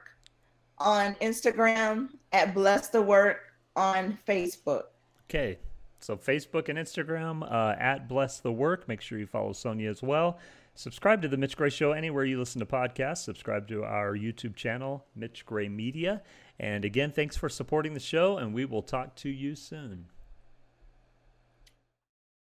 on 0.78 1.16
Instagram, 1.16 2.10
at 2.32 2.54
Bless 2.54 2.88
the 2.88 3.02
Work 3.02 3.42
on 3.76 4.18
Facebook. 4.26 4.84
Okay, 5.30 5.60
so 6.00 6.16
Facebook 6.16 6.70
and 6.70 6.78
Instagram 6.78 7.44
uh, 7.52 7.76
at 7.80 8.08
Bless 8.08 8.40
the 8.40 8.52
Work. 8.52 8.88
Make 8.88 9.02
sure 9.02 9.18
you 9.18 9.28
follow 9.28 9.54
Sonia 9.54 9.90
as 9.90 10.02
well. 10.02 10.40
Subscribe 10.76 11.22
to 11.22 11.28
the 11.28 11.38
Mitch 11.38 11.58
Gray 11.58 11.70
Show 11.70 11.92
anywhere 11.92 12.24
you 12.24 12.40
listen 12.40 12.60
to 12.60 12.66
podcasts. 12.66 13.24
Subscribe 13.24 13.68
to 13.68 13.84
our 13.84 14.16
YouTube 14.16 14.56
channel, 14.56 15.06
Mitch 15.16 15.46
Gray 15.46 15.68
Media. 15.68 16.22
And 16.58 16.86
again, 16.86 17.12
thanks 17.12 17.36
for 17.36 17.50
supporting 17.50 17.94
the 17.94 18.00
show, 18.00 18.38
and 18.38 18.54
we 18.54 18.66
will 18.66 18.82
talk 18.82 19.16
to 19.18 19.30
you 19.30 19.56
soon. 19.56 20.06